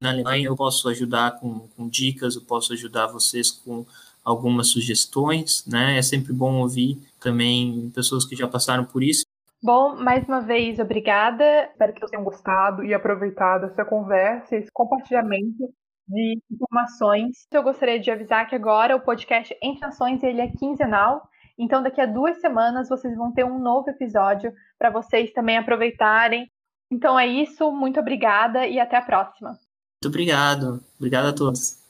na 0.00 0.10
Alemanha, 0.10 0.46
eu 0.46 0.56
posso 0.56 0.88
ajudar 0.88 1.38
com, 1.38 1.68
com 1.68 1.88
dicas, 1.88 2.36
eu 2.36 2.42
posso 2.42 2.72
ajudar 2.72 3.06
vocês 3.06 3.50
com 3.50 3.84
algumas 4.24 4.68
sugestões, 4.68 5.64
né? 5.66 5.96
É 5.96 6.02
sempre 6.02 6.32
bom 6.32 6.60
ouvir 6.60 6.98
também 7.20 7.90
pessoas 7.94 8.24
que 8.24 8.34
já 8.36 8.48
passaram 8.48 8.84
por 8.84 9.02
isso. 9.02 9.24
Bom, 9.62 9.96
mais 9.96 10.26
uma 10.26 10.40
vez, 10.40 10.78
obrigada. 10.78 11.44
Espero 11.70 11.92
que 11.92 12.00
vocês 12.00 12.10
tenham 12.10 12.24
gostado 12.24 12.84
e 12.84 12.92
aproveitado 12.92 13.66
essa 13.66 13.84
conversa, 13.84 14.56
esse 14.56 14.70
compartilhamento 14.72 15.72
de 16.08 16.38
informações. 16.50 17.46
Eu 17.52 17.62
gostaria 17.62 17.98
de 17.98 18.10
avisar 18.10 18.48
que 18.48 18.54
agora 18.54 18.96
o 18.96 19.00
podcast 19.00 19.56
Entre 19.62 19.80
Nações 19.80 20.22
ele 20.22 20.40
é 20.40 20.48
quinzenal, 20.48 21.28
então 21.58 21.82
daqui 21.82 22.00
a 22.00 22.06
duas 22.06 22.40
semanas 22.40 22.88
vocês 22.88 23.16
vão 23.16 23.32
ter 23.32 23.44
um 23.44 23.58
novo 23.58 23.90
episódio 23.90 24.52
para 24.78 24.90
vocês 24.90 25.32
também 25.32 25.56
aproveitarem. 25.56 26.50
Então 26.90 27.18
é 27.18 27.26
isso, 27.26 27.72
muito 27.72 27.98
obrigada 27.98 28.66
e 28.66 28.78
até 28.78 28.96
a 28.96 29.02
próxima. 29.02 29.50
Muito 29.50 30.08
obrigado. 30.08 30.80
Obrigado 30.98 31.26
a 31.26 31.32
todos. 31.32 31.85